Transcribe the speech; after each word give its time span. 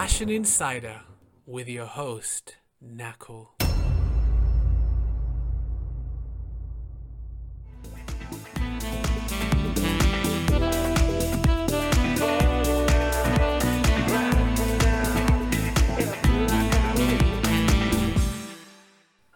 Fashion 0.00 0.28
Insider 0.28 1.00
with 1.44 1.68
your 1.68 1.86
host, 1.86 2.58
Nakul. 2.80 3.48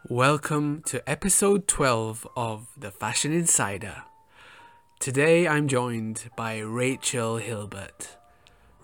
Welcome 0.08 0.82
to 0.84 1.10
episode 1.10 1.66
12 1.66 2.28
of 2.36 2.68
The 2.76 2.92
Fashion 2.92 3.32
Insider. 3.32 4.04
Today 5.00 5.48
I'm 5.48 5.66
joined 5.66 6.30
by 6.36 6.60
Rachel 6.60 7.38
Hilbert. 7.38 8.16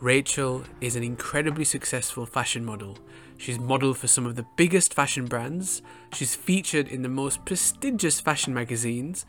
Rachel 0.01 0.63
is 0.81 0.95
an 0.95 1.03
incredibly 1.03 1.65
successful 1.65 2.25
fashion 2.25 2.65
model. 2.65 2.99
She's 3.37 3.59
modeled 3.59 3.99
for 3.99 4.07
some 4.07 4.27
of 4.27 4.37
the 4.37 4.47
biggest 4.55 4.95
fashion 4.95 5.27
brands. 5.27 5.83
She's 6.13 6.37
featured 6.37 6.87
in 6.87 7.03
the 7.03 7.09
most 7.09 7.45
prestigious 7.45 8.21
fashion 8.21 8.55
magazines. 8.55 9.27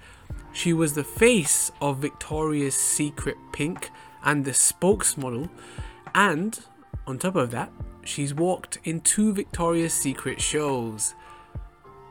She 0.54 0.72
was 0.74 0.94
the 0.94 1.04
face 1.04 1.72
of 1.82 1.98
Victoria's 1.98 2.76
Secret 2.76 3.36
Pink 3.52 3.90
and 4.24 4.46
the 4.46 4.52
spokesmodel. 4.52 5.50
And 6.14 6.60
on 7.08 7.18
top 7.18 7.36
of 7.36 7.50
that, 7.50 7.72
she's 8.06 8.36
walked 8.36 8.78
in 8.84 9.02
two 9.02 9.34
Victoria's 9.34 9.94
Secret 9.94 10.40
shows. 10.40 11.16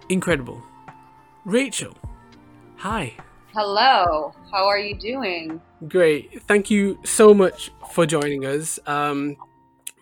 Incredible. 0.09 0.61
Rachel, 1.45 1.97
hi. 2.79 3.15
Hello, 3.55 4.33
how 4.53 4.67
are 4.67 4.79
you 4.79 4.95
doing? 4.95 5.61
Great. 5.89 6.43
Thank 6.43 6.71
you 6.71 6.99
so 7.05 7.33
much 7.33 7.71
for 7.93 8.05
joining 8.07 8.45
us. 8.45 8.79
Um, 8.87 9.37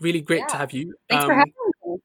really 0.01 0.21
great 0.21 0.41
Yeah. 0.41 0.47
to 0.49 0.57
have 0.57 0.73
you. 0.73 0.95
Thanks 1.09 1.25
um, 1.25 1.31
for 1.31 1.35
having 1.35 1.53
me. 1.85 1.97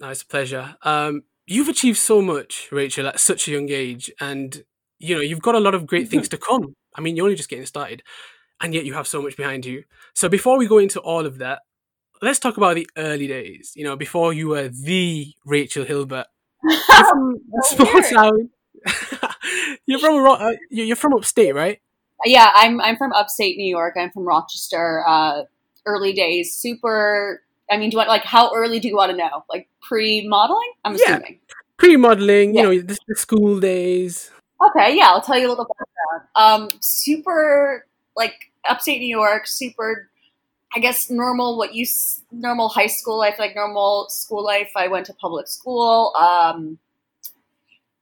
no, 0.00 0.08
it's 0.08 0.22
a 0.22 0.26
pleasure. 0.26 0.76
Um, 0.82 1.24
you've 1.46 1.68
achieved 1.68 1.98
so 1.98 2.22
much, 2.22 2.68
Rachel, 2.72 3.06
at 3.06 3.20
such 3.20 3.46
a 3.48 3.52
young 3.52 3.70
age, 3.70 4.10
and 4.20 4.64
you 4.98 5.14
know 5.14 5.20
you've 5.20 5.42
got 5.42 5.54
a 5.54 5.60
lot 5.60 5.74
of 5.74 5.86
great 5.86 6.08
things 6.08 6.28
to 6.30 6.38
come. 6.38 6.74
I 6.96 7.00
mean, 7.00 7.16
you're 7.16 7.24
only 7.24 7.36
just 7.36 7.50
getting 7.50 7.66
started, 7.66 8.02
and 8.60 8.72
yet 8.74 8.84
you 8.84 8.94
have 8.94 9.06
so 9.06 9.20
much 9.20 9.36
behind 9.36 9.66
you. 9.66 9.84
So 10.14 10.28
before 10.28 10.56
we 10.58 10.66
go 10.66 10.78
into 10.78 11.00
all 11.00 11.26
of 11.26 11.38
that, 11.38 11.60
let's 12.22 12.38
talk 12.38 12.56
about 12.56 12.76
the 12.76 12.88
early 12.96 13.26
days. 13.26 13.72
You 13.76 13.84
know, 13.84 13.96
before 13.96 14.32
you 14.32 14.48
were 14.48 14.68
the 14.68 15.34
Rachel 15.44 15.84
Hilbert. 15.84 16.26
You're 16.62 17.04
from 17.04 17.36
So. 18.02 18.48
You're 19.86 19.98
from 19.98 20.24
uh, 20.26 20.52
you're 20.70 20.96
from 20.96 21.14
upstate, 21.14 21.54
right? 21.54 21.80
Yeah, 22.24 22.50
I'm 22.54 22.80
I'm 22.80 22.96
from 22.96 23.12
upstate 23.12 23.56
New 23.56 23.68
York. 23.68 23.94
I'm 23.98 24.10
from 24.10 24.24
Rochester. 24.24 25.04
Uh, 25.06 25.42
early 25.86 26.12
days, 26.12 26.52
super. 26.52 27.42
I 27.70 27.76
mean, 27.76 27.90
do 27.90 27.94
you 27.94 27.98
want 27.98 28.08
like 28.08 28.24
how 28.24 28.54
early 28.54 28.78
do 28.80 28.88
you 28.88 28.96
want 28.96 29.10
to 29.10 29.16
know? 29.16 29.44
Like 29.48 29.68
pre-modeling? 29.82 30.72
I'm 30.84 30.94
Yeah. 30.94 31.16
assuming. 31.16 31.40
Pre-modeling, 31.76 32.54
Yeah. 32.54 32.62
you 32.62 32.66
know, 32.68 32.82
the, 32.86 32.98
the 33.08 33.16
school 33.16 33.60
days. 33.60 34.30
Okay, 34.70 34.96
yeah, 34.96 35.08
I'll 35.08 35.20
tell 35.20 35.38
you 35.38 35.48
a 35.48 35.50
little 35.50 35.66
background. 35.66 36.22
Um, 36.36 36.78
super 36.80 37.86
like 38.16 38.34
upstate 38.68 39.00
New 39.00 39.08
York, 39.16 39.46
super. 39.46 40.08
I 40.76 40.80
guess 40.80 41.08
normal 41.10 41.56
what 41.56 41.74
you 41.74 41.86
normal 42.32 42.68
high 42.68 42.86
school 42.88 43.18
life, 43.18 43.36
like 43.38 43.54
normal 43.54 44.08
school 44.08 44.42
life. 44.44 44.72
I 44.76 44.88
went 44.88 45.06
to 45.06 45.14
public 45.14 45.46
school. 45.48 46.12
Um, 46.16 46.78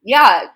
yeah, 0.03 0.47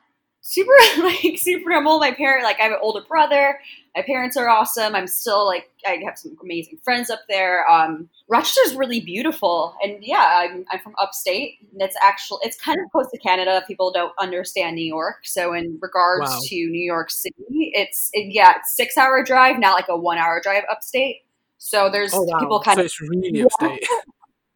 super 0.47 0.72
like 1.02 1.36
super 1.39 1.70
normal. 1.70 1.98
My 1.98 2.12
parent, 2.12 2.44
like 2.44 2.61
I 2.61 2.64
have 2.64 2.72
an 2.72 2.78
older 2.80 3.00
brother. 3.06 3.58
My 3.97 4.02
parents 4.02 4.36
are 4.36 4.48
awesome. 4.48 4.94
I'm 4.94 5.08
still 5.08 5.44
like 5.44 5.69
I 5.86 5.98
have 6.05 6.16
some 6.16 6.36
amazing 6.42 6.78
friends 6.84 7.11
up 7.11 7.20
there. 7.28 7.69
Um, 7.69 8.08
Rochester's 8.28 8.74
really 8.77 9.00
beautiful, 9.00 9.74
and 9.83 9.98
yeah, 10.02 10.44
I'm 10.48 10.64
I'm 10.70 10.78
from 10.78 10.94
upstate. 10.98 11.56
And 11.72 11.83
it's 11.83 11.96
actually 12.02 12.39
it's 12.42 12.56
kind 12.56 12.79
of 12.85 12.90
close 12.92 13.11
to 13.11 13.18
Canada. 13.18 13.64
People 13.67 13.90
don't 13.90 14.12
understand 14.20 14.77
New 14.77 14.86
York, 14.86 15.17
so 15.24 15.52
in 15.52 15.79
regards 15.83 16.30
Wow. 16.30 16.40
to 16.48 16.55
New 16.56 16.85
York 16.85 17.11
City, 17.11 17.35
it's 17.74 18.11
it, 18.12 18.33
yeah, 18.33 18.55
it's 18.56 18.77
six 18.77 18.96
hour 18.96 19.24
drive, 19.24 19.58
not 19.58 19.74
like 19.74 19.89
a 19.89 19.96
one 19.96 20.18
hour 20.18 20.40
drive 20.40 20.62
upstate. 20.70 21.23
So 21.58 21.90
there's 21.90 22.14
Oh 22.14 22.23
wow! 22.23 22.39
people 22.39 22.61
kind 22.61 22.77
so 22.77 22.80
of 22.83 22.86
it's 22.86 23.01
really 23.01 23.30
Yeah. 23.33 23.45
upstate. 23.46 23.89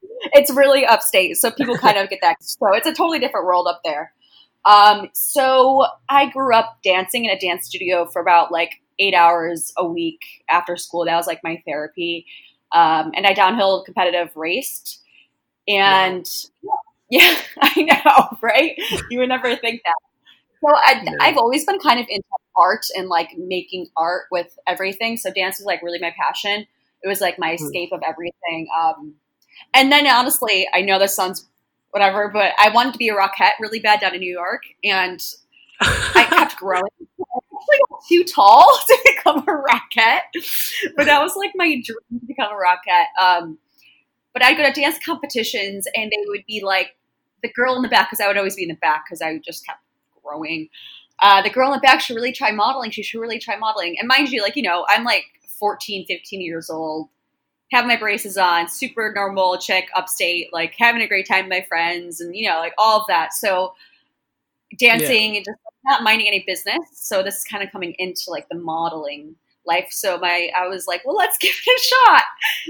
it's 0.35 0.51
really 0.53 0.87
upstate, 0.87 1.37
so 1.37 1.51
people 1.51 1.77
kind 1.77 1.99
of 1.99 2.09
get 2.11 2.21
that. 2.23 2.37
So 2.41 2.73
it's 2.75 2.87
a 2.87 2.93
totally 2.93 3.19
different 3.19 3.47
world 3.47 3.67
up 3.67 3.81
there. 3.85 4.13
Um, 4.65 5.09
so 5.15 5.87
I 6.09 6.29
grew 6.31 6.55
up 6.55 6.79
dancing 6.85 7.25
in 7.25 7.31
a 7.31 7.39
dance 7.39 7.67
studio 7.67 8.07
for 8.07 8.21
about 8.21 8.53
like 8.53 8.73
eight 8.99 9.15
hours 9.15 9.73
a 9.79 9.87
week 9.87 10.21
after 10.49 10.77
school. 10.77 11.05
That 11.07 11.17
was 11.17 11.27
like 11.27 11.41
my 11.43 11.63
therapy. 11.67 12.27
Um, 12.73 13.13
and 13.17 13.27
I 13.27 13.33
downhill 13.33 13.85
competitive 13.85 14.31
raced. 14.37 15.01
And 15.69 16.27
yeah, 17.11 17.37
I 17.63 17.83
know, 17.83 18.39
right? 18.43 18.77
You 19.11 19.21
would 19.21 19.29
never 19.29 19.57
think 19.57 19.83
that. 19.85 19.95
So 20.65 20.75
I, 20.75 21.03
Yeah. 21.05 21.13
I've 21.21 21.37
always 21.39 21.65
been 21.65 21.79
kind 21.79 22.01
of 22.01 22.07
into 22.09 22.25
art 22.57 22.87
and 22.97 23.09
like 23.09 23.31
making 23.39 23.89
art 23.97 24.25
with 24.31 24.59
everything. 24.67 25.17
So 25.17 25.33
dance 25.33 25.59
was 25.59 25.67
like 25.67 25.83
really 25.83 25.99
my 26.01 26.15
passion. 26.21 26.67
It 27.03 27.09
was 27.09 27.21
like 27.21 27.39
my 27.39 27.55
Hmm. 27.59 27.65
escape 27.65 27.93
of 27.93 28.03
everything. 28.07 28.69
Um, 28.79 29.15
and 29.75 29.93
then 29.93 30.07
honestly, 30.07 30.69
I 30.75 30.83
know 30.83 30.99
this 30.99 31.17
sounds 31.17 31.49
whatever, 31.91 32.29
but 32.29 32.53
I 32.59 32.71
wanted 32.71 32.93
to 32.93 32.99
be 32.99 33.09
a 33.09 33.15
rockette 33.15 33.59
really 33.61 33.81
bad 33.81 34.01
down 34.01 34.15
in 34.15 34.21
New 34.21 34.33
York, 34.33 34.63
and 34.85 35.21
I 35.81 36.27
kept 36.29 36.57
growing. 36.59 36.85
I 37.01 37.25
actually 37.39 37.79
got 37.91 38.01
too 38.09 38.25
tall 38.25 38.79
to 38.89 38.99
become 39.05 39.39
a 39.41 39.63
rockette, 39.63 40.95
but 40.97 41.07
that 41.07 41.21
was 41.21 41.35
like 41.37 41.53
my 41.55 41.67
dream 41.67 42.21
to 42.21 42.27
become 42.27 42.49
a 42.53 42.57
rockette. 42.57 43.23
Um, 43.23 43.59
but 44.33 44.45
I'd 44.45 44.57
go 44.57 44.65
to 44.65 44.73
dance 44.73 44.99
competitions, 45.05 45.87
and 45.95 46.11
they 46.11 46.25
would 46.27 46.45
be 46.47 46.63
like 46.65 46.97
the 47.43 47.53
girl 47.53 47.77
in 47.77 47.83
the 47.83 47.89
back, 47.89 48.11
because 48.11 48.21
I 48.21 48.29
would 48.29 48.37
always 48.37 48.57
be 48.57 48.63
in 48.63 48.69
the 48.69 48.75
back 48.77 49.05
because 49.07 49.23
I 49.23 49.39
just 49.39 49.67
kept 49.67 49.81
growing. 50.23 50.69
Uh, 51.23 51.43
the 51.43 51.51
girl 51.51 51.73
in 51.73 51.75
the 51.75 51.81
back 51.81 52.01
should 52.01 52.17
really 52.17 52.33
try 52.33 52.51
modeling. 52.51 52.91
She 52.91 53.03
should 53.03 53.21
really 53.21 53.39
try 53.39 53.57
modeling. 53.57 53.97
And 53.99 54.09
mind 54.09 54.31
you, 54.31 54.43
like, 54.43 54.57
you 54.57 54.63
know, 54.63 54.87
I'm 54.89 55.05
like 55.05 55.25
14, 55.59 56.07
15 56.07 56.41
years 56.41 56.71
old, 56.71 57.09
have 57.73 57.87
my 57.87 57.97
braces 57.97 58.37
on, 58.37 58.69
super 58.69 59.13
normal 59.15 59.57
chick, 59.59 59.89
upstate, 59.95 60.53
like 60.53 60.75
having 60.79 61.03
a 61.03 61.07
great 61.07 61.27
time 61.29 61.45
with 61.45 61.51
my 61.51 61.65
friends 61.69 62.21
and, 62.21 62.35
you 62.35 62.49
know, 62.49 62.59
like 62.59 62.75
all 62.79 63.01
of 63.01 63.07
that. 63.09 63.33
So 63.33 63.75
dancing 64.79 65.37
and 65.37 65.45
just 65.45 65.59
not 65.85 66.03
minding 66.03 66.27
any 66.29 66.45
business. 66.47 66.79
So 66.95 67.23
this 67.23 67.39
is 67.39 67.45
kind 67.45 67.63
of 67.63 67.71
coming 67.73 67.95
into 67.99 68.25
like 68.29 68.49
the 68.49 68.57
modeling 68.57 69.37
life. 69.67 69.89
So 69.91 70.19
my, 70.19 70.51
I 70.57 70.67
was 70.69 70.87
like, 70.87 71.03
well, 71.05 71.17
let's 71.17 71.39
give 71.41 71.53
it 71.67 71.81
a 71.81 71.83
shot. 71.83 72.23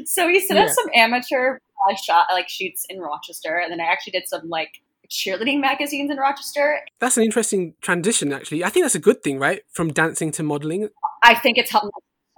So 0.07 0.27
we 0.27 0.41
set 0.41 0.57
Yeah. 0.57 0.65
up 0.65 0.71
some 0.71 0.87
amateur 0.95 1.59
uh, 1.89 1.95
shot, 1.95 2.27
like 2.33 2.49
shoots 2.49 2.87
in 2.89 3.01
Rochester. 3.01 3.59
And 3.59 3.73
then 3.73 3.81
I 3.81 3.85
actually 3.85 4.13
did 4.13 4.29
some 4.29 4.49
like 4.49 4.81
cheerleading 5.09 5.61
magazines 5.61 6.11
in 6.11 6.17
Rochester. 6.19 6.81
That's 7.01 7.17
an 7.17 7.25
interesting 7.25 7.75
transition, 7.81 8.33
actually. 8.33 8.65
I 8.65 8.69
think 8.71 8.85
that's 8.85 8.95
a 8.95 9.01
good 9.01 9.23
thing, 9.23 9.39
right? 9.39 9.63
From 9.73 9.93
dancing 9.93 10.31
to 10.33 10.43
modeling. 10.43 10.89
I 11.23 11.35
think 11.35 11.59
it's 11.59 11.71
helped. 11.71 11.91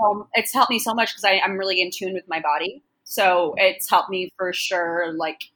So, 0.03 0.29
it's 0.35 0.53
helped 0.53 0.71
me 0.71 0.79
so 0.79 0.95
much 0.95 1.15
because 1.15 1.25
I'm 1.25 1.57
really 1.57 1.81
in 1.81 1.91
tune 1.91 2.15
with 2.15 2.29
my 2.29 2.41
body. 2.41 2.83
So 3.05 3.55
it's 3.57 3.89
helped 3.89 4.11
me 4.11 4.33
for 4.37 4.53
sure. 4.53 5.13
Like 5.13 5.51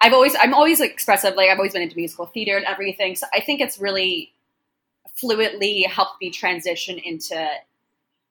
I've 0.00 0.12
always, 0.12 0.34
I'm 0.38 0.54
always 0.54 0.80
expressive. 0.80 1.34
Like 1.36 1.50
I've 1.50 1.58
always 1.58 1.72
been 1.72 1.82
into 1.82 1.96
musical 1.96 2.26
theater 2.26 2.56
and 2.56 2.66
everything. 2.66 3.16
So 3.16 3.26
I 3.34 3.40
think 3.40 3.60
it's 3.60 3.78
really 3.78 4.32
fluidly 5.22 5.86
helped 5.86 6.20
me 6.20 6.30
transition 6.30 6.98
into 6.98 7.48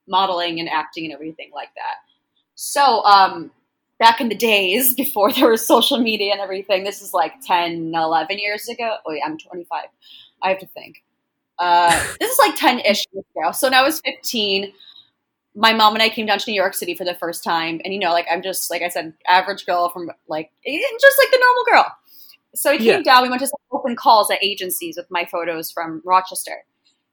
modeling 0.08 0.59
and 0.59 0.69
acting 0.69 1.06
and 1.06 1.13
everything 1.13 1.52
like 1.53 1.69
that. 1.75 1.96
So 2.56 3.03
um, 3.03 3.52
back 4.00 4.22
in 4.22 4.30
the 4.30 4.36
days 4.36 4.94
before 4.97 5.31
there 5.34 5.50
was 5.50 5.66
social 5.66 6.00
media 6.00 6.31
and 6.34 6.42
everything, 6.42 6.84
this 6.84 7.02
is 7.02 7.13
like 7.13 7.34
10, 7.46 7.94
11 7.96 8.40
years 8.40 8.68
ago. 8.68 8.97
Oh, 9.06 9.12
yeah, 9.12 9.25
I'm 9.25 9.38
25. 9.38 9.86
I 10.42 10.50
have 10.50 10.59
to 10.59 10.68
think. 10.68 11.03
Uh, 11.57 11.92
this 12.19 12.31
is 12.31 12.40
like 12.40 12.56
10 12.56 12.80
ish 12.80 13.06
years 13.13 13.25
ago. 13.36 13.52
So 13.52 13.68
when 13.68 13.74
I 13.74 13.81
was 13.81 14.02
15, 14.02 14.74
my 15.56 15.74
mom 15.74 15.94
and 15.94 16.04
I 16.04 16.10
came 16.10 16.25
down 16.25 16.40
to 16.40 16.52
New 16.52 16.56
York 16.56 16.74
City 16.74 16.96
for 16.96 17.06
the 17.06 17.16
first 17.16 17.44
time. 17.44 17.80
And, 17.84 17.94
you 17.94 18.00
know, 18.00 18.12
like 18.12 18.25
I'm 18.30 18.44
just, 18.44 18.69
like 18.69 18.81
I 18.81 18.90
said, 18.90 19.13
average 19.28 19.66
girl 19.66 19.90
from 19.90 20.12
like, 20.28 20.52
eh, 20.66 20.80
just 21.00 21.18
like 21.18 21.31
the 21.31 21.40
normal 21.40 21.63
girl. 21.72 21.96
So 22.56 22.72
we 22.72 22.78
came 22.78 22.88
Yeah. 22.88 23.02
down, 23.02 23.24
we 23.24 23.30
went 23.30 23.42
to 23.42 23.48
some 23.48 23.60
open 23.72 23.96
calls 23.96 24.30
at 24.30 24.44
agencies 24.44 24.98
with 24.98 25.07
my 25.10 25.25
photos 25.25 25.72
from 25.72 26.02
Rochester. 26.06 26.66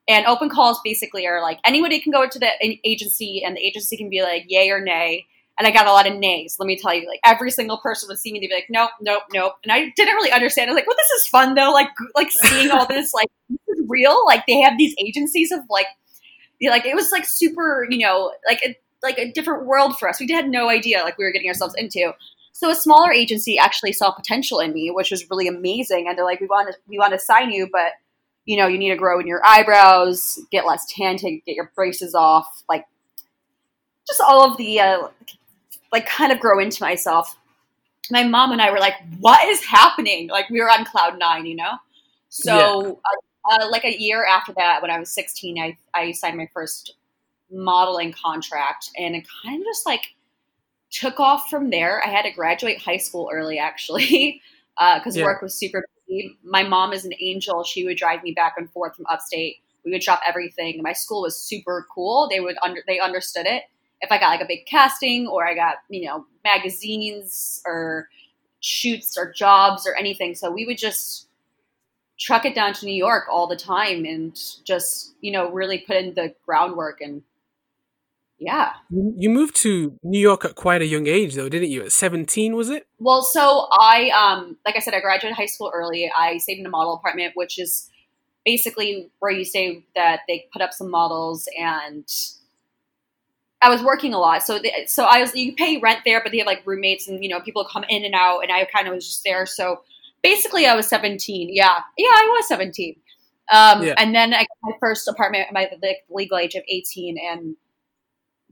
And 0.08 0.26
open 0.26 0.48
calls 0.48 0.80
basically 0.82 1.26
are 1.26 1.40
like 1.40 1.60
anybody 1.64 2.00
can 2.00 2.10
go 2.12 2.28
to 2.28 2.38
the 2.38 2.48
agency 2.84 3.42
and 3.44 3.56
the 3.56 3.64
agency 3.64 3.96
can 3.96 4.10
be 4.10 4.22
like 4.22 4.44
yay 4.48 4.70
or 4.70 4.80
nay. 4.80 5.26
And 5.58 5.68
I 5.68 5.70
got 5.70 5.86
a 5.86 5.92
lot 5.92 6.10
of 6.10 6.16
nays. 6.18 6.56
Let 6.58 6.66
me 6.66 6.76
tell 6.76 6.94
you, 6.94 7.06
like 7.06 7.20
every 7.24 7.50
single 7.50 7.78
person 7.78 8.08
would 8.08 8.18
see 8.18 8.32
me, 8.32 8.40
they'd 8.40 8.48
be 8.48 8.54
like, 8.54 8.66
nope, 8.70 8.90
nope, 9.00 9.22
nope. 9.32 9.52
And 9.62 9.70
I 9.70 9.92
didn't 9.96 10.14
really 10.14 10.32
understand. 10.32 10.68
I 10.68 10.72
was 10.72 10.78
like, 10.78 10.86
well, 10.88 10.96
this 10.96 11.20
is 11.20 11.28
fun 11.28 11.54
though. 11.54 11.70
Like, 11.70 11.88
like 12.16 12.30
seeing 12.32 12.70
all 12.70 12.86
this, 12.86 13.12
like, 13.14 13.28
this 13.48 13.78
is 13.78 13.84
real. 13.86 14.24
Like 14.26 14.44
they 14.46 14.60
have 14.60 14.76
these 14.78 14.94
agencies 14.98 15.52
of 15.52 15.60
like, 15.70 15.86
like 16.70 16.86
it 16.86 16.94
was 16.94 17.10
like 17.10 17.24
super, 17.26 17.86
you 17.88 17.98
know, 17.98 18.32
like 18.46 18.60
a, 18.64 18.76
like 19.02 19.18
a 19.18 19.32
different 19.32 19.66
world 19.66 19.98
for 19.98 20.08
us. 20.08 20.20
We 20.20 20.30
had 20.32 20.48
no 20.48 20.68
idea 20.68 21.02
like 21.02 21.18
we 21.18 21.24
were 21.24 21.32
getting 21.32 21.48
ourselves 21.48 21.74
into. 21.76 22.12
So 22.52 22.70
a 22.70 22.74
smaller 22.74 23.10
agency 23.10 23.58
actually 23.58 23.92
saw 23.92 24.12
potential 24.12 24.60
in 24.60 24.72
me, 24.72 24.90
which 24.90 25.10
was 25.10 25.28
really 25.30 25.48
amazing. 25.48 26.06
And 26.06 26.16
they're 26.16 26.24
like, 26.24 26.40
we 26.40 26.46
want 26.46 26.72
to, 26.72 26.78
we 26.86 26.98
want 26.98 27.12
to 27.12 27.18
sign 27.18 27.50
you, 27.50 27.68
but 27.72 27.92
you 28.44 28.56
know, 28.56 28.66
you 28.66 28.78
need 28.78 28.90
to 28.90 28.96
grow 28.96 29.20
in 29.20 29.26
your 29.26 29.40
eyebrows, 29.44 30.38
get 30.50 30.66
less 30.66 30.86
tan, 30.92 31.16
to 31.18 31.30
get 31.46 31.54
your 31.54 31.70
braces 31.74 32.14
off, 32.14 32.62
like 32.68 32.86
just 34.06 34.20
all 34.20 34.50
of 34.50 34.56
the 34.56 34.80
uh, 34.80 35.08
like 35.92 36.06
kind 36.06 36.32
of 36.32 36.40
grow 36.40 36.58
into 36.58 36.82
myself. 36.82 37.36
My 38.10 38.24
mom 38.24 38.50
and 38.50 38.60
I 38.60 38.70
were 38.70 38.80
like, 38.80 38.94
"What 39.20 39.48
is 39.48 39.64
happening?" 39.64 40.28
Like 40.28 40.50
we 40.50 40.60
were 40.60 40.68
on 40.68 40.84
cloud 40.84 41.18
nine, 41.18 41.46
you 41.46 41.54
know. 41.54 41.76
So, 42.28 43.00
uh, 43.04 43.16
uh, 43.44 43.68
like 43.70 43.84
a 43.84 44.00
year 44.00 44.24
after 44.24 44.52
that, 44.54 44.82
when 44.82 44.90
I 44.90 44.98
was 44.98 45.10
16, 45.10 45.58
I 45.58 45.76
I 45.94 46.12
signed 46.12 46.36
my 46.36 46.48
first 46.52 46.94
modeling 47.50 48.12
contract, 48.12 48.90
and 48.96 49.14
it 49.14 49.26
kind 49.44 49.60
of 49.60 49.66
just 49.66 49.86
like 49.86 50.02
took 50.90 51.18
off 51.18 51.50
from 51.50 51.70
there. 51.70 52.02
I 52.04 52.08
had 52.08 52.22
to 52.22 52.30
graduate 52.30 52.80
high 52.80 52.98
school 52.98 53.30
early, 53.32 53.58
actually, 53.58 54.40
because 54.78 55.16
uh, 55.16 55.20
yeah. 55.20 55.24
work 55.24 55.42
was 55.42 55.54
super 55.54 55.84
busy. 56.08 56.38
My 56.44 56.62
mom 56.62 56.92
is 56.92 57.04
an 57.04 57.14
angel; 57.20 57.64
she 57.64 57.84
would 57.84 57.96
drive 57.96 58.22
me 58.22 58.32
back 58.32 58.54
and 58.56 58.70
forth 58.70 58.96
from 58.96 59.06
upstate. 59.06 59.56
We 59.84 59.90
would 59.90 60.02
shop 60.02 60.20
everything. 60.26 60.80
My 60.82 60.92
school 60.92 61.22
was 61.22 61.36
super 61.36 61.86
cool. 61.92 62.28
They 62.30 62.40
would 62.40 62.56
under 62.62 62.82
they 62.86 63.00
understood 63.00 63.46
it. 63.46 63.64
If 64.00 64.12
I 64.12 64.18
got 64.18 64.30
like 64.30 64.40
a 64.40 64.46
big 64.46 64.66
casting 64.66 65.26
or 65.26 65.46
I 65.46 65.54
got 65.54 65.76
you 65.88 66.06
know 66.06 66.26
magazines 66.44 67.60
or 67.66 68.08
shoots 68.60 69.18
or 69.18 69.32
jobs 69.32 69.86
or 69.86 69.96
anything, 69.96 70.36
so 70.36 70.50
we 70.50 70.64
would 70.66 70.78
just 70.78 71.28
truck 72.22 72.44
it 72.44 72.54
down 72.54 72.72
to 72.72 72.86
New 72.86 72.94
York 72.94 73.24
all 73.30 73.46
the 73.46 73.56
time 73.56 74.04
and 74.04 74.38
just 74.64 75.14
you 75.20 75.32
know 75.32 75.50
really 75.50 75.78
put 75.78 75.96
in 75.96 76.14
the 76.14 76.34
groundwork 76.46 77.00
and 77.00 77.22
yeah. 78.42 78.72
You 78.90 79.30
moved 79.30 79.54
to 79.56 79.96
New 80.02 80.18
York 80.18 80.44
at 80.44 80.56
quite 80.56 80.82
a 80.82 80.86
young 80.86 81.06
age, 81.06 81.36
though, 81.36 81.48
didn't 81.48 81.70
you? 81.70 81.84
At 81.84 81.92
17, 81.92 82.56
was 82.56 82.70
it? 82.70 82.88
Well, 82.98 83.22
so 83.22 83.68
I, 83.70 84.10
um, 84.10 84.56
like 84.66 84.74
I 84.74 84.80
said, 84.80 84.94
I 84.94 85.00
graduated 85.00 85.36
high 85.36 85.46
school 85.46 85.70
early. 85.72 86.10
I 86.10 86.38
stayed 86.38 86.58
in 86.58 86.66
a 86.66 86.68
model 86.68 86.94
apartment, 86.94 87.34
which 87.36 87.56
is 87.56 87.88
basically 88.44 89.10
where 89.20 89.30
you 89.30 89.44
say 89.44 89.84
that 89.94 90.22
they 90.26 90.48
put 90.52 90.60
up 90.60 90.72
some 90.72 90.90
models 90.90 91.48
and 91.56 92.04
I 93.62 93.70
was 93.70 93.80
working 93.80 94.12
a 94.12 94.18
lot. 94.18 94.42
So, 94.42 94.58
they, 94.58 94.86
so 94.88 95.04
I 95.04 95.20
was, 95.20 95.32
you 95.36 95.54
pay 95.54 95.78
rent 95.78 96.00
there, 96.04 96.20
but 96.20 96.32
they 96.32 96.38
have 96.38 96.48
like 96.48 96.66
roommates 96.66 97.06
and, 97.06 97.22
you 97.22 97.30
know, 97.30 97.38
people 97.40 97.64
come 97.72 97.84
in 97.88 98.04
and 98.04 98.14
out 98.14 98.40
and 98.40 98.50
I 98.50 98.64
kind 98.64 98.88
of 98.88 98.94
was 98.94 99.06
just 99.06 99.22
there. 99.22 99.46
So 99.46 99.82
basically 100.22 100.66
I 100.66 100.74
was 100.74 100.86
17. 100.88 101.48
Yeah. 101.52 101.78
Yeah, 101.98 102.06
I 102.08 102.28
was 102.38 102.48
17. 102.48 102.96
Um, 103.52 103.82
yeah. 103.82 103.94
and 103.98 104.14
then 104.14 104.32
I 104.32 104.38
got 104.38 104.56
my 104.62 104.72
first 104.80 105.08
apartment 105.08 105.46
at 105.48 105.52
my 105.52 105.68
the 105.80 105.94
legal 106.08 106.38
age 106.38 106.54
of 106.54 106.62
18 106.68 107.18
and 107.18 107.56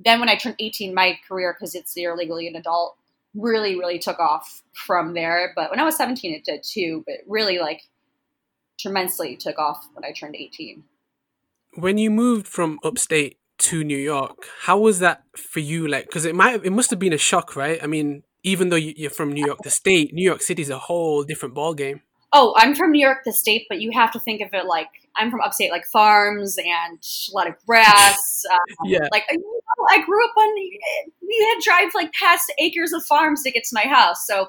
then 0.05 0.20
when 0.20 0.28
I 0.28 0.37
turned 0.37 0.56
18, 0.58 0.94
my 0.94 1.19
career, 1.28 1.55
because 1.58 1.75
it's 1.75 1.96
you're 1.96 2.17
legally 2.17 2.49
an 2.49 2.56
adult, 2.56 2.96
really, 3.34 3.76
really 3.76 3.99
took 3.99 4.19
off 4.19 4.62
from 4.72 5.14
there. 5.14 5.52
But 5.55 5.70
when 5.70 5.78
I 5.78 5.84
was 5.84 5.96
17, 5.96 6.32
it 6.32 6.44
did 6.44 6.62
too, 6.62 7.05
but 7.06 7.17
really 7.26 7.58
like 7.58 7.82
tremendously 8.78 9.37
took 9.37 9.58
off 9.58 9.87
when 9.93 10.05
I 10.05 10.12
turned 10.12 10.37
18. 10.37 10.82
When 11.75 11.99
you 11.99 12.11
moved 12.11 12.49
from 12.49 12.78
upstate 12.82 13.38
to 13.58 13.84
New 13.84 13.99
York, 13.99 14.46
how 14.62 14.78
was 14.78 15.00
that 15.00 15.22
for 15.37 15.61
you? 15.61 15.87
Like, 15.87 16.06
because 16.06 16.25
it 16.25 16.34
might, 16.34 16.64
it 16.64 16.72
must 16.72 16.90
have 16.90 16.99
been 16.99 17.12
a 17.12 17.19
shock, 17.19 17.55
right? 17.55 17.78
I 17.82 17.87
mean, 17.87 18.22
even 18.43 18.69
though 18.69 18.77
you're 18.77 19.11
from 19.11 19.33
New 19.33 19.45
York, 19.45 19.59
the 19.63 19.71
state, 19.71 20.13
New 20.13 20.25
York 20.25 20.43
City 20.43 20.63
is 20.63 20.71
a 20.71 20.79
whole 20.79 21.23
different 21.23 21.55
ballgame. 21.55 22.01
Oh, 22.33 22.55
I'm 22.57 22.75
from 22.75 22.93
New 22.93 23.05
York, 23.05 23.19
the 23.25 23.33
state, 23.33 23.67
but 23.69 23.81
you 23.81 23.91
have 23.91 24.13
to 24.13 24.21
think 24.21 24.41
of 24.41 24.55
it 24.55 24.67
like 24.67 24.89
I'm 25.17 25.31
from 25.31 25.41
upstate, 25.41 25.71
like 25.71 25.85
farms 25.87 26.57
and 26.59 26.99
a 26.99 27.35
lot 27.35 27.49
of 27.49 27.55
grass. 27.67 28.45
Um, 28.51 28.89
yeah. 28.89 29.07
Like 29.13 29.25
you 29.31 29.39
know, 29.39 29.87
I 29.91 30.03
grew 30.03 30.25
up 30.25 30.33
on. 30.37 30.55
We 30.55 31.47
had 31.51 31.61
to 31.61 31.65
drive 31.65 31.95
like 31.95 32.13
past 32.13 32.53
acres 32.59 32.93
of 32.93 33.05
farms 33.05 33.43
to 33.43 33.51
get 33.51 33.65
to 33.65 33.71
my 33.75 33.83
house. 33.83 34.27
So 34.27 34.49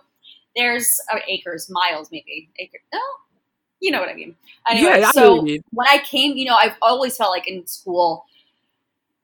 there's 0.56 0.98
uh, 1.12 1.20
acres, 1.28 1.70
miles, 1.70 2.10
maybe 2.12 2.50
acre. 2.58 2.80
No, 2.94 3.00
you 3.82 3.92
know 3.92 4.00
what 4.00 4.10
I 4.10 4.14
mean. 4.14 4.36
Anyway, 4.70 5.00
yeah, 5.00 5.12
so 5.12 5.42
when 5.72 5.88
I 5.88 5.98
came, 5.98 6.38
you 6.38 6.46
know, 6.46 6.56
I've 6.56 6.76
always 6.82 7.18
felt 7.18 7.32
like 7.32 7.48
in 7.48 7.68
school 7.68 8.26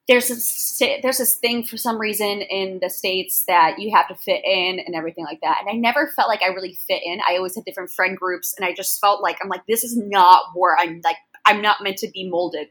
there's 0.07 0.29
this 0.29 0.81
there's 1.01 1.17
this 1.17 1.35
thing 1.35 1.65
for 1.65 1.77
some 1.77 1.99
reason 1.99 2.41
in 2.41 2.79
the 2.81 2.89
states 2.89 3.43
that 3.47 3.77
you 3.77 3.93
have 3.93 4.07
to 4.07 4.15
fit 4.15 4.41
in 4.45 4.79
and 4.79 4.95
everything 4.95 5.25
like 5.25 5.41
that. 5.41 5.57
And 5.59 5.69
i 5.69 5.73
never 5.73 6.07
felt 6.15 6.29
like 6.29 6.41
i 6.41 6.47
really 6.47 6.73
fit 6.73 7.01
in. 7.03 7.19
I 7.27 7.35
always 7.37 7.55
had 7.55 7.65
different 7.65 7.91
friend 7.91 8.17
groups 8.17 8.53
and 8.57 8.65
i 8.65 8.73
just 8.73 9.01
felt 9.01 9.21
like 9.21 9.37
i'm 9.41 9.49
like 9.49 9.65
this 9.67 9.83
is 9.83 9.97
not 9.97 10.43
where 10.55 10.77
i'm 10.77 11.01
like 11.03 11.17
i'm 11.45 11.61
not 11.61 11.83
meant 11.83 11.97
to 11.97 12.09
be 12.13 12.29
molded 12.29 12.69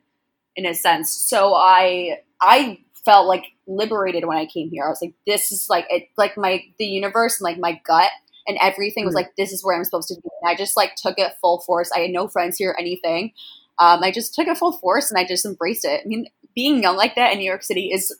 in 0.57 0.67
a 0.67 0.75
sense. 0.75 1.13
So 1.13 1.55
i 1.55 2.19
i 2.41 2.79
felt 3.05 3.29
like 3.29 3.45
liberated 3.67 4.25
when 4.25 4.39
i 4.39 4.47
came 4.47 4.71
here. 4.71 4.85
I 4.85 4.89
was 4.89 5.03
like 5.03 5.15
this 5.27 5.53
is 5.53 5.67
like 5.69 5.87
it 5.91 6.09
like 6.17 6.39
my 6.39 6.63
the 6.79 6.87
universe 6.87 7.39
and 7.39 7.45
like 7.45 7.59
my 7.59 7.81
gut 7.87 8.11
and 8.47 8.57
everything 8.63 9.05
was 9.05 9.13
mm. 9.13 9.17
like 9.17 9.37
this 9.37 9.53
is 9.53 9.63
where 9.63 9.77
i'm 9.77 9.85
supposed 9.85 10.09
to 10.09 10.15
be. 10.15 10.29
And 10.41 10.51
i 10.51 10.57
just 10.57 10.77
like 10.77 10.95
took 10.97 11.19
it 11.19 11.35
full 11.43 11.61
force. 11.67 11.91
I 11.95 12.01
had 12.01 12.11
no 12.13 12.29
friends 12.29 12.57
here 12.57 12.71
or 12.71 12.81
anything 12.81 13.33
um, 13.79 14.03
I 14.03 14.11
just 14.11 14.35
took 14.35 14.47
it 14.47 14.59
full 14.59 14.73
force 14.73 15.11
and 15.11 15.19
I 15.19 15.27
just 15.27 15.45
embraced 15.45 15.85
it. 15.85 16.03
I 16.05 16.09
mean, 16.09 16.27
being 16.55 16.83
young 16.83 16.97
like 16.97 17.15
that 17.17 17.33
in 17.33 17.39
New 17.39 17.45
York 17.45 17.63
City 17.63 17.93
is, 17.93 18.15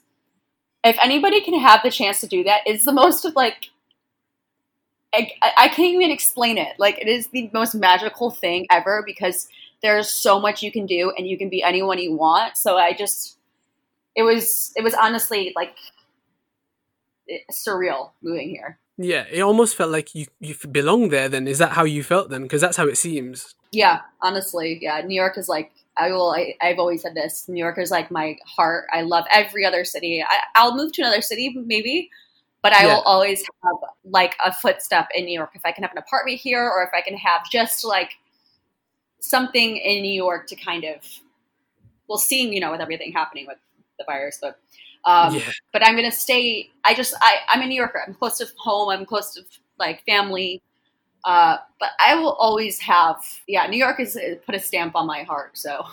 if 0.83 0.97
anybody 1.01 1.41
can 1.41 1.59
have 1.59 1.81
the 1.83 1.89
chance 1.89 2.19
to 2.21 2.27
do 2.27 2.43
that, 2.43 2.61
it's 2.65 2.85
the 2.85 2.91
most 2.91 3.25
like, 3.35 3.69
I, 5.13 5.31
I 5.57 5.67
can't 5.69 5.93
even 5.93 6.11
explain 6.11 6.57
it. 6.57 6.75
Like, 6.77 6.99
it 6.99 7.07
is 7.07 7.27
the 7.27 7.49
most 7.53 7.73
magical 7.73 8.29
thing 8.29 8.67
ever 8.69 9.01
because 9.05 9.47
there's 9.81 10.09
so 10.09 10.39
much 10.39 10.61
you 10.61 10.71
can 10.71 10.85
do 10.85 11.11
and 11.17 11.27
you 11.27 11.37
can 11.37 11.49
be 11.49 11.63
anyone 11.63 11.97
you 11.97 12.15
want. 12.15 12.57
So 12.57 12.77
I 12.77 12.93
just, 12.93 13.37
it 14.15 14.23
was, 14.23 14.71
it 14.75 14.83
was 14.83 14.93
honestly 14.93 15.53
like 15.55 15.75
surreal 17.51 18.11
moving 18.21 18.49
here. 18.49 18.79
Yeah, 18.97 19.25
it 19.29 19.41
almost 19.41 19.75
felt 19.75 19.91
like 19.91 20.15
you 20.15 20.25
you 20.39 20.55
belong 20.71 21.09
there. 21.09 21.29
Then 21.29 21.47
is 21.47 21.59
that 21.59 21.73
how 21.73 21.83
you 21.83 22.03
felt 22.03 22.29
then? 22.29 22.43
Because 22.43 22.61
that's 22.61 22.77
how 22.77 22.87
it 22.87 22.97
seems. 22.97 23.53
Yeah, 23.71 24.01
honestly, 24.21 24.79
yeah. 24.81 25.01
New 25.01 25.15
York 25.15 25.37
is 25.37 25.47
like 25.47 25.71
I 25.97 26.11
will. 26.11 26.31
I, 26.31 26.55
have 26.61 26.79
always 26.79 27.03
said 27.03 27.15
this. 27.15 27.47
New 27.47 27.63
York 27.63 27.77
is 27.77 27.91
like 27.91 28.09
my 28.09 28.37
heart. 28.45 28.85
I 28.91 29.01
love 29.01 29.25
every 29.31 29.65
other 29.65 29.85
city. 29.85 30.23
I, 30.55 30.65
will 30.65 30.75
move 30.75 30.93
to 30.93 31.01
another 31.03 31.21
city 31.21 31.55
maybe, 31.55 32.09
but 32.63 32.73
I 32.73 32.85
yeah. 32.85 32.95
will 32.95 33.01
always 33.01 33.41
have 33.63 33.75
like 34.03 34.35
a 34.43 34.51
footstep 34.51 35.09
in 35.13 35.25
New 35.25 35.33
York. 35.33 35.51
If 35.53 35.61
I 35.63 35.71
can 35.71 35.83
have 35.83 35.91
an 35.91 35.99
apartment 35.99 36.39
here, 36.39 36.63
or 36.63 36.83
if 36.83 36.89
I 36.95 37.01
can 37.01 37.17
have 37.17 37.49
just 37.51 37.83
like 37.83 38.13
something 39.19 39.77
in 39.77 40.01
New 40.01 40.13
York 40.13 40.47
to 40.47 40.55
kind 40.55 40.83
of, 40.83 41.03
well, 42.07 42.17
seeing 42.17 42.51
you 42.53 42.59
know 42.59 42.71
with 42.71 42.81
everything 42.81 43.11
happening 43.11 43.45
with 43.47 43.57
the 43.97 44.05
virus, 44.05 44.39
but 44.41 44.59
um, 45.05 45.35
yeah. 45.35 45.51
But 45.73 45.85
I'm 45.85 45.95
gonna 45.95 46.11
stay. 46.11 46.69
I 46.83 46.93
just 46.93 47.13
I, 47.21 47.37
I'm 47.49 47.61
a 47.61 47.65
New 47.65 47.75
Yorker. 47.75 48.01
I'm 48.05 48.13
close 48.13 48.37
to 48.39 48.47
home. 48.57 48.89
I'm 48.89 49.05
close 49.05 49.33
to 49.35 49.41
like 49.79 50.03
family. 50.05 50.61
Uh, 51.23 51.57
but 51.79 51.89
I 51.99 52.15
will 52.15 52.33
always 52.33 52.79
have 52.79 53.17
yeah. 53.47 53.65
New 53.67 53.77
York 53.77 53.97
has 53.97 54.17
put 54.45 54.55
a 54.55 54.59
stamp 54.59 54.95
on 54.95 55.07
my 55.07 55.23
heart. 55.23 55.57
So. 55.57 55.85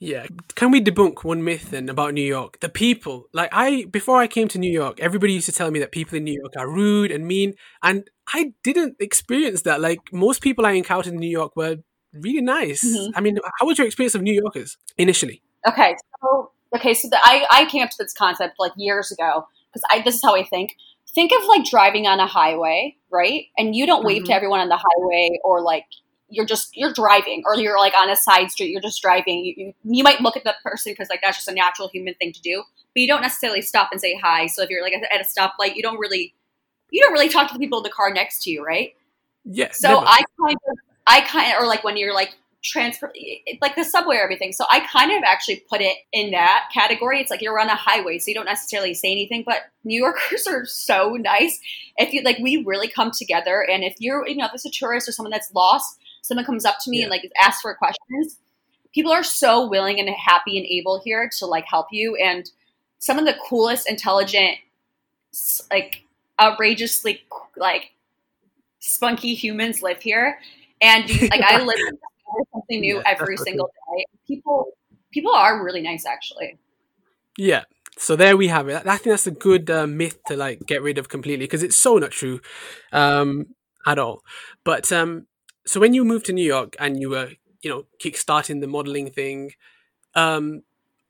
Yeah. 0.00 0.26
Can 0.54 0.70
we 0.70 0.82
debunk 0.82 1.24
one 1.24 1.44
myth 1.44 1.70
then 1.70 1.88
about 1.88 2.12
New 2.12 2.26
York? 2.26 2.60
The 2.60 2.68
people. 2.68 3.28
Like 3.32 3.48
I 3.52 3.86
before 3.86 4.18
I 4.20 4.26
came 4.26 4.48
to 4.48 4.58
New 4.58 4.70
York, 4.70 5.00
everybody 5.00 5.32
used 5.32 5.46
to 5.46 5.52
tell 5.52 5.70
me 5.70 5.78
that 5.78 5.92
people 5.92 6.18
in 6.18 6.24
New 6.24 6.38
York 6.38 6.52
are 6.58 6.68
rude 6.68 7.10
and 7.10 7.26
mean, 7.26 7.54
and 7.82 8.10
I 8.34 8.52
didn't 8.62 8.96
experience 9.00 9.62
that. 9.62 9.80
Like 9.80 10.00
most 10.12 10.42
people 10.42 10.66
I 10.66 10.72
encountered 10.72 11.14
in 11.14 11.20
New 11.20 11.30
York 11.30 11.56
were 11.56 11.76
really 12.12 12.42
nice. 12.42 12.84
Mm-hmm. 12.84 13.16
I 13.16 13.20
mean, 13.20 13.38
how 13.60 13.66
was 13.66 13.78
your 13.78 13.86
experience 13.86 14.14
of 14.14 14.22
New 14.22 14.34
Yorkers 14.34 14.76
initially? 14.98 15.42
Okay, 15.66 15.96
so 16.20 16.50
okay, 16.74 16.94
so 16.94 17.08
the, 17.08 17.18
I 17.22 17.46
I 17.50 17.64
came 17.66 17.82
up 17.82 17.90
to 17.90 17.96
this 17.98 18.12
concept 18.12 18.56
like 18.58 18.72
years 18.76 19.10
ago 19.10 19.46
because 19.72 19.82
I 19.90 20.02
this 20.02 20.16
is 20.16 20.22
how 20.22 20.34
I 20.34 20.44
think. 20.44 20.76
Think 21.14 21.30
of 21.38 21.46
like 21.46 21.64
driving 21.64 22.08
on 22.08 22.18
a 22.18 22.26
highway, 22.26 22.96
right? 23.08 23.46
And 23.56 23.76
you 23.76 23.86
don't 23.86 24.00
mm-hmm. 24.00 24.06
wave 24.06 24.24
to 24.24 24.34
everyone 24.34 24.58
on 24.58 24.68
the 24.68 24.76
highway 24.76 25.38
or 25.44 25.60
like 25.60 25.84
you're 26.28 26.46
just 26.46 26.76
you're 26.76 26.92
driving 26.92 27.42
or 27.46 27.56
you're 27.56 27.78
like 27.78 27.92
on 27.94 28.10
a 28.10 28.16
side 28.16 28.50
street 28.50 28.70
you're 28.70 28.80
just 28.80 29.00
driving 29.00 29.44
you, 29.44 29.54
you, 29.56 29.74
you 29.84 30.02
might 30.02 30.20
look 30.20 30.36
at 30.36 30.44
the 30.44 30.54
person 30.62 30.92
because 30.92 31.08
like 31.08 31.20
that's 31.22 31.36
just 31.36 31.48
a 31.48 31.52
natural 31.52 31.88
human 31.88 32.14
thing 32.14 32.32
to 32.32 32.40
do 32.40 32.62
but 32.94 33.00
you 33.00 33.06
don't 33.06 33.22
necessarily 33.22 33.62
stop 33.62 33.90
and 33.92 34.00
say 34.00 34.18
hi 34.20 34.46
so 34.46 34.62
if 34.62 34.70
you're 34.70 34.82
like 34.82 34.92
at 34.92 35.20
a 35.20 35.24
stoplight 35.24 35.76
you 35.76 35.82
don't 35.82 35.98
really 35.98 36.34
you 36.90 37.00
don't 37.02 37.12
really 37.12 37.28
talk 37.28 37.46
to 37.48 37.54
the 37.54 37.60
people 37.60 37.78
in 37.78 37.82
the 37.82 37.90
car 37.90 38.12
next 38.12 38.42
to 38.42 38.50
you 38.50 38.64
right 38.64 38.94
yeah 39.44 39.68
so 39.72 39.88
never. 39.88 40.06
i 40.06 40.22
kind 40.40 40.56
of 40.68 40.78
i 41.06 41.20
kind 41.20 41.52
of 41.52 41.62
or 41.62 41.66
like 41.66 41.84
when 41.84 41.96
you're 41.96 42.14
like 42.14 42.34
transfer 42.64 43.12
like 43.60 43.76
the 43.76 43.84
subway 43.84 44.16
or 44.16 44.22
everything. 44.22 44.52
So 44.52 44.64
I 44.70 44.80
kind 44.80 45.12
of 45.12 45.22
actually 45.22 45.62
put 45.68 45.82
it 45.82 45.96
in 46.12 46.30
that 46.30 46.70
category. 46.72 47.20
It's 47.20 47.30
like 47.30 47.42
you're 47.42 47.60
on 47.60 47.68
a 47.68 47.76
highway, 47.76 48.18
so 48.18 48.30
you 48.30 48.34
don't 48.34 48.46
necessarily 48.46 48.94
say 48.94 49.12
anything, 49.12 49.44
but 49.46 49.64
New 49.84 49.98
Yorkers 49.98 50.46
are 50.48 50.64
so 50.64 51.10
nice. 51.12 51.60
If 51.98 52.12
you 52.12 52.22
like 52.22 52.38
we 52.38 52.64
really 52.64 52.88
come 52.88 53.10
together 53.10 53.64
and 53.70 53.84
if 53.84 53.94
you're 53.98 54.26
you 54.26 54.36
know, 54.36 54.46
if 54.46 54.54
it's 54.54 54.64
a 54.64 54.70
tourist 54.70 55.08
or 55.08 55.12
someone 55.12 55.30
that's 55.30 55.52
lost, 55.54 55.98
someone 56.22 56.46
comes 56.46 56.64
up 56.64 56.76
to 56.82 56.90
me 56.90 56.98
yeah. 56.98 57.04
and 57.04 57.10
like 57.10 57.30
asks 57.40 57.60
for 57.60 57.74
questions, 57.74 58.38
people 58.94 59.12
are 59.12 59.22
so 59.22 59.68
willing 59.68 60.00
and 60.00 60.08
happy 60.08 60.56
and 60.56 60.66
able 60.66 61.00
here 61.04 61.30
to 61.38 61.46
like 61.46 61.66
help 61.66 61.88
you 61.92 62.16
and 62.16 62.50
some 62.98 63.18
of 63.18 63.26
the 63.26 63.36
coolest, 63.46 63.88
intelligent, 63.88 64.56
like 65.70 66.04
outrageously 66.40 67.22
like 67.56 67.92
spunky 68.78 69.34
humans 69.34 69.82
live 69.82 70.00
here. 70.00 70.38
And 70.80 71.10
you, 71.10 71.28
like 71.28 71.42
I 71.42 71.62
live 71.64 71.78
something 72.52 72.80
new 72.80 72.96
yeah, 72.96 73.02
every 73.06 73.36
single 73.36 73.66
day. 73.66 74.04
People 74.26 74.76
people 75.10 75.34
are 75.34 75.62
really 75.62 75.82
nice 75.82 76.06
actually. 76.06 76.58
Yeah. 77.36 77.64
So 77.96 78.16
there 78.16 78.36
we 78.36 78.48
have 78.48 78.68
it. 78.68 78.86
I 78.86 78.96
think 78.96 79.12
that's 79.12 79.26
a 79.26 79.30
good 79.30 79.70
uh, 79.70 79.86
myth 79.86 80.18
to 80.26 80.36
like 80.36 80.66
get 80.66 80.82
rid 80.82 80.98
of 80.98 81.08
completely 81.08 81.44
because 81.44 81.62
it's 81.62 81.76
so 81.76 81.96
not 81.98 82.10
true 82.10 82.40
um, 82.92 83.46
at 83.86 83.98
all. 83.98 84.24
But 84.64 84.90
um, 84.90 85.26
so 85.64 85.78
when 85.80 85.94
you 85.94 86.04
moved 86.04 86.26
to 86.26 86.32
New 86.32 86.44
York 86.44 86.74
and 86.80 87.00
you 87.00 87.10
were, 87.10 87.30
you 87.62 87.70
know, 87.70 87.86
kickstarting 88.02 88.60
the 88.60 88.66
modeling 88.66 89.10
thing, 89.10 89.52
um, 90.14 90.62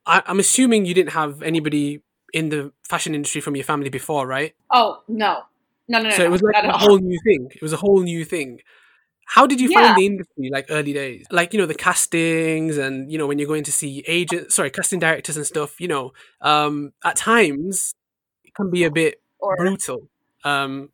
I, 0.07 0.23
I'm 0.27 0.39
assuming 0.39 0.85
you 0.85 0.95
didn't 0.95 1.13
have 1.13 1.43
anybody 1.43 2.03
in 2.35 2.51
the 2.51 2.73
fashion 2.87 3.15
industry 3.15 3.41
from 3.41 3.57
your 3.57 3.65
family 3.65 3.89
before, 3.89 4.27
right? 4.27 4.55
Oh 4.71 5.03
no, 5.09 5.45
no, 5.89 5.99
no, 5.99 6.11
no. 6.11 6.17
so 6.17 6.25
it 6.25 6.31
was 6.31 6.43
like 6.43 6.65
a 6.65 6.77
whole 6.77 6.99
new 6.99 7.19
thing. 7.25 7.49
It 7.55 7.63
was 7.63 7.73
a 7.73 7.79
whole 7.79 8.03
new 8.03 8.25
thing. 8.25 8.61
How 9.27 9.47
did 9.47 9.61
you 9.61 9.69
Yeah. 9.71 9.83
find 9.83 9.97
the 9.97 10.07
industry 10.07 10.51
like 10.53 10.67
early 10.71 10.93
days? 10.93 11.27
Like, 11.31 11.53
you 11.53 11.59
know, 11.59 11.67
the 11.67 11.75
castings 11.75 12.77
and, 12.79 13.11
you 13.11 13.19
know, 13.19 13.27
when 13.27 13.39
you're 13.39 13.49
going 13.49 13.65
to 13.65 13.73
see 13.73 14.05
agents, 14.07 14.55
sorry, 14.55 14.71
casting 14.71 14.99
directors 15.01 15.37
and 15.37 15.47
stuff, 15.47 15.81
you 15.81 15.89
know, 15.89 16.13
um, 16.41 16.93
at 17.05 17.17
times 17.17 17.95
it 18.45 18.55
can 18.55 18.71
be 18.71 18.85
a 18.85 18.91
bit 18.91 19.21
Or 19.39 19.57
brutal. 19.57 20.09
Um, 20.45 20.91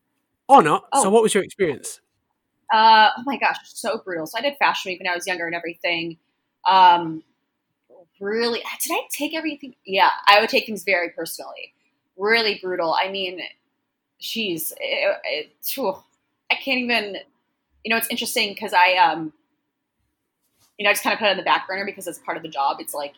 or 0.49 0.63
not. 0.63 0.85
So 0.95 1.09
Oh. 1.09 1.11
what 1.11 1.23
was 1.23 1.35
your 1.35 1.43
experience? 1.45 2.01
Uh, 2.73 3.11
oh 3.19 3.23
my 3.27 3.37
gosh, 3.37 3.57
so 3.65 4.01
brutal. 4.05 4.27
So 4.27 4.39
I 4.39 4.43
did 4.43 4.57
Fashion 4.59 4.91
Week 4.91 5.01
when 5.01 5.09
I 5.09 5.15
was 5.15 5.27
younger 5.27 5.47
and 5.47 5.55
everything. 5.55 6.19
Um, 6.69 7.25
really, 8.21 8.61
did 8.83 8.93
I 8.93 9.03
take 9.11 9.35
everything? 9.35 9.75
Yeah, 9.85 10.11
I 10.29 10.41
would 10.41 10.51
take 10.51 10.67
things 10.67 10.85
very 10.85 11.11
personally. 11.11 11.75
Really 12.17 12.61
brutal. 12.63 12.95
I 12.95 13.11
mean, 13.11 13.41
she's, 14.19 14.73
it, 14.81 15.17
it, 15.25 15.53
I 16.51 16.55
can't 16.55 16.79
even. 16.79 17.17
You 17.85 17.91
know, 17.91 17.97
it's 17.97 18.09
interesting 18.09 18.53
because 18.55 18.73
I, 18.73 18.95
um, 18.97 19.33
you 20.79 20.85
know, 20.85 20.91
I 20.91 20.93
just 20.93 21.03
kind 21.03 21.13
of 21.13 21.19
put 21.19 21.27
it 21.27 21.31
on 21.33 21.37
the 21.37 21.43
back 21.43 21.69
burner 21.69 21.85
because 21.85 22.07
it's 22.07 22.19
part 22.19 22.37
of 22.37 22.43
the 22.43 22.49
job. 22.49 22.79
It's 22.81 22.95
like 22.95 23.15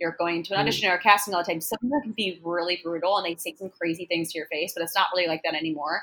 you're 0.00 0.16
going 0.18 0.42
to 0.44 0.54
an 0.54 0.58
Mm. 0.58 0.62
audition 0.62 0.90
or 0.90 0.94
a 0.94 0.98
casting 1.00 1.34
all 1.34 1.42
the 1.42 1.50
time. 1.52 1.60
Some 1.60 1.78
of 1.82 1.90
them 1.90 2.02
can 2.02 2.12
be 2.12 2.40
really 2.42 2.80
brutal 2.82 3.16
and 3.16 3.26
they 3.26 3.36
say 3.36 3.54
some 3.56 3.70
crazy 3.70 4.06
things 4.06 4.32
to 4.32 4.38
your 4.38 4.48
face, 4.48 4.72
but 4.74 4.82
it's 4.82 4.94
not 4.94 5.08
really 5.14 5.28
like 5.28 5.42
that 5.44 5.54
anymore. 5.54 6.02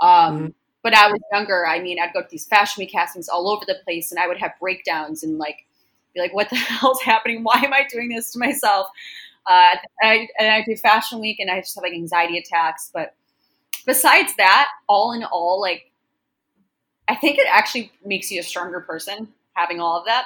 Um, 0.00 0.48
Mhm. 0.48 0.54
But 0.82 0.94
I 0.94 1.10
was 1.10 1.20
younger. 1.32 1.66
I 1.66 1.80
mean, 1.80 2.00
I'd 2.00 2.12
go 2.12 2.22
to 2.22 2.28
these 2.30 2.46
fashion 2.46 2.82
week 2.82 2.92
castings 2.92 3.28
all 3.28 3.48
over 3.50 3.64
the 3.66 3.76
place, 3.84 4.12
and 4.12 4.20
I 4.20 4.28
would 4.28 4.38
have 4.38 4.52
breakdowns 4.60 5.24
and 5.24 5.38
like 5.38 5.66
be 6.14 6.20
like, 6.20 6.32
"What 6.34 6.50
the 6.50 6.56
hell's 6.56 7.02
happening? 7.02 7.44
Why 7.44 7.60
am 7.64 7.72
I 7.74 7.84
doing 7.90 8.08
this 8.10 8.32
to 8.32 8.38
myself?" 8.40 8.88
Uh, 9.46 9.76
I, 10.02 10.28
and 10.38 10.48
I 10.52 10.62
do 10.64 10.76
fashion 10.76 11.20
week, 11.20 11.40
and 11.40 11.50
I 11.50 11.60
just 11.60 11.74
have 11.76 11.82
like 11.84 11.94
anxiety 11.94 12.38
attacks. 12.38 12.90
But 12.94 13.14
besides 13.86 14.34
that, 14.36 14.68
all 14.88 15.12
in 15.12 15.24
all, 15.24 15.60
like 15.60 15.89
I 17.10 17.16
think 17.16 17.38
it 17.38 17.46
actually 17.50 17.92
makes 18.04 18.30
you 18.30 18.40
a 18.40 18.42
stronger 18.42 18.80
person 18.80 19.28
having 19.54 19.80
all 19.80 19.98
of 19.98 20.06
that. 20.06 20.24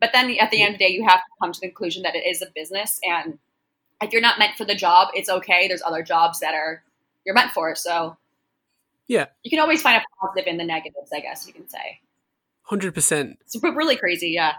But 0.00 0.10
then 0.14 0.30
at 0.40 0.50
the 0.50 0.62
end 0.62 0.74
of 0.74 0.78
the 0.78 0.86
day, 0.86 0.92
you 0.92 1.04
have 1.04 1.18
to 1.18 1.26
come 1.42 1.52
to 1.52 1.60
the 1.60 1.66
conclusion 1.66 2.04
that 2.04 2.14
it 2.14 2.26
is 2.26 2.40
a 2.40 2.46
business, 2.54 2.98
and 3.02 3.38
if 4.00 4.12
you're 4.12 4.22
not 4.22 4.38
meant 4.38 4.56
for 4.56 4.64
the 4.64 4.74
job, 4.74 5.08
it's 5.14 5.28
okay. 5.28 5.68
There's 5.68 5.82
other 5.82 6.02
jobs 6.02 6.40
that 6.40 6.54
are 6.54 6.82
you're 7.26 7.34
meant 7.34 7.50
for. 7.52 7.74
So 7.74 8.16
Yeah. 9.08 9.26
you 9.42 9.50
can 9.50 9.58
always 9.60 9.82
find 9.82 9.96
a 10.00 10.04
positive 10.20 10.46
in 10.46 10.56
the 10.56 10.64
negatives, 10.64 11.10
I 11.12 11.20
guess 11.20 11.46
you 11.46 11.52
can 11.52 11.68
say. 11.68 12.00
100%. 12.70 13.36
It's 13.42 13.56
really 13.62 13.96
crazy, 13.96 14.30
yeah. 14.30 14.54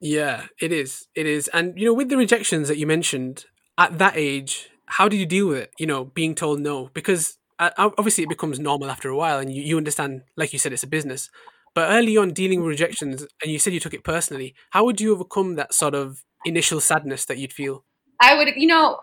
Yeah, 0.00 0.46
it 0.60 0.72
is. 0.72 1.06
It 1.14 1.26
is. 1.26 1.48
And, 1.48 1.78
you 1.78 1.86
know, 1.86 1.94
with 1.94 2.08
the 2.08 2.16
rejections 2.16 2.66
that 2.68 2.76
you 2.76 2.86
mentioned 2.86 3.44
at 3.78 3.98
that 3.98 4.14
age, 4.16 4.68
how 4.86 5.08
did 5.08 5.18
you 5.18 5.26
deal 5.26 5.48
with 5.48 5.58
it? 5.58 5.74
You 5.78 5.86
know, 5.86 6.06
being 6.06 6.34
told 6.34 6.60
no? 6.60 6.90
Because 6.92 7.38
Uh, 7.58 7.70
obviously 7.78 8.24
it 8.24 8.28
becomes 8.28 8.58
normal 8.58 8.90
after 8.90 9.08
a 9.08 9.16
while 9.16 9.38
and 9.38 9.52
you, 9.52 9.62
you 9.62 9.76
understand, 9.78 10.22
like 10.36 10.52
you 10.52 10.58
said, 10.58 10.72
it's 10.72 10.82
a 10.82 10.86
business. 10.86 11.30
But 11.74 11.90
early 11.90 12.16
on, 12.16 12.32
dealing 12.32 12.60
with 12.60 12.68
rejections, 12.68 13.26
and 13.42 13.52
you 13.52 13.58
said 13.58 13.72
you 13.72 13.80
took 13.80 13.94
it 13.94 14.04
personally, 14.04 14.54
how 14.70 14.84
would 14.84 15.00
you 15.00 15.12
overcome 15.12 15.56
that 15.56 15.74
sort 15.74 15.94
of 15.94 16.22
initial 16.44 16.80
sadness 16.80 17.24
that 17.26 17.38
you'd 17.38 17.52
feel? 17.52 17.84
I 18.20 18.34
would, 18.36 18.48
you 18.56 18.66
know, 18.66 19.00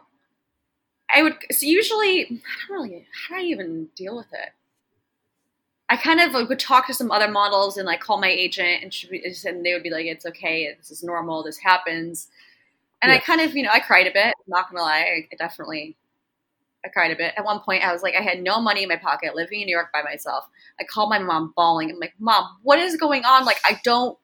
I 1.14 1.22
would. 1.22 1.36
So 1.52 1.68
usually, 1.68 2.24
I 2.24 2.68
don't 2.68 2.82
really. 2.82 3.06
How 3.30 3.36
do 3.36 3.42
I 3.42 3.46
even 3.46 3.90
deal 3.96 4.16
with 4.16 4.34
it? 4.34 4.50
I 5.90 5.98
kind 5.98 6.20
of 6.20 6.32
like, 6.32 6.50
would 6.50 6.60
talk 6.60 6.88
to 6.88 6.94
some 6.94 7.12
other 7.12 7.28
models 7.28 7.78
and 7.78 7.86
like 7.86 8.00
call 8.00 8.20
my 8.20 8.30
agent, 8.30 8.82
and 8.82 8.92
she 8.92 9.08
be, 9.08 9.24
and 9.46 9.64
they 9.64 9.74
would 9.74 9.84
be 9.84 9.92
like, 9.92 10.08
"It's 10.08 10.26
okay. 10.26 10.74
This 10.76 10.90
is 10.90 11.04
normal. 11.04 11.44
This 11.44 11.58
happens." 11.58 12.30
And 13.04 13.12
I 13.12 13.20
kind 13.20 13.42
of, 13.42 13.54
you 13.56 13.64
know, 13.64 13.70
I 13.72 13.82
cried 13.82 14.08
a 14.08 14.12
bit. 14.12 14.28
I'm 14.28 14.48
not 14.48 14.72
gonna 14.72 14.82
lie, 14.82 15.00
I, 15.02 15.28
I 15.32 15.36
definitely, 15.38 15.98
I 16.86 16.90
cried 16.90 17.12
a 17.12 17.16
bit. 17.16 17.34
At 17.38 17.46
one 17.46 17.62
point, 17.62 17.84
I 17.84 17.94
was 17.94 18.04
like, 18.04 18.16
I 18.16 18.22
had 18.22 18.42
no 18.42 18.60
money 18.60 18.84
in 18.84 18.90
my 18.90 18.98
pocket, 18.98 19.36
living 19.36 19.62
in 19.62 19.68
New 19.68 19.76
York 19.76 19.92
by 19.94 20.02
myself. 20.04 20.46
I 20.80 20.84
called 20.84 21.10
my 21.10 21.20
mom, 21.20 21.54
bawling. 21.56 21.90
I'm 21.90 22.00
like, 22.00 22.14
"Mom, 22.20 22.58
what 22.64 22.80
is 22.80 22.98
going 22.98 23.24
on? 23.24 23.46
Like, 23.46 23.60
I 23.64 23.80
don't. 23.84 24.18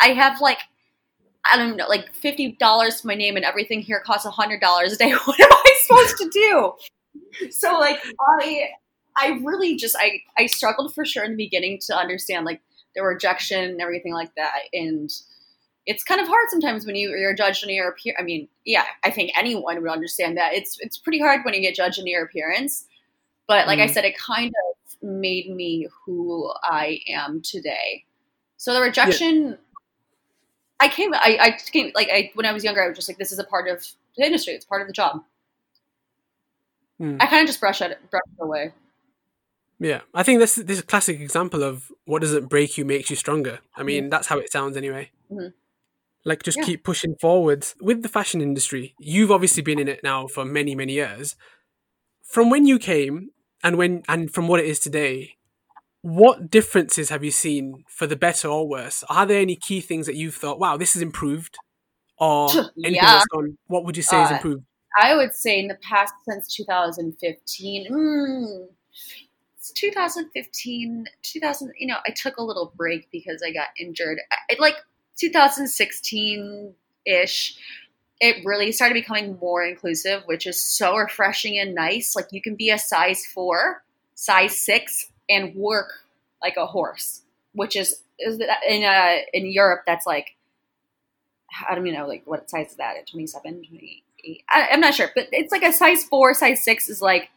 I 0.00 0.08
have 0.08 0.40
like 0.40 0.58
I 1.50 1.56
don't 1.56 1.76
know, 1.76 1.86
like 1.88 2.12
fifty 2.14 2.52
dollars 2.52 3.00
to 3.00 3.06
my 3.06 3.14
name, 3.14 3.36
and 3.36 3.44
everything 3.44 3.80
here 3.80 4.00
costs 4.04 4.26
a 4.26 4.30
hundred 4.30 4.60
dollars 4.60 4.92
a 4.92 4.96
day. 4.96 5.12
What 5.24 5.40
am 5.40 5.50
I 5.52 5.80
supposed 5.82 6.18
to 6.18 6.28
do? 6.30 7.50
So 7.50 7.78
like 7.78 7.98
I, 8.40 8.68
I 9.16 9.40
really 9.44 9.76
just 9.76 9.96
I 9.98 10.20
I 10.36 10.46
struggled 10.46 10.94
for 10.94 11.04
sure 11.04 11.24
in 11.24 11.32
the 11.32 11.36
beginning 11.36 11.78
to 11.86 11.96
understand 11.96 12.44
like 12.44 12.60
the 12.94 13.02
rejection 13.02 13.64
and 13.64 13.80
everything 13.80 14.12
like 14.12 14.34
that, 14.36 14.62
and 14.72 15.10
it's 15.88 16.04
kind 16.04 16.20
of 16.20 16.28
hard 16.28 16.46
sometimes 16.50 16.84
when 16.86 16.94
you 16.94 17.10
you're 17.10 17.34
judged 17.34 17.64
on 17.64 17.70
your 17.70 17.88
appearance. 17.88 18.20
I 18.20 18.24
mean, 18.24 18.46
yeah, 18.64 18.84
I 19.04 19.10
think 19.10 19.32
anyone 19.36 19.80
would 19.82 19.90
understand 19.90 20.36
that. 20.36 20.52
It's 20.52 20.78
it's 20.80 20.98
pretty 20.98 21.18
hard 21.18 21.40
when 21.44 21.54
you 21.54 21.60
get 21.60 21.74
judged 21.74 21.98
on 21.98 22.06
your 22.06 22.22
appearance, 22.24 22.86
but 23.46 23.66
like 23.66 23.78
I 23.78 23.86
Mhm. 23.88 23.94
said, 23.94 24.04
it 24.04 24.16
kind 24.18 24.52
of 24.54 25.02
made 25.02 25.48
me 25.50 25.88
who 26.04 26.52
I 26.62 27.00
am 27.08 27.40
today. 27.42 28.04
So 28.58 28.74
the 28.74 28.80
rejection. 28.82 29.58
I 30.80 30.88
came. 30.88 31.12
I, 31.14 31.38
I 31.40 31.50
came 31.72 31.90
like 31.94 32.08
I 32.12 32.30
when 32.34 32.46
I 32.46 32.52
was 32.52 32.62
younger. 32.62 32.82
I 32.84 32.88
was 32.88 32.96
just 32.96 33.08
like, 33.08 33.18
this 33.18 33.32
is 33.32 33.38
a 33.38 33.44
part 33.44 33.66
of 33.66 33.84
the 34.16 34.24
industry. 34.24 34.54
It's 34.54 34.64
part 34.64 34.80
of 34.82 34.86
the 34.86 34.92
job. 34.92 35.24
Hmm. 36.98 37.16
I 37.20 37.26
kind 37.26 37.42
of 37.42 37.46
just 37.46 37.60
brush 37.60 37.80
it, 37.80 37.98
brush 38.10 38.22
it 38.38 38.42
away. 38.42 38.72
Yeah, 39.80 40.00
I 40.12 40.22
think 40.22 40.40
this 40.40 40.56
this 40.56 40.76
is 40.78 40.82
a 40.82 40.86
classic 40.86 41.20
example 41.20 41.62
of 41.62 41.90
what 42.04 42.22
doesn't 42.22 42.46
break 42.46 42.76
you 42.76 42.84
makes 42.84 43.10
you 43.10 43.16
stronger. 43.16 43.60
I 43.76 43.82
mean, 43.84 44.08
that's 44.10 44.26
how 44.26 44.38
it 44.38 44.52
sounds 44.52 44.76
anyway. 44.76 45.10
Mhm. 45.30 45.52
Like, 46.24 46.42
just 46.42 46.58
Yeah. 46.58 46.64
keep 46.64 46.84
pushing 46.84 47.14
forwards 47.20 47.74
with 47.80 48.02
the 48.02 48.08
fashion 48.08 48.40
industry. 48.40 48.94
You've 48.98 49.30
obviously 49.30 49.62
been 49.62 49.78
in 49.78 49.88
it 49.88 50.00
now 50.02 50.26
for 50.26 50.44
many 50.44 50.74
many 50.74 50.94
years. 50.94 51.36
From 52.24 52.50
when 52.50 52.66
you 52.66 52.78
came 52.78 53.30
and 53.64 53.78
when 53.78 54.02
and 54.08 54.32
from 54.32 54.48
what 54.48 54.60
it 54.60 54.66
is 54.66 54.80
today, 54.80 55.36
what 56.02 56.50
differences 56.50 57.10
have 57.10 57.24
you 57.24 57.30
seen 57.32 57.84
for 57.88 58.06
the 58.06 58.16
better 58.16 58.48
or 58.48 58.68
worse? 58.68 59.04
Are 59.08 59.26
there 59.26 59.40
any 59.40 59.56
key 59.56 59.80
things 59.80 60.06
that 60.06 60.16
you've 60.16 60.36
thought, 60.36 60.60
wow, 60.60 60.76
this 60.76 60.94
has 60.94 61.02
improved, 61.02 61.60
or 62.18 62.62
anything 62.84 63.10
Yeah. 63.10 63.12
that's 63.12 63.26
gone? 63.26 63.58
What 63.68 63.84
would 63.84 63.96
you 63.96 64.02
say 64.04 64.20
has 64.20 64.30
Uh, 64.30 64.32
improved? 64.32 64.64
I 65.00 65.14
would 65.14 65.34
say 65.34 65.58
in 65.60 65.68
the 65.68 65.76
past 65.76 66.14
since 66.28 66.54
2015, 66.54 67.88
mm, 67.92 68.68
2015, 69.74 71.06
2000. 71.22 71.72
You 71.78 71.88
know, 71.88 71.98
I 72.06 72.10
took 72.12 72.36
a 72.38 72.42
little 72.42 72.72
break 72.76 73.10
because 73.10 73.42
I 73.46 73.52
got 73.52 73.68
injured. 73.78 74.18
I, 74.32 74.56
like 74.58 74.76
2016 75.18 76.74
ish. 77.06 77.56
It 78.20 78.44
really 78.44 78.72
started 78.72 78.94
becoming 78.94 79.38
more 79.40 79.64
inclusive, 79.64 80.22
which 80.26 80.46
is 80.46 80.60
so 80.60 80.96
refreshing 80.96 81.58
and 81.58 81.74
nice. 81.74 82.16
Like 82.16 82.28
you 82.32 82.42
can 82.42 82.56
be 82.56 82.70
a 82.70 82.78
size 82.78 83.24
four, 83.24 83.84
size 84.14 84.58
six, 84.58 85.12
and 85.28 85.54
work 85.54 86.04
like 86.42 86.56
a 86.56 86.66
horse, 86.66 87.22
which 87.52 87.76
is 87.76 88.02
in 88.18 88.84
uh 88.84 89.16
in 89.32 89.46
Europe 89.46 89.82
that's 89.86 90.06
like 90.06 90.34
I 91.68 91.74
don't 91.74 91.86
even 91.86 91.98
know 91.98 92.06
like 92.06 92.22
what 92.26 92.50
size 92.50 92.70
is 92.70 92.76
that 92.76 92.96
at 92.96 93.06
27, 93.06 93.64
28. 93.68 94.02
I, 94.50 94.68
I'm 94.72 94.80
not 94.80 94.94
sure, 94.94 95.10
but 95.14 95.28
it's 95.32 95.52
like 95.52 95.62
a 95.62 95.72
size 95.72 96.04
four, 96.04 96.34
size 96.34 96.62
six 96.62 96.88
is 96.88 97.00
like 97.00 97.30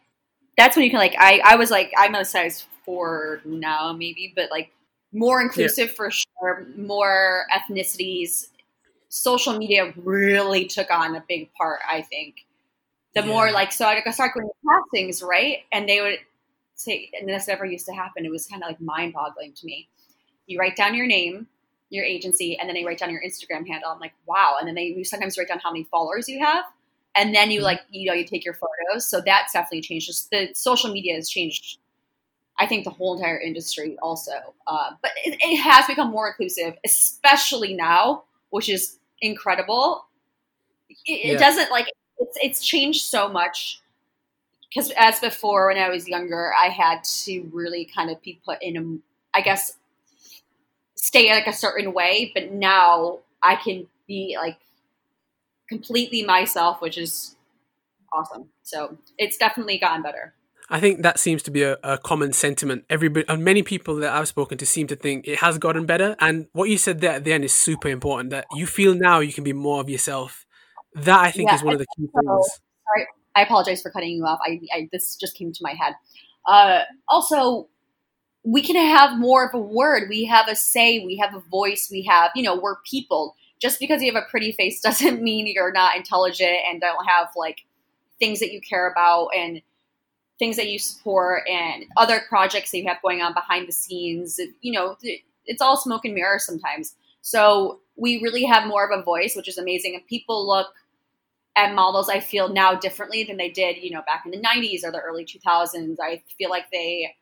that's 0.56 0.76
when 0.76 0.84
you 0.84 0.90
can 0.90 0.98
like 0.98 1.14
I 1.18 1.40
I 1.44 1.56
was 1.56 1.70
like 1.70 1.92
I'm 1.96 2.14
a 2.14 2.24
size 2.24 2.66
four 2.84 3.40
now 3.44 3.92
maybe, 3.92 4.32
but 4.34 4.50
like 4.50 4.70
more 5.12 5.40
inclusive 5.42 5.92
for 5.92 6.10
sure, 6.10 6.66
more 6.76 7.46
ethnicities. 7.52 8.48
Social 9.08 9.58
media 9.58 9.92
really 9.96 10.66
took 10.66 10.90
on 10.90 11.14
a 11.16 11.24
big 11.28 11.52
part, 11.54 11.80
I 11.88 12.02
think. 12.02 12.46
The 13.14 13.20
Yeah. 13.20 13.26
more 13.26 13.52
like 13.52 13.72
so 13.72 13.86
I 13.86 14.00
started 14.10 14.34
going 14.34 14.48
to 14.48 14.54
castings, 14.68 15.22
right? 15.22 15.64
And 15.72 15.88
they 15.88 16.00
would 16.00 16.20
say 16.74 17.10
and 17.18 17.28
this 17.28 17.48
never 17.48 17.66
used 17.66 17.86
to 17.86 17.92
happen. 17.92 18.24
It 18.26 18.30
was 18.30 18.46
kind 18.46 18.62
of 18.62 18.68
like 18.68 18.80
mind 18.80 19.12
boggling 19.14 19.52
to 19.54 19.66
me. 19.66 19.88
You 20.46 20.58
write 20.58 20.76
down 20.76 20.94
your 20.94 21.06
name, 21.06 21.46
your 21.90 22.04
agency, 22.04 22.58
and 22.58 22.68
then 22.68 22.74
they 22.74 22.84
write 22.84 22.98
down 22.98 23.10
your 23.10 23.22
Instagram 23.22 23.66
handle. 23.68 23.90
I'm 23.90 24.00
like, 24.00 24.14
wow. 24.26 24.56
And 24.58 24.66
then 24.68 24.74
they 24.74 24.84
you 24.84 25.04
sometimes 25.04 25.38
write 25.38 25.48
down 25.48 25.60
how 25.60 25.72
many 25.72 25.84
followers 25.84 26.28
you 26.28 26.40
have. 26.44 26.64
And 27.16 27.34
then 27.34 27.50
you 27.50 27.60
Mhm. 27.60 27.64
like, 27.64 27.82
you 27.90 28.06
know, 28.06 28.14
you 28.14 28.24
take 28.24 28.44
your 28.44 28.54
photos. 28.54 29.06
So 29.06 29.20
that's 29.20 29.52
definitely 29.52 29.82
changed. 29.82 30.06
Just 30.06 30.30
the 30.30 30.50
social 30.54 30.92
media 30.92 31.14
has 31.14 31.28
changed 31.28 31.78
I 32.58 32.66
think 32.66 32.84
the 32.84 32.90
whole 32.90 33.16
entire 33.16 33.40
industry 33.40 33.96
also. 34.02 34.32
Uh, 34.66 34.90
but 35.02 35.12
it, 35.24 35.38
it 35.40 35.56
has 35.58 35.86
become 35.86 36.10
more 36.10 36.28
inclusive, 36.28 36.74
especially 36.84 37.74
now, 37.74 38.24
which 38.50 38.68
is 38.68 38.98
incredible. 39.20 40.06
It, 41.06 41.26
Yeah. 41.26 41.32
it 41.34 41.38
doesn't 41.38 41.70
like 41.70 41.88
it's 42.18 42.38
it's 42.42 42.66
changed 42.66 43.04
so 43.04 43.28
much 43.28 43.80
because 44.68 44.92
as 44.96 45.20
before 45.20 45.68
when 45.68 45.78
I 45.78 45.88
was 45.90 46.08
younger, 46.08 46.52
I 46.54 46.68
had 46.68 47.04
to 47.24 47.42
really 47.52 47.84
kind 47.86 48.10
of 48.10 48.22
be 48.22 48.40
put 48.44 48.62
in 48.62 48.76
a, 49.34 49.38
I 49.38 49.42
guess, 49.42 49.76
stay 50.94 51.30
like 51.32 51.46
a 51.46 51.52
certain 51.52 51.92
way. 51.92 52.30
But 52.34 52.52
now 52.52 53.20
I 53.42 53.56
can 53.56 53.86
be 54.06 54.36
like 54.40 54.58
completely 55.68 56.22
myself, 56.22 56.80
which 56.80 56.98
is 56.98 57.36
awesome. 58.12 58.48
So 58.62 58.98
it's 59.18 59.36
definitely 59.36 59.78
gotten 59.78 60.02
better. 60.02 60.34
I 60.70 60.80
think 60.80 61.02
that 61.02 61.18
seems 61.18 61.42
to 61.44 61.50
be 61.50 61.62
a, 61.62 61.76
a 61.82 61.98
common 61.98 62.32
sentiment. 62.32 62.84
Everybody, 62.88 63.26
and 63.28 63.44
many 63.44 63.62
people 63.62 63.96
that 63.96 64.12
I've 64.12 64.28
spoken 64.28 64.58
to 64.58 64.66
seem 64.66 64.86
to 64.88 64.96
think 64.96 65.26
it 65.28 65.38
has 65.40 65.58
gotten 65.58 65.86
better. 65.86 66.16
And 66.20 66.46
what 66.52 66.68
you 66.70 66.78
said 66.78 67.00
there 67.00 67.12
at 67.12 67.24
the 67.24 67.32
end 67.32 67.44
is 67.44 67.52
super 67.52 67.88
important. 67.88 68.30
That 68.30 68.46
you 68.54 68.66
feel 68.66 68.94
now 68.94 69.20
you 69.20 69.32
can 69.32 69.44
be 69.44 69.52
more 69.52 69.80
of 69.80 69.90
yourself. 69.90 70.46
That 70.94 71.20
I 71.20 71.30
think 71.30 71.48
Yeah, 71.50 71.56
is 71.56 71.62
one 71.62 71.74
of 71.74 71.78
the 71.78 71.86
key 71.96 72.06
so- 72.14 72.20
things. 72.20 72.48
sorry, 72.86 73.06
I 73.34 73.42
apologize 73.42 73.82
for 73.82 73.90
cutting 73.90 74.10
you 74.16 74.24
off. 74.24 74.38
I, 74.46 74.60
I 74.72 74.88
this 74.92 75.16
just 75.16 75.36
came 75.36 75.52
to 75.52 75.58
my 75.62 75.72
head. 75.74 75.94
Uh, 76.46 76.80
also, 77.08 77.68
we 78.44 78.62
can 78.62 78.76
have 78.76 79.18
more 79.18 79.46
of 79.46 79.54
a 79.54 79.60
word. 79.60 80.08
We 80.08 80.24
have 80.24 80.48
a 80.48 80.56
say. 80.56 81.04
We 81.04 81.16
have 81.18 81.34
a 81.34 81.40
voice. 81.50 81.88
We 81.90 82.02
have, 82.04 82.30
you 82.34 82.42
know, 82.42 82.56
we're 82.58 82.76
people. 82.88 83.36
Just 83.60 83.78
because 83.78 84.02
you 84.02 84.12
have 84.12 84.22
a 84.22 84.28
pretty 84.30 84.52
face 84.52 84.80
doesn't 84.82 85.22
mean 85.22 85.46
you're 85.46 85.72
not 85.72 85.96
intelligent 85.96 86.56
and 86.68 86.80
don't 86.80 87.06
have 87.06 87.28
like 87.36 87.58
things 88.18 88.40
that 88.40 88.52
you 88.52 88.60
care 88.60 88.90
about 88.90 89.28
and 89.36 89.62
things 90.42 90.56
that 90.56 90.68
you 90.68 90.76
support 90.76 91.44
and 91.48 91.84
other 91.96 92.22
projects 92.28 92.72
that 92.72 92.78
you 92.78 92.88
have 92.88 93.00
going 93.00 93.22
on 93.22 93.32
behind 93.32 93.68
the 93.68 93.72
scenes. 93.72 94.40
You 94.60 94.72
know, 94.72 94.96
it's 95.46 95.62
all 95.62 95.76
smoke 95.76 96.04
and 96.04 96.16
mirrors 96.16 96.44
sometimes. 96.44 96.96
So 97.20 97.78
we 97.94 98.20
really 98.20 98.42
have 98.42 98.66
more 98.66 98.84
of 98.84 98.98
a 98.98 99.04
voice, 99.04 99.36
which 99.36 99.46
is 99.46 99.56
amazing. 99.56 99.94
And 99.94 100.04
people 100.08 100.44
look 100.44 100.74
at 101.54 101.76
models, 101.76 102.08
I 102.08 102.18
feel 102.18 102.48
now 102.48 102.74
differently 102.74 103.22
than 103.22 103.36
they 103.36 103.50
did, 103.50 103.76
you 103.76 103.90
know, 103.90 104.02
back 104.04 104.24
in 104.24 104.32
the 104.32 104.40
90s 104.44 104.82
or 104.82 104.90
the 104.90 104.98
early 104.98 105.24
2000s. 105.24 105.98
I 106.02 106.20
feel 106.36 106.50
like 106.50 106.64
they 106.72 107.14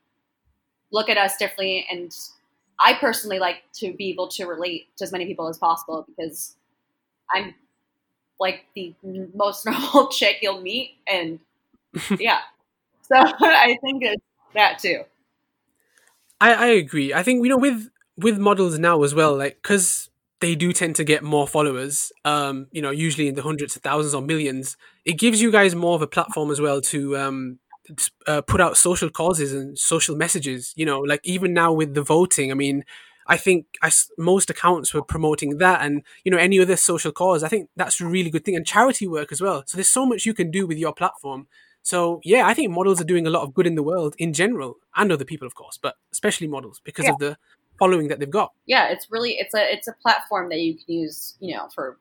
look 0.90 1.10
at 1.10 1.18
us 1.18 1.36
differently. 1.36 1.86
And 1.90 2.16
I 2.80 2.94
personally 2.94 3.38
like 3.38 3.64
to 3.80 3.92
be 3.92 4.08
able 4.08 4.28
to 4.28 4.46
relate 4.46 4.96
to 4.96 5.04
as 5.04 5.12
many 5.12 5.26
people 5.26 5.46
as 5.46 5.58
possible 5.58 6.06
because 6.08 6.56
I'm 7.30 7.54
like 8.38 8.64
the 8.74 8.94
most 9.34 9.66
normal 9.66 10.08
chick 10.08 10.38
you'll 10.40 10.62
meet. 10.62 10.92
And 11.06 11.38
yeah. 12.18 12.38
So 13.12 13.18
I 13.40 13.76
think 13.82 14.02
it's 14.02 14.22
that 14.54 14.78
too. 14.78 15.02
I, 16.40 16.54
I 16.54 16.66
agree. 16.68 17.12
I 17.12 17.22
think, 17.22 17.42
you 17.44 17.50
know, 17.50 17.58
with, 17.58 17.88
with 18.16 18.38
models 18.38 18.78
now 18.78 19.02
as 19.02 19.14
well, 19.14 19.36
like, 19.36 19.62
cause 19.62 20.10
they 20.40 20.54
do 20.54 20.72
tend 20.72 20.96
to 20.96 21.04
get 21.04 21.22
more 21.22 21.46
followers, 21.46 22.12
um, 22.24 22.66
you 22.72 22.80
know, 22.80 22.90
usually 22.90 23.28
in 23.28 23.34
the 23.34 23.42
hundreds 23.42 23.76
of 23.76 23.82
thousands 23.82 24.14
or 24.14 24.22
millions. 24.22 24.76
It 25.04 25.18
gives 25.18 25.42
you 25.42 25.52
guys 25.52 25.74
more 25.74 25.94
of 25.94 26.02
a 26.02 26.06
platform 26.06 26.50
as 26.50 26.60
well 26.60 26.80
to 26.82 27.16
um, 27.18 27.58
uh, 28.26 28.40
put 28.40 28.60
out 28.60 28.76
social 28.76 29.10
causes 29.10 29.52
and 29.52 29.78
social 29.78 30.16
messages. 30.16 30.72
You 30.76 30.86
know, 30.86 31.00
like 31.00 31.20
even 31.24 31.52
now 31.52 31.72
with 31.72 31.94
the 31.94 32.02
voting, 32.02 32.50
I 32.50 32.54
mean, 32.54 32.84
I 33.26 33.36
think 33.36 33.66
I, 33.82 33.90
most 34.16 34.48
accounts 34.48 34.94
were 34.94 35.02
promoting 35.02 35.58
that 35.58 35.82
and, 35.82 36.02
you 36.24 36.30
know, 36.32 36.38
any 36.38 36.58
other 36.58 36.76
social 36.76 37.12
cause. 37.12 37.44
I 37.44 37.48
think 37.48 37.68
that's 37.76 38.00
a 38.00 38.06
really 38.06 38.30
good 38.30 38.44
thing 38.44 38.56
and 38.56 38.66
charity 38.66 39.06
work 39.06 39.32
as 39.32 39.42
well. 39.42 39.62
So 39.66 39.76
there's 39.76 39.90
so 39.90 40.06
much 40.06 40.24
you 40.24 40.34
can 40.34 40.50
do 40.50 40.66
with 40.66 40.78
your 40.78 40.94
platform. 40.94 41.46
So 41.82 42.20
yeah, 42.24 42.46
I 42.46 42.54
think 42.54 42.70
models 42.70 43.00
are 43.00 43.04
doing 43.04 43.26
a 43.26 43.30
lot 43.30 43.42
of 43.42 43.54
good 43.54 43.66
in 43.66 43.74
the 43.74 43.82
world 43.82 44.14
in 44.18 44.32
general 44.32 44.76
and 44.96 45.10
other 45.10 45.24
people, 45.24 45.46
of 45.46 45.54
course, 45.54 45.78
but 45.80 45.96
especially 46.12 46.46
models 46.46 46.80
because 46.84 47.06
yeah. 47.06 47.12
of 47.12 47.18
the 47.18 47.36
following 47.78 48.08
that 48.08 48.20
they've 48.20 48.30
got. 48.30 48.52
Yeah, 48.66 48.88
it's 48.88 49.10
really 49.10 49.32
it's 49.32 49.54
a 49.54 49.72
it's 49.72 49.88
a 49.88 49.94
platform 50.02 50.50
that 50.50 50.60
you 50.60 50.74
can 50.74 50.84
use, 50.86 51.34
you 51.40 51.56
know, 51.56 51.68
for 51.74 51.98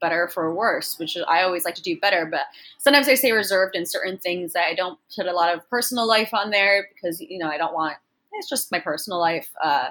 better 0.00 0.28
for 0.28 0.54
worse, 0.54 0.98
which 0.98 1.16
I 1.26 1.42
always 1.42 1.64
like 1.64 1.74
to 1.74 1.82
do 1.82 1.98
better. 1.98 2.24
But 2.24 2.42
sometimes 2.78 3.08
I 3.08 3.14
stay 3.14 3.32
reserved 3.32 3.74
in 3.74 3.84
certain 3.84 4.18
things 4.18 4.52
that 4.52 4.66
I 4.66 4.74
don't 4.74 4.98
put 5.14 5.26
a 5.26 5.32
lot 5.32 5.54
of 5.54 5.68
personal 5.68 6.06
life 6.06 6.32
on 6.32 6.50
there 6.50 6.88
because 6.94 7.20
you 7.20 7.38
know 7.38 7.48
I 7.48 7.58
don't 7.58 7.74
want. 7.74 7.96
It's 8.32 8.48
just 8.48 8.70
my 8.70 8.78
personal 8.78 9.18
life. 9.18 9.50
Uh, 9.62 9.90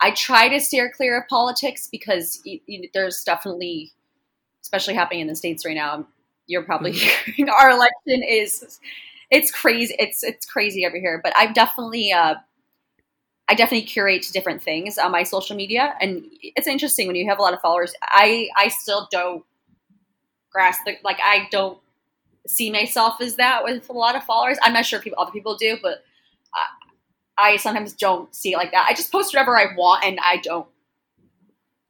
I 0.00 0.10
try 0.10 0.48
to 0.48 0.60
steer 0.60 0.90
clear 0.90 1.20
of 1.20 1.28
politics 1.28 1.88
because 1.90 2.40
you, 2.44 2.58
you, 2.66 2.88
there's 2.92 3.22
definitely, 3.22 3.92
especially 4.62 4.94
happening 4.94 5.20
in 5.20 5.28
the 5.28 5.36
states 5.36 5.64
right 5.64 5.76
now. 5.76 6.06
You're 6.46 6.64
probably 6.64 6.92
mm-hmm. 6.92 7.32
hearing 7.32 7.50
our 7.50 7.70
election 7.70 8.22
is 8.28 8.78
it's 9.30 9.50
crazy. 9.50 9.94
It's 9.98 10.22
it's 10.22 10.46
crazy 10.46 10.86
over 10.86 10.96
here. 10.96 11.20
But 11.22 11.32
I've 11.36 11.54
definitely 11.54 12.12
uh, 12.12 12.34
I 13.48 13.54
definitely 13.54 13.86
curate 13.86 14.26
different 14.32 14.62
things 14.62 14.96
on 14.98 15.10
my 15.12 15.22
social 15.22 15.56
media, 15.56 15.94
and 16.00 16.24
it's 16.40 16.66
interesting 16.66 17.06
when 17.06 17.16
you 17.16 17.28
have 17.28 17.38
a 17.38 17.42
lot 17.42 17.54
of 17.54 17.60
followers. 17.60 17.92
I 18.02 18.48
I 18.56 18.68
still 18.68 19.08
don't 19.10 19.44
grasp 20.52 20.82
the 20.86 20.96
like 21.04 21.18
I 21.22 21.48
don't 21.50 21.78
see 22.46 22.70
myself 22.70 23.20
as 23.20 23.36
that 23.36 23.64
with 23.64 23.88
a 23.88 23.92
lot 23.92 24.16
of 24.16 24.24
followers. 24.24 24.58
I'm 24.62 24.72
not 24.72 24.86
sure 24.86 25.00
people, 25.00 25.20
other 25.20 25.32
people 25.32 25.56
do, 25.56 25.78
but 25.82 26.04
I, 27.38 27.52
I 27.52 27.56
sometimes 27.56 27.94
don't 27.94 28.34
see 28.34 28.52
it 28.52 28.56
like 28.56 28.72
that. 28.72 28.86
I 28.88 28.94
just 28.94 29.10
post 29.10 29.34
whatever 29.34 29.58
I 29.58 29.74
want, 29.76 30.04
and 30.04 30.18
I 30.22 30.38
don't 30.38 30.66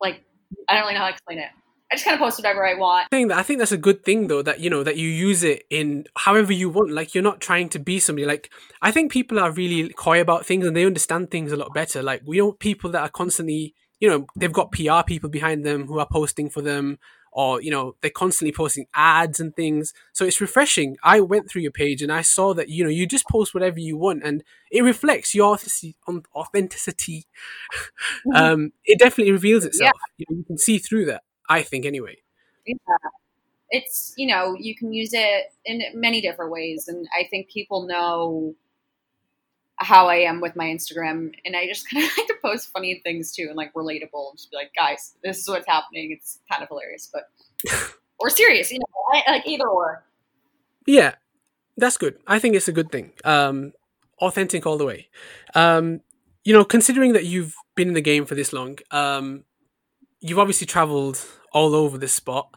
like. 0.00 0.22
I 0.68 0.74
don't 0.74 0.82
really 0.82 0.94
know 0.94 1.00
how 1.00 1.06
to 1.06 1.12
explain 1.12 1.38
it. 1.38 1.50
I 1.94 1.96
just 1.96 2.06
kind 2.06 2.14
of 2.16 2.20
post 2.20 2.40
whatever 2.40 2.66
I 2.66 2.74
want. 2.74 3.06
I 3.12 3.16
think 3.16 3.28
that 3.28 3.38
I 3.38 3.44
think 3.44 3.60
that's 3.60 3.70
a 3.70 3.76
good 3.76 4.04
thing 4.04 4.26
though 4.26 4.42
that 4.42 4.58
you 4.58 4.68
know 4.68 4.82
that 4.82 4.96
you 4.96 5.08
use 5.08 5.44
it 5.44 5.62
in 5.70 6.06
however 6.16 6.52
you 6.52 6.68
want. 6.68 6.90
Like 6.90 7.14
you're 7.14 7.22
not 7.22 7.40
trying 7.40 7.68
to 7.68 7.78
be 7.78 8.00
somebody. 8.00 8.26
Like 8.26 8.50
I 8.82 8.90
think 8.90 9.12
people 9.12 9.38
are 9.38 9.52
really 9.52 9.90
coy 9.90 10.20
about 10.20 10.44
things 10.44 10.66
and 10.66 10.76
they 10.76 10.84
understand 10.84 11.30
things 11.30 11.52
a 11.52 11.56
lot 11.56 11.72
better. 11.72 12.02
Like 12.02 12.22
we 12.26 12.38
know 12.38 12.50
people 12.50 12.90
that 12.90 13.02
are 13.02 13.08
constantly, 13.08 13.74
you 14.00 14.08
know, 14.08 14.26
they've 14.34 14.52
got 14.52 14.72
PR 14.72 15.04
people 15.06 15.30
behind 15.30 15.64
them 15.64 15.86
who 15.86 16.00
are 16.00 16.08
posting 16.10 16.50
for 16.50 16.62
them 16.62 16.98
or 17.30 17.62
you 17.62 17.70
know 17.70 17.94
they're 18.00 18.10
constantly 18.10 18.52
posting 18.52 18.86
ads 18.94 19.40
and 19.40 19.54
things 19.56 19.92
so 20.12 20.24
it's 20.24 20.40
refreshing 20.40 20.96
i 21.02 21.20
went 21.20 21.50
through 21.50 21.62
your 21.62 21.72
page 21.72 22.00
and 22.00 22.12
i 22.12 22.22
saw 22.22 22.54
that 22.54 22.68
you 22.68 22.84
know 22.84 22.88
you 22.88 23.06
just 23.08 23.26
post 23.26 23.52
whatever 23.52 23.80
you 23.80 23.96
want 23.96 24.22
and 24.22 24.44
it 24.70 24.82
reflects 24.82 25.34
your 25.34 25.58
authenticity 26.36 27.24
mm-hmm. 28.24 28.36
um, 28.36 28.72
it 28.84 29.00
definitely 29.00 29.32
reveals 29.32 29.64
itself 29.64 29.90
yeah. 29.92 30.14
you, 30.18 30.26
know, 30.30 30.38
you, 30.38 30.44
can 30.44 30.56
see 30.56 30.78
through 30.78 31.04
that 31.04 31.24
I 31.48 31.62
think 31.62 31.84
anyway. 31.86 32.16
Yeah. 32.66 32.76
It's, 33.70 34.14
you 34.16 34.28
know, 34.28 34.54
you 34.58 34.74
can 34.76 34.92
use 34.92 35.10
it 35.12 35.52
in 35.64 35.82
many 35.94 36.20
different 36.20 36.52
ways. 36.52 36.86
And 36.88 37.06
I 37.18 37.26
think 37.28 37.48
people 37.48 37.86
know 37.86 38.54
how 39.76 40.08
I 40.08 40.16
am 40.16 40.40
with 40.40 40.54
my 40.54 40.66
Instagram. 40.66 41.32
And 41.44 41.56
I 41.56 41.66
just 41.66 41.88
kind 41.92 42.04
of 42.04 42.10
like 42.16 42.26
to 42.28 42.34
post 42.42 42.70
funny 42.72 43.00
things 43.04 43.32
too 43.32 43.46
and 43.48 43.56
like 43.56 43.72
relatable 43.74 44.30
and 44.30 44.36
just 44.36 44.50
be 44.50 44.56
like, 44.56 44.72
guys, 44.76 45.14
this 45.22 45.38
is 45.38 45.48
what's 45.48 45.66
happening. 45.66 46.12
It's 46.12 46.40
kind 46.50 46.62
of 46.62 46.68
hilarious, 46.68 47.10
but, 47.12 47.24
or 48.18 48.30
serious, 48.30 48.70
you 48.70 48.78
know, 48.78 48.84
I, 49.12 49.32
like 49.32 49.46
either 49.46 49.66
or. 49.66 50.04
Yeah, 50.86 51.14
that's 51.76 51.96
good. 51.96 52.18
I 52.26 52.38
think 52.38 52.54
it's 52.54 52.68
a 52.68 52.72
good 52.72 52.92
thing. 52.92 53.12
Um, 53.24 53.72
authentic 54.20 54.66
all 54.66 54.78
the 54.78 54.84
way. 54.84 55.08
Um, 55.54 56.00
you 56.44 56.52
know, 56.52 56.64
considering 56.64 57.14
that 57.14 57.24
you've 57.24 57.54
been 57.74 57.88
in 57.88 57.94
the 57.94 58.00
game 58.00 58.26
for 58.26 58.34
this 58.34 58.52
long, 58.52 58.78
um, 58.90 59.44
you've 60.24 60.38
obviously 60.38 60.66
traveled 60.66 61.22
all 61.52 61.74
over 61.74 61.98
this 61.98 62.14
spot. 62.14 62.48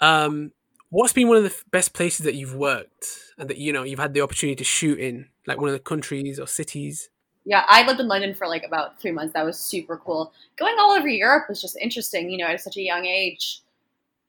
Um, 0.00 0.52
what's 0.90 1.12
been 1.12 1.28
one 1.28 1.36
of 1.36 1.42
the 1.42 1.54
best 1.72 1.92
places 1.92 2.24
that 2.24 2.36
you've 2.36 2.54
worked 2.54 3.06
and 3.36 3.50
that 3.50 3.58
you 3.58 3.72
know 3.72 3.82
you've 3.82 3.98
had 3.98 4.14
the 4.14 4.20
opportunity 4.20 4.54
to 4.56 4.64
shoot 4.64 4.98
in, 5.00 5.26
like 5.46 5.58
one 5.58 5.68
of 5.68 5.72
the 5.72 5.80
countries 5.80 6.38
or 6.38 6.46
cities? 6.46 7.10
Yeah, 7.44 7.64
I 7.66 7.86
lived 7.86 8.00
in 8.00 8.08
London 8.08 8.34
for 8.34 8.46
like 8.46 8.64
about 8.64 9.00
three 9.00 9.10
months. 9.10 9.34
That 9.34 9.44
was 9.44 9.58
super 9.58 9.96
cool. 9.96 10.32
Going 10.56 10.76
all 10.78 10.92
over 10.92 11.08
Europe 11.08 11.46
was 11.48 11.60
just 11.60 11.76
interesting. 11.76 12.30
You 12.30 12.38
know, 12.38 12.46
at 12.46 12.60
such 12.60 12.76
a 12.76 12.82
young 12.82 13.04
age, 13.04 13.60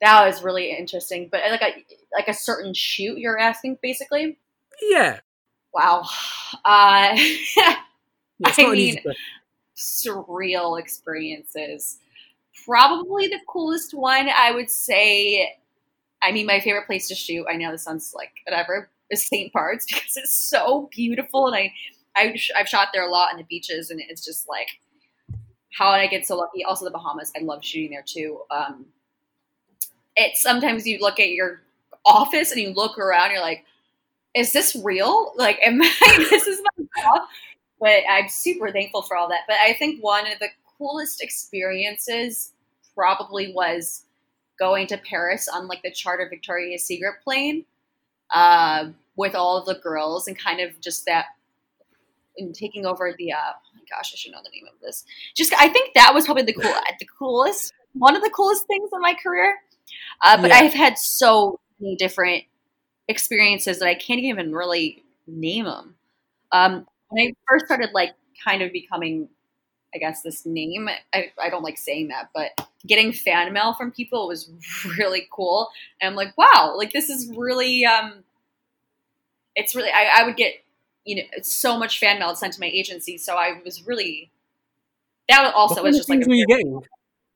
that 0.01 0.25
was 0.25 0.43
really 0.43 0.75
interesting. 0.75 1.29
But 1.31 1.41
like 1.51 1.61
a 1.61 1.85
like 2.13 2.27
a 2.27 2.33
certain 2.33 2.73
shoot, 2.73 3.19
you're 3.19 3.39
asking 3.39 3.77
basically. 3.81 4.39
Yeah. 4.81 5.19
Wow. 5.71 6.03
Uh, 6.65 7.15
yeah, 7.57 7.75
I 8.43 8.71
mean, 8.71 9.03
surreal 9.75 10.79
experiences 10.79 11.99
probably 12.67 13.27
the 13.27 13.39
coolest 13.47 13.93
one. 13.93 14.29
I 14.29 14.51
would 14.51 14.69
say. 14.69 15.55
I 16.21 16.31
mean, 16.31 16.47
my 16.47 16.59
favorite 16.59 16.87
place 16.87 17.07
to 17.09 17.15
shoot. 17.15 17.45
I 17.47 17.57
know 17.57 17.71
this 17.71 17.83
sounds 17.83 18.11
like 18.15 18.31
whatever 18.47 18.89
is 19.11 19.27
St. 19.27 19.53
Bart's 19.53 19.85
because 19.89 20.17
it's 20.17 20.49
so 20.49 20.89
beautiful, 20.91 21.47
and 21.47 21.55
I, 21.55 21.73
I 22.15 22.35
I've 22.55 22.67
shot 22.67 22.89
there 22.93 23.07
a 23.07 23.11
lot 23.11 23.31
on 23.31 23.37
the 23.37 23.43
beaches, 23.43 23.91
and 23.91 24.01
it's 24.01 24.25
just 24.25 24.47
like 24.49 24.67
how 25.77 25.91
did 25.93 26.01
I 26.01 26.07
get 26.07 26.25
so 26.25 26.37
lucky? 26.37 26.63
Also, 26.63 26.85
the 26.85 26.91
Bahamas. 26.91 27.31
I 27.35 27.43
love 27.43 27.63
shooting 27.63 27.91
there 27.91 28.03
too. 28.05 28.41
Um, 28.49 28.85
it's 30.15 30.41
sometimes 30.41 30.87
you 30.87 30.97
look 30.99 31.19
at 31.19 31.29
your 31.29 31.61
office 32.03 32.51
and 32.51 32.59
you 32.59 32.73
look 32.73 32.97
around, 32.97 33.31
you're 33.31 33.41
like, 33.41 33.63
is 34.33 34.53
this 34.53 34.75
real? 34.83 35.33
Like, 35.35 35.59
am 35.63 35.81
I? 35.83 36.27
this 36.29 36.47
is 36.47 36.61
my 36.77 36.85
job. 37.01 37.27
But 37.79 37.99
I'm 38.09 38.27
super 38.27 38.71
thankful 38.71 39.03
for 39.03 39.15
all 39.15 39.29
that. 39.29 39.41
But 39.47 39.57
I 39.63 39.73
think 39.73 40.03
one 40.03 40.25
of 40.25 40.39
the 40.39 40.47
coolest 40.79 41.21
experiences 41.21 42.53
probably 42.97 43.53
was 43.53 44.05
going 44.57 44.87
to 44.87 44.97
Paris 44.97 45.47
on 45.47 45.67
like 45.67 45.83
the 45.83 45.91
charter 45.91 46.27
Victoria's 46.29 46.83
Secret 46.83 47.15
plane 47.23 47.65
uh, 48.33 48.89
with 49.15 49.35
all 49.35 49.57
of 49.57 49.65
the 49.65 49.75
girls 49.75 50.27
and 50.27 50.37
kind 50.37 50.59
of 50.59 50.79
just 50.81 51.05
that 51.05 51.25
and 52.37 52.53
taking 52.53 52.85
over 52.85 53.13
the 53.17 53.31
uh, 53.31 53.37
oh 53.37 53.75
my 53.75 53.81
gosh, 53.89 54.11
I 54.13 54.17
should 54.17 54.31
know 54.31 54.39
the 54.43 54.49
name 54.49 54.65
of 54.71 54.79
this. 54.81 55.05
Just 55.35 55.53
I 55.53 55.69
think 55.69 55.93
that 55.93 56.13
was 56.13 56.25
probably 56.25 56.43
the 56.43 56.53
cool 56.53 56.73
the 56.99 57.07
coolest 57.17 57.73
one 57.93 58.15
of 58.15 58.23
the 58.23 58.29
coolest 58.29 58.65
things 58.67 58.89
in 58.93 59.01
my 59.01 59.13
career. 59.13 59.55
Uh, 60.23 60.39
but 60.41 60.49
yeah. 60.49 60.57
I've 60.57 60.73
had 60.73 60.97
so 60.97 61.59
many 61.79 61.95
different 61.95 62.43
experiences 63.07 63.79
that 63.79 63.87
I 63.87 63.95
can't 63.95 64.19
even 64.19 64.53
really 64.53 65.03
name 65.25 65.65
them. 65.65 65.95
Um, 66.51 66.87
when 67.09 67.27
I 67.27 67.33
first 67.47 67.65
started 67.65 67.91
like 67.93 68.11
kind 68.43 68.61
of 68.61 68.71
becoming 68.71 69.29
I 69.93 69.99
guess 69.99 70.21
this 70.21 70.45
name. 70.45 70.89
I, 71.13 71.31
I 71.41 71.49
don't 71.49 71.63
like 71.63 71.77
saying 71.77 72.09
that, 72.09 72.29
but 72.33 72.67
getting 72.85 73.13
fan 73.13 73.53
mail 73.53 73.73
from 73.73 73.91
people 73.91 74.27
was 74.27 74.49
really 74.97 75.27
cool. 75.31 75.69
And 76.01 76.09
I'm 76.09 76.15
like, 76.15 76.37
wow, 76.37 76.73
like 76.75 76.91
this 76.91 77.09
is 77.09 77.31
really 77.35 77.85
um 77.85 78.23
it's 79.55 79.75
really 79.75 79.89
I, 79.89 80.21
I 80.21 80.23
would 80.25 80.35
get 80.35 80.55
you 81.05 81.17
know 81.17 81.23
so 81.41 81.77
much 81.79 81.99
fan 81.99 82.19
mail 82.19 82.35
sent 82.35 82.53
to 82.53 82.59
my 82.59 82.67
agency. 82.67 83.17
So 83.17 83.35
I 83.35 83.61
was 83.63 83.85
really 83.85 84.29
that 85.29 85.53
also 85.53 85.83
was 85.83 85.97
just 85.97 86.09
like 86.09 86.25
were 86.27 86.33
you 86.33 86.45
getting? 86.47 86.81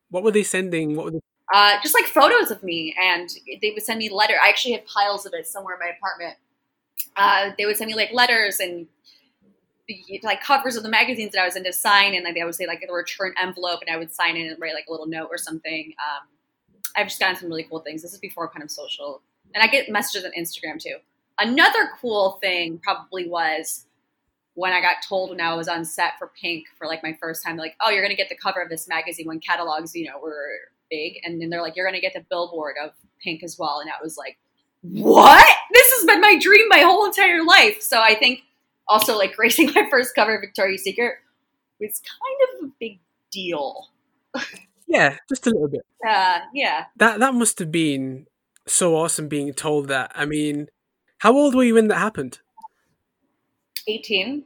What 0.10 0.24
were 0.24 0.32
they 0.32 0.44
sending? 0.44 0.96
What 0.96 1.06
were 1.06 1.12
they 1.12 1.20
uh, 1.54 1.78
just 1.84 1.94
like 1.94 2.06
photos 2.06 2.50
of 2.50 2.64
me, 2.64 2.96
and 3.02 3.30
they 3.62 3.72
would 3.72 3.84
send 3.84 4.00
me 4.00 4.10
letter. 4.10 4.36
I 4.42 4.48
actually 4.48 4.74
have 4.74 4.86
piles 4.86 5.26
of 5.26 5.34
it 5.34 5.46
somewhere 5.46 5.76
in 5.76 5.80
my 5.80 5.92
apartment. 5.98 6.38
Uh, 7.18 7.52
they 7.58 7.66
would 7.66 7.76
send 7.76 7.90
me 7.90 7.96
like 7.96 8.14
letters 8.14 8.60
and 8.60 8.88
like 10.24 10.42
covers 10.42 10.76
of 10.76 10.84
the 10.84 10.90
magazines 10.90 11.32
that 11.34 11.42
I 11.42 11.46
was 11.46 11.56
into 11.56 11.74
sign, 11.74 12.14
and 12.14 12.24
like 12.24 12.36
they 12.36 12.44
would 12.44 12.56
say 12.56 12.68
like 12.68 12.84
the 12.86 12.94
return 12.94 13.34
envelope, 13.42 13.80
and 13.86 13.94
I 13.94 13.98
would 13.98 14.14
sign 14.14 14.38
in 14.38 14.48
and 14.48 14.60
write 14.60 14.74
like 14.74 14.86
a 14.88 14.92
little 14.92 15.08
note 15.08 15.30
or 15.32 15.38
something. 15.38 15.94
Um, 16.00 16.28
I've 16.96 17.08
just 17.08 17.20
gotten 17.20 17.36
some 17.36 17.50
really 17.50 17.64
cool 17.64 17.80
things. 17.80 18.02
This 18.02 18.14
is 18.14 18.20
before 18.20 18.50
kind 18.50 18.64
of 18.64 18.72
social, 18.72 19.22
and 19.54 19.64
I 19.64 19.68
get 19.68 19.90
messages 19.90 20.26
on 20.26 20.32
Instagram 20.38 20.82
too. 20.82 20.98
Another 21.40 21.90
cool 22.00 22.40
thing 22.42 22.80
probably 22.84 23.28
was 23.28 23.86
when 24.54 24.74
I 24.74 24.82
got 24.82 24.98
told 25.08 25.30
when 25.30 25.42
I 25.42 25.56
was 25.56 25.68
on 25.68 25.86
set 25.86 26.14
for 26.20 26.32
Pink 26.40 26.66
for 26.78 26.86
like 26.88 27.02
my 27.04 27.18
first 27.20 27.44
time, 27.44 27.58
like, 27.58 27.76
oh, 27.82 27.90
you're 27.90 28.04
gonna 28.04 28.16
get 28.16 28.30
the 28.30 28.36
cover 28.36 28.62
of 28.62 28.70
this 28.70 28.88
magazine 28.88 29.28
when 29.28 29.40
catalogs, 29.40 29.96
you 29.96 30.06
know, 30.06 30.20
were 30.22 30.60
big, 30.90 31.20
and 31.24 31.42
then 31.42 31.50
they're 31.50 31.62
like, 31.62 31.76
you're 31.76 31.86
gonna 31.86 32.02
get 32.02 32.14
the 32.14 32.26
billboard 32.30 32.76
of 32.84 32.92
Pink 33.24 33.44
as 33.44 33.58
well, 33.58 33.80
and 33.80 33.90
I 33.90 34.04
was 34.04 34.18
like, 34.18 34.38
what? 34.82 35.48
This 35.74 35.92
has 35.94 36.06
been 36.06 36.22
my 36.22 36.38
dream 36.40 36.68
my 36.68 36.80
whole 36.80 37.06
entire 37.06 37.44
life. 37.44 37.82
So 37.82 38.02
I 38.02 38.16
think 38.16 38.42
also 38.92 39.18
like 39.18 39.36
gracing 39.36 39.72
my 39.74 39.88
first 39.90 40.14
cover 40.14 40.36
of 40.36 40.42
Victoria's 40.42 40.84
Secret 40.84 41.16
was 41.80 42.02
kind 42.02 42.64
of 42.64 42.70
a 42.70 42.72
big 42.80 43.00
deal. 43.32 43.88
Yeah, 44.88 45.18
just 45.30 45.48
a 45.48 45.52
little 45.52 45.70
bit. 45.70 45.86
Uh, 46.08 46.40
yeah. 46.54 46.86
That 46.98 47.20
that 47.20 47.34
must 47.34 47.60
have 47.60 47.72
been 47.72 48.28
so 48.68 48.96
awesome 48.96 49.30
being 49.30 49.54
told 49.54 49.88
that. 49.88 50.12
I 50.14 50.26
mean, 50.26 50.68
how 51.20 51.34
old 51.34 51.56
were 51.56 51.64
you 51.64 51.76
when 51.76 51.88
that 51.88 51.98
happened? 51.98 52.40
18. 53.88 54.44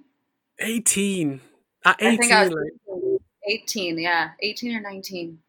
18. 0.60 1.41
At 1.84 1.95
18, 1.99 2.08
I 2.08 2.17
think 2.17 2.31
I 2.31 2.43
was 2.47 2.51
like, 2.51 3.21
18, 3.47 3.99
yeah. 3.99 4.29
18 4.41 4.75
or 4.75 4.81
19. 4.81 5.39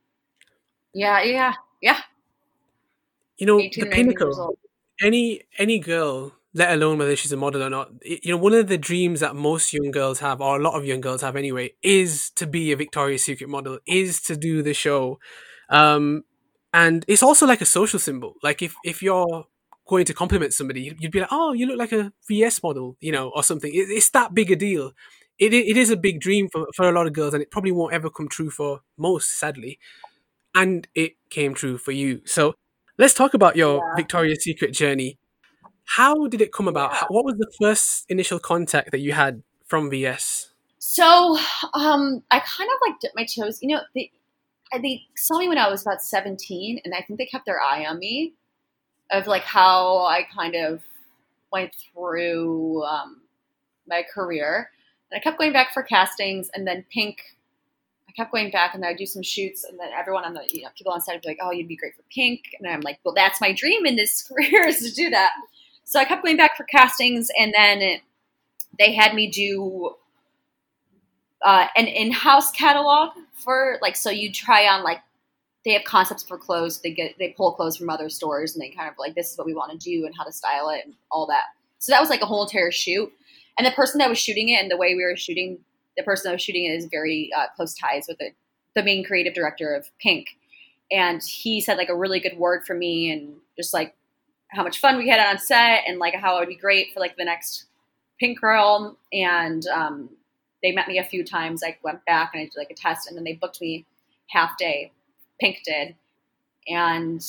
Yeah, 0.94 1.22
yeah, 1.22 1.52
yeah. 1.82 2.00
you 3.36 3.46
know, 3.46 3.60
18 3.60 3.84
the 3.84 3.86
or 3.86 3.90
19 3.90 4.06
years 4.06 4.18
pinnacle. 4.18 4.58
Any 5.02 5.42
any 5.58 5.78
girl, 5.78 6.32
let 6.56 6.72
alone 6.72 6.98
whether 6.98 7.16
she's 7.16 7.32
a 7.32 7.38
model 7.38 7.62
or 7.62 7.70
not, 7.70 7.90
you 8.04 8.32
know, 8.32 8.38
one 8.38 8.54
of 8.54 8.68
the 8.68 8.78
dreams 8.78 9.20
that 9.20 9.36
most 9.36 9.72
young 9.74 9.92
girls 9.92 10.20
have, 10.20 10.40
or 10.40 10.58
a 10.58 10.62
lot 10.62 10.74
of 10.74 10.86
young 10.86 11.02
girls 11.02 11.22
have 11.22 11.36
anyway, 11.36 11.74
is 11.82 12.30
to 12.32 12.46
be 12.48 12.72
a 12.72 12.76
Victoria's 12.76 13.24
Secret 13.24 13.50
model, 13.50 13.78
is 13.86 14.22
to 14.22 14.36
do 14.36 14.62
the 14.62 14.74
show. 14.74 15.20
Um, 15.70 16.24
and 16.74 17.04
it's 17.08 17.22
also 17.22 17.46
like 17.46 17.60
a 17.60 17.66
social 17.66 17.98
symbol. 17.98 18.34
Like 18.42 18.62
if 18.62 18.74
if 18.84 19.02
you're 19.02 19.46
going 19.88 20.04
to 20.06 20.14
compliment 20.14 20.54
somebody, 20.54 20.94
you'd 20.98 21.12
be 21.12 21.20
like, 21.20 21.28
"Oh, 21.32 21.52
you 21.52 21.66
look 21.66 21.78
like 21.78 21.92
a 21.92 22.12
VS 22.28 22.62
model," 22.62 22.96
you 23.00 23.12
know, 23.12 23.30
or 23.34 23.42
something. 23.42 23.72
It, 23.72 23.88
it's 23.90 24.10
that 24.10 24.34
big 24.34 24.50
a 24.50 24.56
deal. 24.56 24.92
It 25.38 25.54
it 25.54 25.76
is 25.76 25.90
a 25.90 25.96
big 25.96 26.20
dream 26.20 26.48
for 26.48 26.66
for 26.74 26.88
a 26.88 26.92
lot 26.92 27.06
of 27.06 27.12
girls, 27.12 27.34
and 27.34 27.42
it 27.42 27.50
probably 27.50 27.72
won't 27.72 27.94
ever 27.94 28.10
come 28.10 28.28
true 28.28 28.50
for 28.50 28.80
most, 28.98 29.38
sadly. 29.38 29.78
And 30.54 30.88
it 30.94 31.14
came 31.30 31.54
true 31.54 31.78
for 31.78 31.92
you. 31.92 32.22
So 32.24 32.54
let's 32.98 33.14
talk 33.14 33.34
about 33.34 33.56
your 33.56 33.76
Yeah. 33.78 33.96
Victoria's 33.96 34.42
Secret 34.44 34.72
journey. 34.72 35.18
How 35.86 36.26
did 36.26 36.40
it 36.40 36.52
come 36.52 36.68
about? 36.68 36.92
Yeah. 36.92 37.04
What 37.08 37.24
was 37.24 37.36
the 37.38 37.50
first 37.58 38.04
initial 38.08 38.38
contact 38.38 38.90
that 38.90 38.98
you 38.98 39.12
had 39.12 39.42
from 39.64 39.88
VS? 39.88 40.50
So, 40.78 41.38
um, 41.74 42.22
I 42.30 42.40
kind 42.40 42.68
of 42.70 42.78
like 42.86 43.00
dipped 43.00 43.16
my 43.16 43.24
toes. 43.24 43.60
You 43.62 43.74
know, 43.74 43.80
they 43.94 44.10
they 44.78 45.02
saw 45.16 45.38
me 45.38 45.48
when 45.48 45.58
I 45.58 45.68
was 45.68 45.82
about 45.82 46.02
seventeen, 46.02 46.80
and 46.84 46.92
I 46.92 47.02
think 47.02 47.18
they 47.18 47.26
kept 47.26 47.46
their 47.46 47.60
eye 47.60 47.86
on 47.86 47.98
me, 47.98 48.34
of 49.10 49.26
like 49.26 49.42
how 49.42 50.04
I 50.04 50.24
kind 50.34 50.56
of 50.56 50.82
went 51.52 51.74
through 51.92 52.84
um, 52.84 53.22
my 53.88 54.04
career. 54.12 54.70
And 55.10 55.18
I 55.18 55.22
kept 55.22 55.38
going 55.38 55.52
back 55.52 55.72
for 55.72 55.82
castings, 55.82 56.50
and 56.52 56.66
then 56.66 56.84
Pink. 56.92 57.20
I 58.08 58.12
kept 58.12 58.32
going 58.32 58.50
back, 58.50 58.74
and 58.74 58.84
I 58.84 58.88
would 58.88 58.98
do 58.98 59.06
some 59.06 59.22
shoots, 59.22 59.62
and 59.64 59.78
then 59.78 59.90
everyone 59.96 60.24
on 60.24 60.34
the 60.34 60.44
you 60.52 60.62
know 60.62 60.68
people 60.76 60.92
on 60.92 61.00
set 61.00 61.14
would 61.14 61.22
be 61.22 61.28
like, 61.28 61.38
"Oh, 61.40 61.52
you'd 61.52 61.68
be 61.68 61.76
great 61.76 61.94
for 61.94 62.02
Pink," 62.12 62.42
and 62.58 62.68
I'm 62.68 62.80
like, 62.80 62.98
"Well, 63.04 63.14
that's 63.14 63.40
my 63.40 63.52
dream 63.52 63.86
in 63.86 63.94
this 63.94 64.22
career 64.28 64.66
is 64.66 64.80
to 64.80 64.92
do 64.92 65.10
that." 65.10 65.30
So 65.86 66.00
I 66.00 66.04
kept 66.04 66.24
going 66.24 66.36
back 66.36 66.56
for 66.56 66.64
castings, 66.64 67.30
and 67.38 67.54
then 67.56 68.00
they 68.78 68.92
had 68.92 69.14
me 69.14 69.30
do 69.30 69.94
uh, 71.42 71.68
an 71.76 71.86
in-house 71.86 72.50
catalog 72.50 73.10
for 73.32 73.78
like 73.80 73.94
so 73.94 74.10
you 74.10 74.32
try 74.32 74.66
on 74.66 74.82
like 74.82 74.98
they 75.64 75.72
have 75.72 75.84
concepts 75.84 76.24
for 76.24 76.38
clothes 76.38 76.80
they 76.80 76.90
get 76.90 77.14
they 77.18 77.28
pull 77.36 77.52
clothes 77.52 77.76
from 77.76 77.90
other 77.90 78.08
stores 78.08 78.54
and 78.54 78.62
they 78.62 78.70
kind 78.70 78.88
of 78.88 78.94
like 78.98 79.14
this 79.14 79.30
is 79.30 79.38
what 79.38 79.46
we 79.46 79.54
want 79.54 79.70
to 79.70 79.78
do 79.78 80.06
and 80.06 80.14
how 80.16 80.24
to 80.24 80.32
style 80.32 80.70
it 80.70 80.82
and 80.84 80.94
all 81.10 81.26
that. 81.26 81.44
So 81.78 81.92
that 81.92 82.00
was 82.00 82.10
like 82.10 82.22
a 82.22 82.26
whole 82.26 82.44
entire 82.44 82.72
shoot. 82.72 83.12
And 83.56 83.66
the 83.66 83.70
person 83.70 83.98
that 83.98 84.08
was 84.08 84.18
shooting 84.18 84.48
it 84.48 84.60
and 84.60 84.70
the 84.70 84.76
way 84.76 84.94
we 84.94 85.04
were 85.04 85.16
shooting 85.16 85.58
the 85.96 86.02
person 86.02 86.28
that 86.28 86.34
was 86.34 86.42
shooting 86.42 86.64
it 86.64 86.74
is 86.74 86.86
very 86.86 87.30
uh, 87.36 87.46
close 87.54 87.74
ties 87.74 88.06
with 88.08 88.18
the, 88.18 88.30
the 88.74 88.82
main 88.82 89.04
creative 89.04 89.34
director 89.34 89.72
of 89.74 89.88
pink. 90.00 90.26
And 90.90 91.22
he 91.22 91.60
said 91.60 91.78
like 91.78 91.88
a 91.88 91.96
really 91.96 92.20
good 92.20 92.36
word 92.36 92.64
for 92.66 92.74
me 92.74 93.12
and 93.12 93.36
just 93.56 93.72
like 93.72 93.94
how 94.48 94.62
much 94.62 94.80
fun 94.80 94.96
we 94.96 95.08
had 95.08 95.20
on 95.20 95.38
set 95.38 95.82
and 95.86 95.98
like 95.98 96.14
how 96.14 96.36
it 96.36 96.40
would 96.40 96.48
be 96.48 96.56
great 96.56 96.92
for 96.92 97.00
like 97.00 97.16
the 97.16 97.24
next 97.24 97.64
pink 98.18 98.40
girl 98.40 98.96
and 99.12 99.66
um, 99.68 100.08
they 100.62 100.72
met 100.72 100.88
me 100.88 100.98
a 100.98 101.04
few 101.04 101.24
times. 101.24 101.62
I 101.62 101.76
went 101.82 102.04
back 102.06 102.32
and 102.34 102.40
I 102.40 102.44
did 102.44 102.56
like 102.56 102.70
a 102.70 102.74
test, 102.74 103.08
and 103.08 103.16
then 103.16 103.24
they 103.24 103.34
booked 103.34 103.60
me 103.60 103.84
half 104.28 104.58
day. 104.58 104.92
Pink 105.38 105.58
did, 105.64 105.94
and 106.66 107.24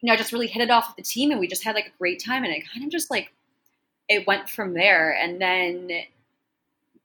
you 0.00 0.06
know, 0.06 0.12
I 0.12 0.16
just 0.16 0.32
really 0.32 0.46
hit 0.46 0.62
it 0.62 0.70
off 0.70 0.88
with 0.88 0.96
the 0.96 1.08
team, 1.08 1.30
and 1.30 1.38
we 1.38 1.46
just 1.46 1.62
had 1.62 1.74
like 1.74 1.86
a 1.86 1.98
great 1.98 2.22
time. 2.24 2.42
And 2.42 2.52
it 2.52 2.64
kind 2.72 2.84
of 2.84 2.90
just 2.90 3.10
like 3.10 3.32
it 4.08 4.26
went 4.26 4.48
from 4.48 4.74
there. 4.74 5.12
And 5.12 5.40
then 5.40 5.90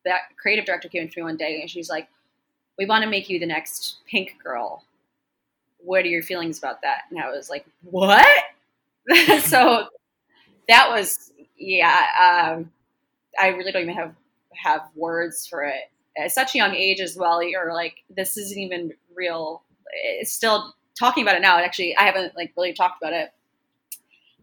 that 0.05 0.21
creative 0.41 0.65
director 0.65 0.89
came 0.89 1.07
to 1.07 1.19
me 1.19 1.23
one 1.23 1.37
day, 1.37 1.61
and 1.61 1.69
she's 1.69 1.89
like, 1.89 2.07
"We 2.77 2.85
want 2.85 3.03
to 3.03 3.09
make 3.09 3.29
you 3.29 3.37
the 3.39 3.45
next 3.45 3.97
Pink 4.07 4.37
girl. 4.43 4.83
What 5.79 6.03
are 6.05 6.09
your 6.09 6.23
feelings 6.23 6.57
about 6.57 6.81
that?" 6.81 7.03
And 7.11 7.19
I 7.19 7.29
was 7.29 7.49
like, 7.49 7.65
"What?" 7.83 8.27
so 9.41 9.87
that 10.67 10.89
was 10.89 11.31
yeah. 11.57 12.53
Um, 12.55 12.71
I 13.39 13.49
really 13.49 13.71
don't 13.71 13.83
even 13.83 13.95
have 13.95 14.15
have 14.55 14.81
words 14.95 15.47
for 15.47 15.63
it 15.63 15.75
at 16.17 16.31
such 16.31 16.55
a 16.55 16.57
young 16.57 16.75
age 16.75 16.99
as 17.01 17.15
well. 17.17 17.41
You're 17.43 17.73
like, 17.73 17.97
this 18.09 18.37
isn't 18.37 18.57
even 18.57 18.93
real. 19.15 19.63
It's 19.93 20.31
still 20.33 20.75
talking 20.97 21.23
about 21.23 21.35
it 21.35 21.41
now. 21.41 21.57
Actually, 21.59 21.95
I 21.97 22.03
haven't 22.03 22.35
like 22.35 22.53
really 22.57 22.73
talked 22.73 23.01
about 23.01 23.13
it. 23.13 23.31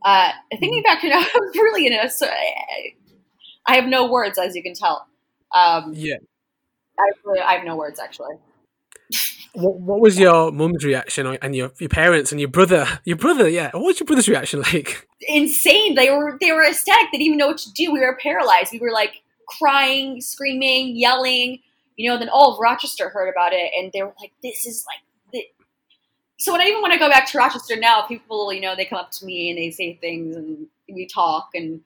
Uh, 0.05 0.31
thinking 0.59 0.83
back 0.83 1.01
to 1.01 1.09
now, 1.09 1.19
I 1.21 1.31
was 1.41 1.53
really 1.57 1.87
in 1.87 1.93
it. 1.93 2.13
So 2.13 2.27
I, 2.27 2.95
I 3.67 3.77
have 3.77 3.87
no 3.87 4.11
words, 4.11 4.39
as 4.39 4.55
you 4.55 4.63
can 4.63 4.75
tell. 4.75 5.07
Um, 5.55 5.93
Yeah. 5.95 6.17
I, 6.99 7.13
really- 7.25 7.41
I 7.41 7.55
have 7.55 7.65
no 7.65 7.77
words 7.77 8.01
actually. 8.01 8.37
What, 9.57 9.81
what 9.81 10.01
was 10.01 10.19
your 10.19 10.53
mum's 10.53 10.85
reaction 10.85 11.27
and 11.27 11.57
your, 11.57 11.73
your 11.79 11.89
parents 11.89 12.31
and 12.31 12.41
your 12.41 12.51
brother? 12.51 12.87
Your 13.05 13.17
brother, 13.17 13.49
yeah. 13.49 13.71
What 13.73 13.85
was 13.85 14.01
your 14.01 14.07
brother's 14.07 14.29
reaction 14.29 14.61
like? 14.73 15.07
insane. 15.21 15.95
They 15.95 16.11
were 16.11 16.37
they 16.41 16.53
were 16.53 16.65
ecstatic. 16.65 17.09
They 17.13 17.19
didn't 17.19 17.27
even 17.27 17.39
know 17.39 17.49
what 17.49 17.59
to 17.59 17.73
do. 17.73 17.93
We 17.93 18.01
were 18.01 18.19
paralyzed. 18.21 18.73
We 18.73 18.79
were 18.79 18.93
like 18.93 19.23
crying, 19.49 20.21
screaming, 20.21 20.97
yelling. 20.97 21.61
You 21.97 22.11
know, 22.11 22.19
then 22.19 22.29
all 22.29 22.53
of 22.53 22.61
Rochester 22.61 23.09
heard 23.09 23.29
about 23.29 23.53
it, 23.53 23.73
and 23.79 23.91
they 23.93 24.03
were 24.03 24.15
like, 24.21 24.33
"This 24.43 24.67
is 24.67 24.85
like." 24.87 25.03
The... 25.33 25.45
So 26.39 26.53
when 26.53 26.61
I 26.61 26.67
even 26.67 26.83
when 26.83 26.93
I 26.93 26.99
go 26.99 27.09
back 27.09 27.27
to 27.31 27.39
Rochester 27.39 27.77
now, 27.77 28.03
people 28.03 28.53
you 28.53 28.61
know 28.61 28.77
they 28.77 28.85
come 28.85 28.99
up 28.99 29.11
to 29.13 29.25
me 29.25 29.51
and 29.51 29.59
they 29.59 29.71
say 29.71 29.95
things, 29.95 30.37
and 30.37 30.67
we 30.93 31.07
talk, 31.07 31.51
and 31.55 31.81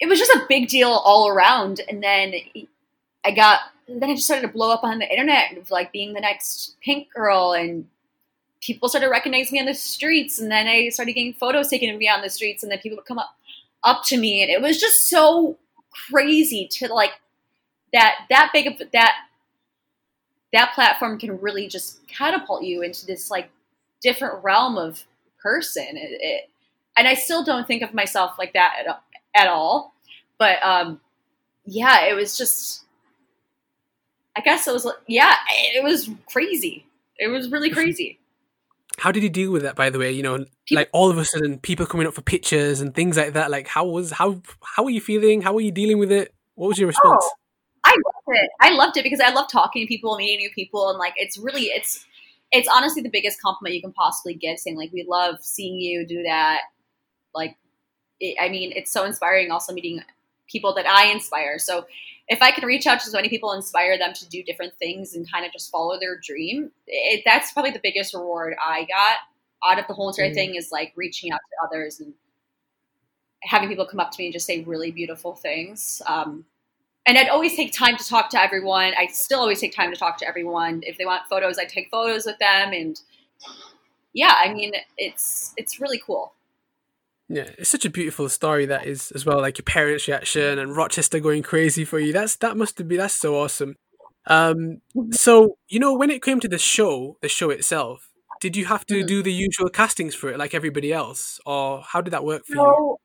it 0.00 0.08
was 0.08 0.18
just 0.18 0.32
a 0.32 0.46
big 0.48 0.68
deal 0.68 0.90
all 0.90 1.28
around. 1.28 1.80
And 1.88 2.02
then 2.02 2.34
I 3.24 3.32
got 3.32 3.60
then 3.98 4.10
I 4.10 4.14
just 4.14 4.26
started 4.26 4.46
to 4.46 4.52
blow 4.52 4.70
up 4.70 4.84
on 4.84 4.98
the 4.98 5.10
internet 5.10 5.56
of 5.56 5.70
like 5.70 5.92
being 5.92 6.12
the 6.12 6.20
next 6.20 6.76
Pink 6.80 7.12
girl 7.12 7.52
and 7.52 7.86
people 8.60 8.88
started 8.88 9.08
recognizing 9.08 9.56
me 9.56 9.60
on 9.60 9.66
the 9.66 9.74
streets 9.74 10.38
and 10.38 10.50
then 10.50 10.66
I 10.66 10.90
started 10.90 11.14
getting 11.14 11.34
photos 11.34 11.68
taken 11.68 11.90
of 11.90 11.98
me 11.98 12.08
on 12.08 12.20
the 12.20 12.30
streets 12.30 12.62
and 12.62 12.70
then 12.70 12.78
people 12.78 12.96
would 12.96 13.06
come 13.06 13.18
up 13.18 13.34
up 13.82 14.02
to 14.04 14.18
me 14.18 14.42
and 14.42 14.50
it 14.50 14.60
was 14.60 14.78
just 14.78 15.08
so 15.08 15.56
crazy 16.10 16.68
to 16.70 16.92
like 16.92 17.12
that 17.92 18.26
that 18.28 18.50
big 18.52 18.66
of 18.66 18.90
that 18.92 19.14
that 20.52 20.72
platform 20.74 21.18
can 21.18 21.40
really 21.40 21.66
just 21.66 22.06
catapult 22.06 22.62
you 22.62 22.82
into 22.82 23.06
this 23.06 23.30
like 23.30 23.50
different 24.02 24.42
realm 24.42 24.76
of 24.76 25.04
person. 25.40 25.86
It, 25.90 26.18
it, 26.20 26.50
and 26.96 27.06
I 27.08 27.14
still 27.14 27.44
don't 27.44 27.66
think 27.66 27.82
of 27.82 27.94
myself 27.94 28.32
like 28.38 28.52
that 28.52 28.74
at, 28.86 29.02
at 29.34 29.48
all. 29.48 29.94
But 30.38 30.62
um 30.62 31.00
yeah 31.66 32.06
it 32.06 32.14
was 32.14 32.36
just 32.36 32.84
I 34.36 34.40
guess 34.40 34.66
it 34.66 34.72
was 34.72 34.86
yeah 35.06 35.34
it 35.74 35.82
was 35.82 36.08
crazy 36.30 36.86
it 37.18 37.28
was 37.28 37.50
really 37.50 37.70
crazy 37.70 38.18
How 38.98 39.12
did 39.12 39.22
you 39.22 39.30
deal 39.30 39.50
with 39.52 39.62
that, 39.62 39.76
by 39.76 39.88
the 39.88 39.98
way? 39.98 40.12
You 40.12 40.22
know, 40.22 40.38
People- 40.38 40.80
like 40.80 40.90
all 40.92 41.10
of 41.10 41.16
a 41.16 41.24
sudden 41.24 41.58
people 41.58 41.86
coming 41.86 42.06
up 42.06 42.12
for 42.14 42.22
pictures 42.22 42.80
and 42.82 42.94
things 42.94 43.16
like 43.16 43.32
that. 43.32 43.50
Like, 43.50 43.66
how 43.66 43.86
was 43.86 44.10
how 44.10 44.42
how 44.62 44.82
were 44.84 44.90
you 44.90 45.00
feeling? 45.00 45.40
How 45.42 45.54
were 45.54 45.62
you 45.62 45.72
dealing 45.72 45.98
with 45.98 46.12
it? 46.12 46.34
What 46.54 46.68
was 46.68 46.78
your 46.78 46.88
oh, 46.88 46.94
response? 46.94 47.24
Oh, 47.24 47.30
I 47.84 47.90
loved 47.92 48.38
it. 48.40 48.50
I 48.60 48.70
loved 48.70 48.96
it 48.98 49.04
because 49.04 49.20
I 49.20 49.30
love 49.32 49.48
talking 49.50 49.82
to 49.82 49.86
people, 49.86 50.16
meeting 50.16 50.38
new 50.38 50.50
people, 50.50 50.90
and 50.90 50.98
like 50.98 51.14
it's 51.16 51.38
really 51.38 51.66
it's 51.78 52.04
it's 52.52 52.68
honestly 52.68 53.00
the 53.00 53.08
biggest 53.08 53.40
compliment 53.40 53.74
you 53.74 53.80
can 53.80 53.92
possibly 53.92 54.34
get. 54.34 54.58
Saying 54.58 54.76
like 54.76 54.92
we 54.92 55.06
love 55.08 55.36
seeing 55.40 55.76
you 55.80 56.06
do 56.06 56.22
that. 56.24 56.62
Like, 57.34 57.56
it, 58.18 58.36
I 58.40 58.48
mean, 58.50 58.72
it's 58.74 58.92
so 58.92 59.04
inspiring. 59.04 59.50
Also 59.50 59.72
meeting 59.72 60.02
people 60.46 60.74
that 60.74 60.86
I 60.86 61.06
inspire. 61.06 61.58
So 61.58 61.86
if 62.30 62.40
I 62.40 62.52
can 62.52 62.64
reach 62.64 62.86
out 62.86 63.00
to 63.00 63.10
so 63.10 63.18
many 63.18 63.28
people, 63.28 63.52
inspire 63.52 63.98
them 63.98 64.14
to 64.14 64.28
do 64.28 64.42
different 64.44 64.72
things, 64.78 65.14
and 65.14 65.30
kind 65.30 65.44
of 65.44 65.52
just 65.52 65.70
follow 65.70 65.98
their 65.98 66.16
dream, 66.16 66.70
it, 66.86 67.22
that's 67.26 67.52
probably 67.52 67.72
the 67.72 67.80
biggest 67.82 68.14
reward 68.14 68.54
I 68.64 68.84
got 68.84 69.18
out 69.68 69.80
of 69.80 69.86
the 69.88 69.94
whole 69.94 70.08
entire 70.08 70.26
mm-hmm. 70.26 70.34
thing. 70.34 70.54
Is 70.54 70.70
like 70.70 70.92
reaching 70.94 71.32
out 71.32 71.40
to 71.40 71.66
others 71.66 71.98
and 71.98 72.14
having 73.42 73.68
people 73.68 73.84
come 73.84 73.98
up 73.98 74.12
to 74.12 74.18
me 74.20 74.26
and 74.26 74.32
just 74.32 74.46
say 74.46 74.62
really 74.62 74.92
beautiful 74.92 75.34
things. 75.34 76.00
Um, 76.06 76.44
and 77.06 77.18
I'd 77.18 77.28
always 77.28 77.56
take 77.56 77.72
time 77.72 77.96
to 77.96 78.06
talk 78.06 78.30
to 78.30 78.40
everyone. 78.40 78.92
I 78.96 79.06
still 79.06 79.40
always 79.40 79.60
take 79.60 79.74
time 79.74 79.90
to 79.90 79.98
talk 79.98 80.18
to 80.18 80.28
everyone. 80.28 80.82
If 80.84 80.98
they 80.98 81.06
want 81.06 81.22
photos, 81.28 81.58
I 81.58 81.64
take 81.64 81.90
photos 81.90 82.26
with 82.26 82.38
them, 82.38 82.72
and 82.72 83.00
yeah, 84.12 84.34
I 84.38 84.54
mean, 84.54 84.72
it's 84.96 85.52
it's 85.56 85.80
really 85.80 86.00
cool. 86.06 86.32
Yeah, 87.32 87.48
it's 87.58 87.70
such 87.70 87.84
a 87.84 87.90
beautiful 87.90 88.28
story 88.28 88.66
that 88.66 88.86
is 88.86 89.12
as 89.12 89.24
well. 89.24 89.40
Like 89.40 89.56
your 89.56 89.64
parents' 89.64 90.08
reaction 90.08 90.58
and 90.58 90.76
Rochester 90.76 91.20
going 91.20 91.44
crazy 91.44 91.84
for 91.84 92.00
you. 92.00 92.12
That's 92.12 92.34
that 92.36 92.56
must 92.56 92.86
be 92.88 92.96
that's 92.96 93.14
so 93.14 93.36
awesome. 93.36 93.76
Um, 94.26 94.82
so 95.12 95.56
you 95.68 95.78
know 95.78 95.94
when 95.94 96.10
it 96.10 96.24
came 96.24 96.40
to 96.40 96.48
the 96.48 96.58
show, 96.58 97.18
the 97.22 97.28
show 97.28 97.50
itself, 97.50 98.10
did 98.40 98.56
you 98.56 98.64
have 98.64 98.84
to 98.86 98.94
mm-hmm. 98.94 99.06
do 99.06 99.22
the 99.22 99.32
usual 99.32 99.68
castings 99.68 100.16
for 100.16 100.28
it 100.30 100.38
like 100.38 100.54
everybody 100.54 100.92
else, 100.92 101.38
or 101.46 101.82
how 101.86 102.00
did 102.00 102.10
that 102.10 102.24
work 102.24 102.42
for 102.46 102.56
you? 102.56 102.96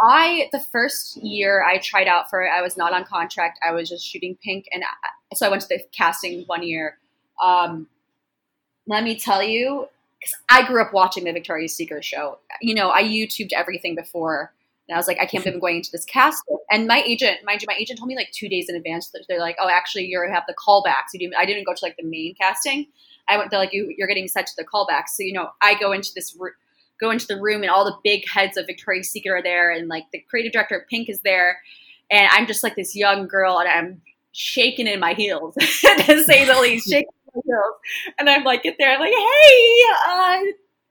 I 0.00 0.48
the 0.52 0.60
first 0.70 1.16
year 1.16 1.64
I 1.64 1.78
tried 1.78 2.06
out 2.06 2.30
for 2.30 2.44
it, 2.44 2.48
I 2.48 2.62
was 2.62 2.76
not 2.76 2.92
on 2.92 3.04
contract. 3.04 3.58
I 3.68 3.72
was 3.72 3.88
just 3.88 4.06
shooting 4.06 4.38
pink, 4.44 4.66
and 4.72 4.84
I, 4.84 5.34
so 5.34 5.46
I 5.46 5.48
went 5.48 5.62
to 5.62 5.68
the 5.68 5.82
casting 5.92 6.44
one 6.46 6.62
year. 6.62 6.96
Um, 7.42 7.88
let 8.86 9.02
me 9.02 9.18
tell 9.18 9.42
you, 9.42 9.88
because 10.22 10.38
I 10.48 10.66
grew 10.66 10.80
up 10.80 10.92
watching 10.92 11.24
the 11.24 11.32
Victoria's 11.32 11.74
Secret 11.74 12.04
show. 12.04 12.38
You 12.60 12.74
know, 12.74 12.90
I 12.90 13.02
YouTubed 13.02 13.52
everything 13.52 13.96
before, 13.96 14.52
and 14.88 14.94
I 14.94 14.98
was 14.98 15.08
like, 15.08 15.18
I 15.20 15.26
can't 15.26 15.42
believe 15.42 15.54
I'm 15.54 15.60
going 15.60 15.76
into 15.76 15.90
this 15.90 16.04
cast. 16.04 16.44
And 16.70 16.86
my 16.86 17.02
agent, 17.04 17.38
mind 17.44 17.60
you, 17.60 17.66
my 17.68 17.76
agent 17.76 17.98
told 17.98 18.08
me 18.08 18.14
like 18.14 18.30
two 18.30 18.48
days 18.48 18.68
in 18.68 18.76
advance 18.76 19.08
that 19.08 19.24
they're 19.28 19.40
like, 19.40 19.56
oh, 19.60 19.68
actually, 19.68 20.04
you 20.04 20.24
have 20.32 20.44
the 20.46 20.54
callbacks. 20.54 21.12
You 21.12 21.30
do, 21.30 21.36
I 21.36 21.44
didn't 21.44 21.64
go 21.64 21.74
to 21.74 21.84
like 21.84 21.96
the 21.96 22.04
main 22.04 22.34
casting. 22.36 22.86
I 23.28 23.36
went. 23.36 23.50
They're 23.50 23.58
like, 23.58 23.72
you, 23.72 23.92
you're 23.96 24.08
getting 24.08 24.28
set 24.28 24.46
to 24.46 24.52
the 24.56 24.64
callbacks. 24.64 25.10
So 25.14 25.22
you 25.24 25.32
know, 25.32 25.50
I 25.60 25.74
go 25.74 25.92
into 25.92 26.10
this 26.14 26.36
go 27.00 27.10
into 27.10 27.26
the 27.26 27.40
room, 27.40 27.62
and 27.62 27.70
all 27.70 27.84
the 27.84 27.96
big 28.04 28.28
heads 28.28 28.56
of 28.56 28.66
Victoria's 28.66 29.10
Secret 29.10 29.32
are 29.32 29.42
there, 29.42 29.72
and 29.72 29.88
like 29.88 30.04
the 30.12 30.20
creative 30.20 30.52
director 30.52 30.76
of 30.76 30.86
Pink 30.88 31.08
is 31.08 31.20
there, 31.22 31.60
and 32.10 32.28
I'm 32.30 32.46
just 32.46 32.62
like 32.62 32.76
this 32.76 32.94
young 32.94 33.26
girl, 33.26 33.58
and 33.58 33.68
I'm 33.68 34.02
shaking 34.30 34.86
in 34.86 35.00
my 35.00 35.14
heels, 35.14 35.54
to 35.60 36.24
say 36.24 36.44
the 36.44 36.58
least, 36.60 36.88
shaking 36.88 37.10
and 38.18 38.28
I'm 38.28 38.44
like, 38.44 38.62
get 38.62 38.76
there. 38.78 38.92
I'm 38.92 39.00
like, 39.00 39.12
hey, 39.12 39.82
uh, 40.08 40.38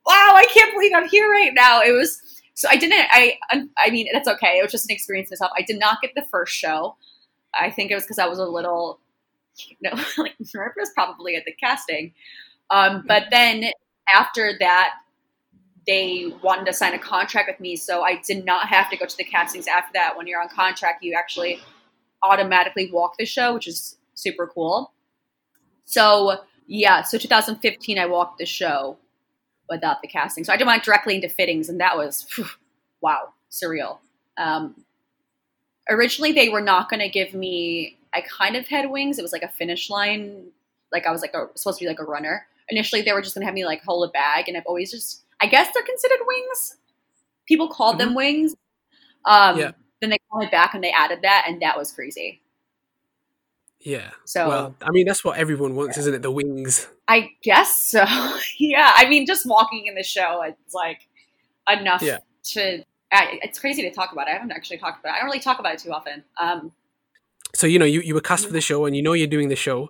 wow, 0.06 0.34
I 0.36 0.45
can't 0.54 0.73
believe 0.73 0.91
I'm 0.95 1.08
here 1.08 1.30
right 1.30 1.54
now. 1.54 1.82
It 1.82 1.91
was 1.91 2.21
so 2.54 2.67
I 2.69 2.77
didn't. 2.77 3.08
I 3.12 3.38
I 3.77 3.89
mean, 3.89 4.08
that's 4.12 4.27
okay. 4.27 4.58
It 4.60 4.63
was 4.63 4.71
just 4.71 4.89
an 4.89 4.93
experience 4.93 5.32
myself. 5.32 5.51
I 5.58 5.62
did 5.62 5.80
not 5.80 6.01
get 6.01 6.12
the 6.15 6.25
first 6.30 6.54
show. 6.54 6.95
I 7.54 7.69
think 7.71 7.91
it 7.91 7.95
was 7.95 8.04
because 8.04 8.19
I 8.19 8.27
was 8.27 8.39
a 8.39 8.45
little, 8.45 8.99
you 9.58 9.75
know, 9.82 10.01
like 10.17 10.36
nervous 10.54 10.91
probably 10.93 11.36
at 11.36 11.45
the 11.45 11.54
casting. 11.54 12.13
Um, 12.69 13.04
but 13.08 13.25
then 13.32 13.65
after 14.13 14.54
that, 14.60 14.93
they 15.88 16.34
wanted 16.43 16.65
to 16.67 16.73
sign 16.73 16.93
a 16.93 16.99
contract 16.99 17.49
with 17.49 17.60
me, 17.60 17.75
so 17.75 18.04
I 18.04 18.21
did 18.25 18.45
not 18.45 18.67
have 18.67 18.89
to 18.91 18.97
go 18.97 19.06
to 19.06 19.17
the 19.17 19.23
castings 19.23 19.67
after 19.67 19.91
that. 19.93 20.15
When 20.15 20.27
you're 20.27 20.41
on 20.41 20.49
contract, 20.49 21.04
you 21.04 21.15
actually 21.17 21.60
automatically 22.23 22.91
walk 22.91 23.17
the 23.17 23.25
show, 23.25 23.54
which 23.56 23.67
is 23.67 23.97
super 24.13 24.47
cool. 24.47 24.93
So 25.86 26.39
yeah, 26.67 27.04
so 27.04 27.17
2015 27.17 28.00
I 28.00 28.06
walked 28.06 28.38
the 28.38 28.46
show 28.46 28.98
without 29.70 30.02
the 30.02 30.08
casting. 30.08 30.44
So 30.44 30.54
I 30.54 30.58
just 30.58 30.67
went 30.67 30.84
directly 30.84 31.15
into 31.15 31.30
fittings, 31.30 31.70
and 31.70 31.80
that 31.80 31.98
was 31.98 32.28
whew, 32.36 32.46
wow, 33.02 33.34
surreal. 33.50 33.98
Um, 34.38 34.76
originally, 35.89 36.32
they 36.32 36.50
were 36.50 36.62
not 36.62 36.89
going 36.89 37.00
to 37.00 37.10
give 37.10 37.34
me. 37.34 37.98
I 38.13 38.22
kind 38.22 38.56
of 38.56 38.67
had 38.67 38.89
wings. 38.89 39.17
It 39.17 39.22
was 39.22 39.32
like 39.32 39.44
a 39.44 39.48
finish 39.48 39.89
line, 39.89 40.48
like 40.91 41.08
I 41.08 41.12
was 41.12 41.22
like 41.22 41.34
a, 41.34 41.48
supposed 41.56 41.80
to 41.80 41.86
be 41.86 41.89
like 41.89 42.00
a 42.00 42.04
runner. 42.04 42.46
Initially, 42.70 43.02
they 43.02 43.13
were 43.13 43.22
just 43.22 43.34
going 43.36 43.41
to 43.41 43.46
have 43.46 43.56
me 43.56 43.65
like 43.65 43.84
hold 43.84 44.08
a 44.08 44.12
bag, 44.12 44.48
and 44.48 44.58
I've 44.58 44.65
always 44.65 44.91
just. 44.91 45.24
I 45.44 45.48
guess 45.48 45.74
they're 45.74 45.84
considered 45.84 46.20
wings. 46.28 46.78
People 47.48 47.67
called 47.67 47.98
mm-hmm. 47.98 48.10
them 48.10 48.15
wings. 48.15 48.56
Um, 49.26 49.58
yeah. 49.58 49.72
Then 50.00 50.12
they 50.12 50.20
called 50.30 50.44
me 50.44 50.50
back, 50.52 50.74
and 50.76 50.84
they 50.84 50.91
added 50.91 51.20
that, 51.24 51.46
and 51.48 51.62
that 51.62 51.78
was 51.78 51.91
crazy. 51.91 52.41
Yeah. 53.82 54.12
So 54.26 54.48
well, 54.48 54.76
I 54.82 54.91
mean, 54.91 55.06
that's 55.06 55.24
what 55.24 55.38
everyone 55.38 55.76
wants, 55.76 55.98
yeah. 55.98 56.02
isn't 56.02 56.13
it? 56.13 56.22
The 56.22 56.32
wings. 56.32 56.88
I 57.08 57.32
guess 57.44 57.80
so. 57.80 58.06
yeah. 58.60 58.91
I 58.96 59.08
mean, 59.10 59.26
just 59.26 59.46
walking 59.46 59.86
in 59.88 59.96
the 59.96 60.04
show, 60.04 60.44
it's 60.44 60.74
like 60.74 61.08
enough 61.70 62.02
yeah. 62.02 62.20
to. 62.54 62.84
it's 63.12 63.60
crazy 63.60 63.82
to 63.84 63.91
talk 63.91 64.12
about. 64.12 64.28
I 64.28 64.32
haven't 64.32 64.52
actually 64.52 64.78
talked 64.78 65.00
about. 65.00 65.10
it. 65.10 65.17
I 65.17 65.20
don't 65.20 65.26
really 65.26 65.39
talk 65.39 65.60
about 65.60 65.74
it 65.74 65.80
too 65.80 65.91
often. 65.91 66.24
Um, 66.39 66.72
so 67.54 67.67
you 67.67 67.80
know, 67.80 67.86
you, 67.86 68.02
you 68.02 68.13
were 68.13 68.22
cast 68.22 68.46
for 68.46 68.54
the 68.54 68.62
show, 68.62 68.86
and 68.86 68.96
you 68.96 69.02
know 69.02 69.13
you're 69.13 69.28
doing 69.28 69.50
the 69.50 69.56
show. 69.56 69.89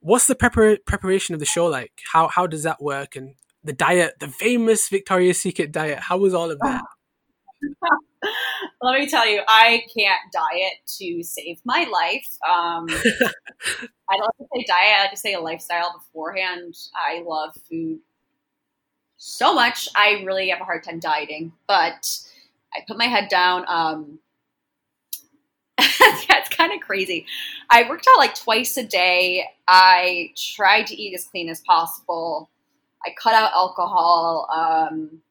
What's 0.00 0.26
the 0.26 0.34
prepar- 0.34 0.84
preparation 0.86 1.34
of 1.34 1.40
the 1.40 1.46
show 1.46 1.66
like? 1.66 1.92
How 2.12 2.28
how 2.28 2.46
does 2.46 2.62
that 2.62 2.82
work? 2.82 3.16
And 3.16 3.34
the 3.64 3.72
diet, 3.72 4.14
the 4.20 4.28
famous 4.28 4.88
Victoria's 4.88 5.40
Secret 5.40 5.72
diet. 5.72 5.98
How 5.98 6.18
was 6.18 6.34
all 6.34 6.50
of 6.50 6.58
that? 6.60 6.82
Let 8.82 8.98
me 8.98 9.06
tell 9.06 9.28
you, 9.28 9.42
I 9.46 9.84
can't 9.94 10.20
diet 10.32 10.72
to 10.98 11.22
save 11.22 11.60
my 11.64 11.84
life. 11.92 12.26
Um, 12.48 12.86
I 14.08 14.16
don't 14.16 14.22
like 14.22 14.38
to 14.38 14.46
say 14.54 14.64
diet. 14.66 14.94
I 14.96 15.00
like 15.02 15.10
to 15.10 15.16
say 15.18 15.34
a 15.34 15.40
lifestyle 15.40 15.98
beforehand. 15.98 16.74
I 16.94 17.22
love 17.26 17.54
food 17.68 17.98
so 19.16 19.54
much. 19.54 19.88
I 19.94 20.22
really 20.24 20.48
have 20.48 20.60
a 20.60 20.64
hard 20.64 20.82
time 20.82 20.98
dieting, 20.98 21.52
but 21.68 22.18
I 22.74 22.80
put 22.88 22.96
my 22.96 23.06
head 23.06 23.28
down. 23.28 23.64
Um, 23.68 24.18
yeah, 25.78 26.38
it's 26.38 26.48
kind 26.54 26.72
of 26.72 26.80
crazy. 26.80 27.26
I 27.70 27.88
worked 27.88 28.06
out 28.10 28.18
like 28.18 28.34
twice 28.34 28.76
a 28.76 28.82
day. 28.82 29.46
I 29.66 30.30
tried 30.36 30.86
to 30.88 30.96
eat 31.00 31.14
as 31.14 31.24
clean 31.24 31.48
as 31.48 31.60
possible. 31.60 32.50
I 33.06 33.10
cut 33.20 33.34
out 33.34 33.52
alcohol. 33.52 34.48
Um, 34.54 35.22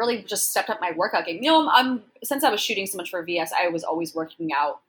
really 0.00 0.22
just 0.22 0.50
stepped 0.50 0.70
up 0.70 0.80
my 0.80 0.92
workout 0.92 1.26
game. 1.26 1.42
You 1.42 1.50
know, 1.50 1.70
I'm 1.70 2.02
since 2.24 2.42
I 2.42 2.50
was 2.50 2.60
shooting 2.60 2.86
so 2.86 2.96
much 2.96 3.10
for 3.10 3.22
VS, 3.22 3.52
I 3.52 3.68
was 3.68 3.84
always 3.84 4.14
working 4.14 4.52
out 4.52 4.80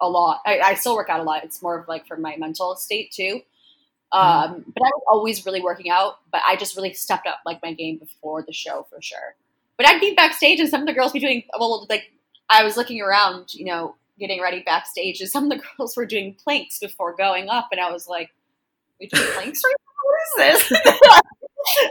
a 0.00 0.08
lot. 0.08 0.40
I, 0.46 0.60
I 0.60 0.74
still 0.74 0.94
work 0.94 1.08
out 1.08 1.20
a 1.20 1.24
lot. 1.24 1.42
It's 1.42 1.62
more 1.62 1.78
of 1.78 1.88
like 1.88 2.06
for 2.06 2.16
my 2.16 2.36
mental 2.36 2.76
state 2.76 3.10
too. 3.10 3.40
Mm-hmm. 4.14 4.52
Um, 4.54 4.64
but 4.68 4.82
I 4.84 4.90
was 4.94 5.02
always 5.10 5.44
really 5.44 5.62
working 5.62 5.90
out. 5.90 6.18
But 6.30 6.42
I 6.46 6.56
just 6.56 6.76
really 6.76 6.92
stepped 6.92 7.26
up 7.26 7.40
like 7.44 7.60
my 7.62 7.72
game 7.72 7.96
before 7.98 8.42
the 8.42 8.52
show 8.52 8.86
for 8.90 9.00
sure. 9.00 9.34
But 9.76 9.86
I'd 9.86 10.00
be 10.00 10.14
backstage 10.14 10.60
and 10.60 10.68
some 10.68 10.82
of 10.82 10.86
the 10.86 10.92
girls 10.92 11.12
be 11.12 11.20
doing 11.20 11.42
well. 11.58 11.86
Like 11.88 12.12
I 12.50 12.62
was 12.62 12.76
looking 12.76 13.00
around, 13.00 13.54
you 13.54 13.64
know, 13.64 13.96
getting 14.18 14.42
ready 14.42 14.62
backstage, 14.62 15.20
and 15.20 15.30
some 15.30 15.44
of 15.44 15.58
the 15.58 15.64
girls 15.76 15.96
were 15.96 16.06
doing 16.06 16.34
planks 16.34 16.78
before 16.78 17.16
going 17.16 17.48
up, 17.48 17.68
and 17.72 17.80
I 17.80 17.90
was 17.90 18.06
like, 18.06 18.30
"We 19.00 19.06
doing 19.06 19.26
planks 19.32 19.62
right 19.64 19.74
now? 19.78 20.44
What 20.44 20.52
is 20.52 20.68
this?" 20.68 20.82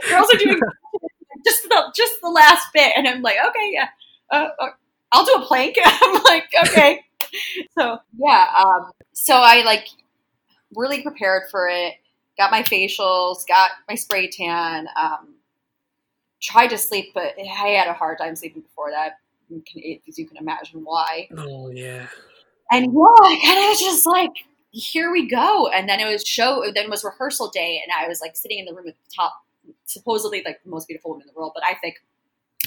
girls 0.10 0.32
are 0.32 0.38
doing 0.38 0.60
just 1.44 1.62
the 1.64 1.92
just 1.94 2.14
the 2.22 2.28
last 2.28 2.66
bit, 2.72 2.92
and 2.96 3.06
I'm 3.06 3.22
like, 3.22 3.36
okay, 3.48 3.70
yeah, 3.72 3.88
uh, 4.30 4.48
uh, 4.58 4.68
I'll 5.12 5.24
do 5.24 5.32
a 5.32 5.44
plank. 5.44 5.76
I'm 5.84 6.22
like, 6.22 6.48
okay. 6.64 7.04
so 7.78 7.98
yeah, 8.18 8.46
um, 8.56 8.90
so 9.12 9.34
I 9.34 9.62
like 9.64 9.88
really 10.74 11.02
prepared 11.02 11.44
for 11.50 11.68
it. 11.68 11.94
Got 12.38 12.50
my 12.50 12.62
facials, 12.62 13.46
got 13.46 13.70
my 13.88 13.94
spray 13.94 14.28
tan. 14.28 14.86
Um, 14.96 15.34
tried 16.40 16.68
to 16.68 16.78
sleep, 16.78 17.12
but 17.14 17.34
I 17.38 17.68
had 17.68 17.88
a 17.88 17.94
hard 17.94 18.18
time 18.18 18.36
sleeping 18.36 18.62
before 18.62 18.90
that, 18.92 19.18
as 20.08 20.18
you 20.18 20.26
can 20.26 20.36
imagine 20.36 20.82
why. 20.84 21.28
Oh 21.36 21.70
yeah. 21.70 22.06
And 22.70 22.92
yeah, 22.92 23.22
I 23.22 23.40
kind 23.44 23.72
of 23.72 23.78
just 23.78 24.06
like 24.06 24.30
here 24.70 25.10
we 25.10 25.28
go. 25.28 25.68
And 25.68 25.88
then 25.88 26.00
it 26.00 26.10
was 26.10 26.22
show. 26.26 26.62
Then 26.74 26.84
it 26.84 26.90
was 26.90 27.04
rehearsal 27.04 27.48
day, 27.48 27.82
and 27.82 27.92
I 27.92 28.08
was 28.08 28.20
like 28.20 28.36
sitting 28.36 28.58
in 28.58 28.64
the 28.66 28.74
room 28.74 28.88
at 28.88 28.94
the 28.94 29.14
top 29.14 29.42
supposedly 29.84 30.42
like 30.44 30.62
the 30.64 30.70
most 30.70 30.88
beautiful 30.88 31.10
woman 31.10 31.26
in 31.26 31.34
the 31.34 31.38
world, 31.38 31.52
but 31.54 31.64
I 31.64 31.74
think 31.74 31.96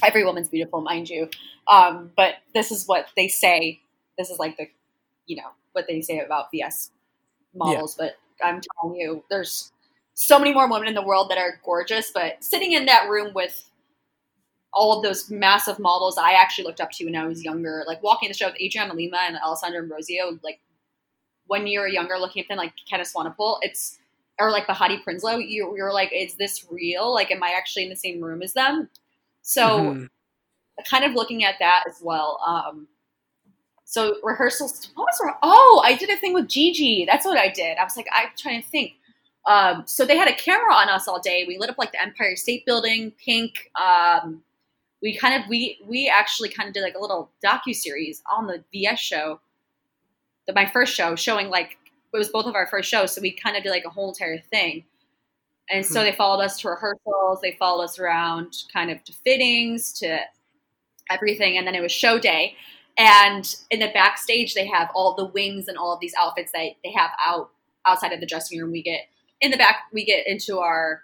every 0.04 0.24
woman's 0.24 0.50
beautiful, 0.50 0.82
mind 0.82 1.10
you. 1.10 1.30
Um, 1.68 2.12
but 2.16 2.36
this 2.54 2.72
is 2.72 2.88
what 2.88 3.08
they 3.16 3.28
say. 3.28 3.82
This 4.18 4.30
is 4.30 4.40
like 4.40 4.58
the, 4.58 4.68
you 5.26 5.38
know, 5.38 5.50
what 5.74 5.86
they 5.88 6.02
say 6.02 6.20
about 6.20 6.52
VS 6.52 6.92
models. 7.54 7.96
Yeah. 8.00 8.08
But 8.08 8.46
I'm 8.46 8.62
telling 8.82 9.00
you, 9.00 9.24
there's 9.30 9.72
so 10.14 10.38
many 10.38 10.54
more 10.54 10.70
women 10.70 10.88
in 10.88 10.94
the 10.94 11.02
world 11.02 11.30
that 11.30 11.38
are 11.38 11.60
gorgeous. 11.64 12.12
But 12.14 12.44
sitting 12.44 12.74
in 12.74 12.86
that 12.86 13.10
room 13.10 13.34
with 13.34 13.70
all 14.74 14.98
of 14.98 15.04
those 15.04 15.30
massive 15.30 15.80
models 15.80 16.18
I 16.18 16.34
actually 16.34 16.66
looked 16.66 16.80
up 16.80 16.92
to 16.92 17.06
when 17.06 17.16
I 17.16 17.26
was 17.26 17.44
younger, 17.44 17.84
like 17.88 18.02
walking 18.02 18.30
the 18.30 18.36
show 18.36 18.48
with 18.48 18.62
Adriana 18.62 18.94
Lima 18.94 19.20
and 19.28 19.38
Alessandra 19.38 19.82
Ambrosio, 19.82 20.40
like 20.44 20.60
when 21.48 21.68
you're 21.68 21.88
younger, 21.88 22.18
looking 22.18 22.42
at 22.42 22.48
them 22.48 22.58
like 22.58 22.74
Candice 22.90 23.14
Swanepoel, 23.14 23.58
it's 23.62 24.00
or 24.40 24.52
like 24.52 24.68
Behati 24.68 25.04
Prinsloo, 25.04 25.48
you, 25.48 25.74
you're 25.76 25.94
like, 25.94 26.12
is 26.14 26.36
this 26.36 26.66
real? 26.70 27.14
Like, 27.14 27.32
am 27.32 27.44
I 27.44 27.54
actually 27.56 27.84
in 27.84 27.90
the 27.90 27.96
same 27.96 28.22
room 28.22 28.42
as 28.42 28.54
them? 28.54 28.90
So, 29.42 29.68
mm-hmm. 29.68 30.06
kind 30.90 31.06
of 31.06 31.14
looking 31.14 31.44
at 31.44 31.56
that 31.60 31.84
as 31.88 32.00
well. 32.02 32.40
Um, 32.46 32.88
so 33.86 34.16
rehearsals. 34.24 34.90
What 34.96 35.04
was 35.06 35.34
oh, 35.44 35.82
I 35.84 35.96
did 35.96 36.10
a 36.10 36.18
thing 36.18 36.34
with 36.34 36.48
Gigi. 36.48 37.06
That's 37.06 37.26
what 37.26 37.38
I 37.38 37.50
did. 37.50 37.78
I 37.78 37.84
was 37.84 37.98
like, 37.98 38.08
I'm 38.14 38.30
trying 38.38 38.62
to 38.62 38.68
think. 38.68 38.94
Um, 39.46 39.84
so 39.86 40.06
they 40.06 40.18
had 40.18 40.30
a 40.30 40.36
camera 40.36 40.74
on 40.74 40.88
us 40.88 41.08
all 41.08 41.20
day. 41.20 41.44
We 41.48 41.58
lit 41.58 41.70
up 41.70 41.78
like 41.78 41.92
the 41.92 42.02
Empire 42.02 42.36
State 42.36 42.66
Building, 42.66 43.12
pink. 43.24 43.70
Um, 43.76 44.44
we 45.02 45.18
kind 45.18 45.42
of 45.42 45.50
we 45.50 45.80
we 45.86 46.08
actually 46.08 46.50
kind 46.50 46.68
of 46.70 46.74
did 46.74 46.84
like 46.84 46.96
a 46.96 47.00
little 47.00 47.32
docu 47.44 47.76
series 47.76 48.22
on 48.32 48.48
the 48.48 48.64
VS 48.72 49.00
show 49.00 49.42
the, 50.48 50.54
my 50.54 50.66
first 50.66 50.94
show, 50.96 51.16
showing 51.16 51.50
like 51.50 51.78
it 52.14 52.18
was 52.18 52.30
both 52.30 52.46
of 52.46 52.56
our 52.56 52.68
first 52.68 52.90
shows, 52.90 53.14
so 53.14 53.22
we 53.22 53.32
kind 53.32 53.56
of 53.56 53.64
did 53.64 53.70
like 53.70 53.86
a 53.86 53.90
whole 53.90 54.10
entire 54.10 54.40
thing. 54.40 54.86
And 55.70 55.86
so 55.86 56.00
Hmm. 56.00 56.08
they 56.08 56.12
followed 56.12 56.44
us 56.44 56.60
to 56.60 56.70
rehearsals, 56.70 57.40
they 57.42 57.54
followed 57.54 57.84
us 57.84 58.00
around 58.00 58.56
kind 58.74 58.92
of 58.92 59.04
to 59.06 59.14
fittings, 59.14 59.94
to 60.00 60.20
everything, 61.10 61.58
and 61.58 61.66
then 61.66 61.76
it 61.76 61.82
was 61.82 61.92
show 61.92 62.20
day. 62.20 62.56
And 62.98 63.56
in 63.70 63.80
the 63.80 63.90
backstage, 63.94 64.54
they 64.54 64.68
have 64.68 64.90
all 64.94 65.16
the 65.16 65.26
wings 65.26 65.68
and 65.68 65.78
all 65.78 65.94
of 65.94 66.00
these 66.02 66.14
outfits 66.20 66.52
that 66.52 66.72
they 66.84 66.92
have 66.92 67.12
out 67.24 67.52
outside 67.86 68.12
of 68.12 68.20
the 68.20 68.26
dressing 68.26 68.60
room. 68.60 68.72
We 68.72 68.84
get 68.84 69.08
in 69.40 69.50
the 69.52 69.58
back, 69.58 69.84
we 69.94 70.04
get 70.06 70.28
into 70.28 70.60
our 70.60 71.04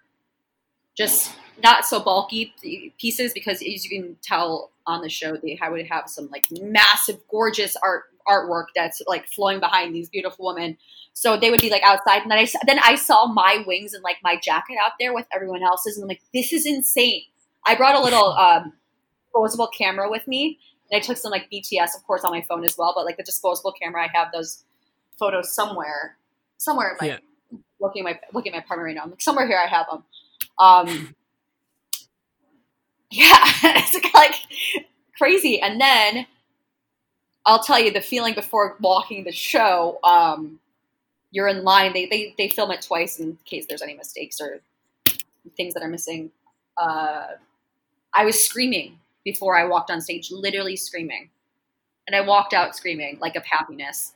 just 0.96 1.32
not 1.64 1.86
so 1.86 2.00
bulky 2.00 2.54
pieces 3.00 3.34
because 3.34 3.58
as 3.58 3.86
you 3.86 3.90
can 3.90 4.18
tell 4.22 4.72
on 4.86 5.02
the 5.02 5.10
show, 5.10 5.38
they 5.38 5.60
would 5.70 5.88
have 5.88 6.10
some 6.10 6.30
like 6.30 6.46
massive, 6.52 7.20
gorgeous 7.30 7.76
art 7.84 8.06
artwork 8.28 8.66
that's 8.76 9.02
like 9.08 9.28
flowing 9.28 9.60
behind 9.60 9.96
these 9.96 10.10
beautiful 10.10 10.46
women. 10.46 10.78
So 11.14 11.38
they 11.38 11.50
would 11.50 11.62
be 11.62 11.70
like 11.70 11.82
outside, 11.84 12.22
and 12.22 12.30
then 12.32 12.38
I 12.38 12.48
then 12.66 12.80
I 12.80 12.96
saw 12.96 13.26
my 13.26 13.64
wings 13.66 13.94
and 13.94 14.04
like 14.04 14.18
my 14.24 14.36
jacket 14.36 14.78
out 14.84 14.92
there 15.00 15.14
with 15.14 15.26
everyone 15.34 15.64
else's, 15.64 15.98
and 15.98 16.04
I'm 16.04 16.08
like, 16.08 16.22
this 16.34 16.54
is 16.54 16.66
insane. 16.66 17.24
I 17.66 17.76
brought 17.76 17.96
a 17.96 18.02
little 18.02 18.34
um, 18.38 18.74
disposable 19.26 19.68
camera 19.68 20.10
with 20.10 20.28
me, 20.28 20.60
and 20.92 20.98
I 20.98 21.02
took 21.02 21.18
some 21.18 21.32
like 21.32 21.50
BTS, 21.52 21.96
of 21.96 22.06
course, 22.06 22.24
on 22.24 22.32
my 22.32 22.42
phone 22.42 22.64
as 22.64 22.78
well. 22.78 22.94
But 22.96 23.06
like 23.06 23.18
the 23.18 23.24
disposable 23.24 23.72
camera, 23.72 24.04
I 24.04 24.10
have 24.14 24.32
those 24.32 24.64
photos 25.18 25.54
somewhere, 25.54 26.18
somewhere 26.58 26.92
in 26.92 26.98
my 27.02 27.08
Yeah. 27.08 27.60
looking 27.80 28.08
at 28.08 28.14
my 28.14 28.20
looking 28.32 28.54
at 28.54 28.58
my 28.58 28.64
apartment 28.64 28.86
right 28.86 28.96
now. 28.96 29.04
I'm 29.04 29.10
like 29.10 29.22
somewhere 29.22 29.48
here, 29.48 29.58
I 29.58 29.68
have 29.68 29.88
them. 29.90 30.04
Um, 30.60 31.16
yeah, 33.12 33.38
it's 33.64 34.14
like 34.14 34.36
crazy. 35.18 35.62
And 35.62 35.80
then 35.80 36.28
I'll 37.46 37.64
tell 37.64 37.80
you 37.80 37.92
the 37.92 38.02
feeling 38.02 38.34
before 38.34 38.76
walking 38.80 39.24
the 39.24 39.32
show. 39.32 40.00
Um, 40.04 40.60
you're 41.32 41.48
in 41.48 41.64
line. 41.64 41.94
They, 41.94 42.06
they 42.06 42.34
they 42.38 42.50
film 42.50 42.72
it 42.72 42.82
twice 42.82 43.20
in 43.20 43.38
case 43.46 43.66
there's 43.68 43.82
any 43.82 43.96
mistakes 43.96 44.40
or 44.42 44.62
things 45.56 45.74
that 45.74 45.84
are 45.84 45.90
missing. 45.90 46.32
Uh, 46.78 47.28
I 48.14 48.26
was 48.26 48.44
screaming 48.44 49.00
before 49.24 49.58
I 49.58 49.66
walked 49.66 49.92
on 49.92 50.02
stage, 50.02 50.32
literally 50.32 50.76
screaming, 50.76 51.30
and 52.08 52.16
I 52.16 52.22
walked 52.22 52.54
out 52.54 52.76
screaming 52.76 53.18
like 53.20 53.36
of 53.36 53.46
happiness. 53.46 54.14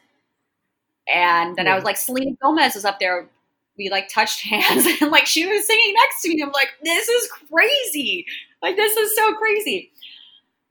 And 1.14 1.56
then 1.56 1.68
I 1.68 1.76
was 1.76 1.84
like, 1.84 1.98
Selena 1.98 2.32
Gomez 2.42 2.76
was 2.76 2.86
up 2.86 3.00
there. 3.00 3.28
We 3.82 3.90
like 3.90 4.10
touched 4.10 4.42
hands, 4.48 4.86
and 5.02 5.12
like 5.12 5.26
she 5.26 5.46
was 5.46 5.66
singing 5.66 5.94
next 5.96 6.22
to 6.22 6.30
me. 6.30 6.42
I'm 6.42 6.52
like, 6.52 6.70
this 6.84 7.10
is 7.10 7.30
crazy. 7.50 8.26
Like 8.62 8.76
this 8.76 8.96
is 8.96 9.16
so 9.16 9.34
crazy. 9.34 9.92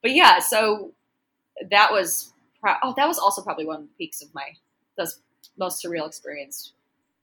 But 0.03 0.13
yeah, 0.13 0.39
so 0.39 0.93
that 1.71 1.91
was 1.93 2.33
pro- 2.61 2.77
oh, 2.83 2.95
that 2.97 3.09
was 3.09 3.19
also 3.19 3.43
probably 3.43 3.67
one 3.67 3.77
of 3.77 3.83
the 3.83 3.89
peaks 3.99 4.23
of 4.23 4.33
my 4.35 4.45
the 4.97 5.13
most 5.59 5.85
surreal 5.85 6.07
experience 6.07 6.73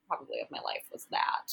probably 0.08 0.40
of 0.42 0.52
my 0.52 0.60
life 0.60 0.84
was 0.92 1.06
that 1.12 1.52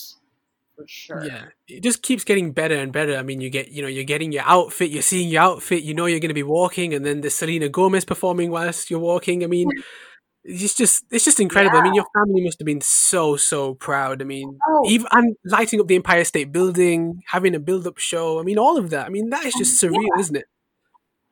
for 0.77 0.85
sure. 0.89 1.25
Yeah, 1.25 1.45
it 1.69 1.83
just 1.83 2.03
keeps 2.03 2.25
getting 2.25 2.53
better 2.53 2.75
and 2.75 2.93
better. 2.93 3.17
I 3.17 3.23
mean, 3.23 3.41
you 3.41 3.51
get, 3.51 3.71
you 3.71 3.83
know, 3.83 3.89
you're 3.89 4.05
getting 4.05 4.33
your 4.33 4.43
outfit, 4.45 4.91
you're 4.91 5.03
seeing 5.03 5.29
your 5.29 5.43
outfit, 5.43 5.83
you 5.83 5.95
know, 5.95 6.07
you're 6.07 6.21
going 6.21 6.29
to 6.29 6.35
be 6.35 6.43
walking, 6.43 6.95
and 6.95 7.05
then 7.05 7.21
the 7.21 7.31
Selena 7.31 7.69
Gomez 7.69 8.05
performing 8.05 8.51
whilst 8.51 8.91
you're 8.91 9.01
walking. 9.01 9.45
I 9.45 9.47
mean, 9.47 9.69
it's 10.45 10.75
just, 10.75 11.05
it's 11.11 11.25
just 11.25 11.41
incredible. 11.41 11.79
I 11.79 11.83
mean, 11.83 11.95
your 11.95 12.07
family 12.15 12.43
must 12.43 12.59
have 12.59 12.67
been 12.67 12.81
so, 12.81 13.37
so 13.37 13.75
proud. 13.75 14.21
I 14.21 14.25
mean, 14.25 14.59
Oh. 14.69 14.89
even 14.89 15.07
and 15.13 15.37
lighting 15.45 15.81
up 15.81 15.87
the 15.87 15.97
Empire 15.97 16.25
State 16.25 16.53
Building, 16.53 17.23
having 17.27 17.55
a 17.55 17.59
build-up 17.59 17.99
show. 17.99 18.39
I 18.39 18.43
mean, 18.43 18.59
all 18.59 18.77
of 18.77 18.91
that. 18.91 19.07
I 19.07 19.09
mean, 19.09 19.31
that 19.31 19.45
is 19.45 19.55
oh, 19.57 19.59
just 19.59 19.83
surreal, 19.83 20.19
isn't 20.19 20.37
it? 20.37 20.45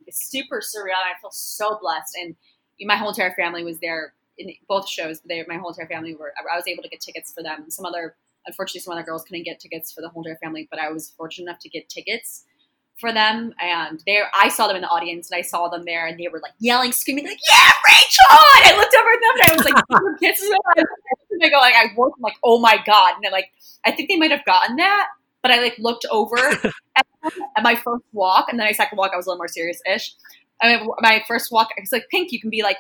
It's 0.07 0.27
super 0.31 0.61
surreal. 0.61 0.96
I 0.96 1.18
feel 1.20 1.31
so 1.31 1.79
blessed, 1.81 2.16
and 2.20 2.35
my 2.87 2.96
whole 2.96 3.11
entire 3.11 3.35
family 3.35 3.64
was 3.64 3.79
there 3.81 4.14
in 4.38 4.53
both 4.68 4.88
shows. 4.88 5.20
They, 5.20 5.44
my 5.46 5.57
whole 5.57 5.70
entire 5.70 5.87
family 5.88 6.14
were. 6.14 6.33
I 6.38 6.57
was 6.57 6.66
able 6.66 6.83
to 6.83 6.88
get 6.88 7.01
tickets 7.01 7.33
for 7.33 7.42
them. 7.42 7.70
Some 7.70 7.85
other, 7.85 8.16
unfortunately, 8.46 8.81
some 8.81 8.92
other 8.92 9.05
girls 9.05 9.25
couldn't 9.25 9.44
get 9.44 9.61
tickets 9.61 9.92
for 9.92 10.01
the 10.01 10.09
whole 10.09 10.22
entire 10.22 10.38
family, 10.42 10.68
but 10.70 10.81
I 10.81 10.90
was 10.90 11.11
fortunate 11.11 11.48
enough 11.51 11.61
to 11.61 11.68
get 11.68 11.88
tickets 11.88 12.44
for 12.98 13.12
them. 13.12 13.55
And 13.61 14.02
they, 14.07 14.20
I 14.35 14.48
saw 14.48 14.66
them 14.66 14.76
in 14.76 14.83
the 14.83 14.88
audience, 14.88 15.31
and 15.31 15.38
I 15.38 15.42
saw 15.42 15.68
them 15.68 15.85
there, 15.85 16.07
and 16.07 16.18
they 16.18 16.28
were 16.28 16.40
like 16.40 16.55
yelling, 16.59 16.92
screaming, 16.92 17.26
like 17.26 17.38
"Yeah, 17.52 17.70
Rachel!" 17.90 18.44
And 18.57 18.64
I 18.66 18.76
looked 18.76 18.94
over 18.94 19.11
at 19.11 19.20
them, 19.20 19.35
and 19.35 19.50
I 19.50 19.57
was 19.57 19.64
like, 19.64 20.20
kisses. 20.20 20.50
And 21.31 21.44
I 21.44 21.48
go 21.48 21.59
like, 21.59 21.74
I 21.74 21.87
woke, 21.96 22.14
like, 22.20 22.37
"Oh 22.44 22.61
my 22.61 22.78
god!" 22.87 23.14
And 23.14 23.24
they're 23.24 23.33
like, 23.33 23.50
I 23.85 23.90
think 23.90 24.09
they 24.09 24.16
might 24.16 24.31
have 24.31 24.44
gotten 24.44 24.76
that, 24.76 25.09
but 25.42 25.50
I 25.50 25.61
like 25.61 25.76
looked 25.78 26.07
over 26.11 26.37
at, 26.96 27.07
at 27.57 27.62
my 27.62 27.74
first 27.74 28.05
walk, 28.12 28.46
and 28.48 28.59
then 28.59 28.66
my 28.66 28.72
second 28.72 28.96
walk, 28.96 29.11
I 29.12 29.16
was 29.16 29.26
a 29.26 29.31
little 29.31 29.38
more 29.38 29.48
serious-ish. 29.48 30.14
I 30.61 30.76
mean, 30.76 30.88
my 31.00 31.24
first 31.26 31.50
walk, 31.50 31.70
I 31.76 31.81
was 31.81 31.92
like, 31.92 32.09
"Pink, 32.11 32.33
you 32.33 32.40
can 32.40 32.50
be 32.50 32.62
like 32.62 32.78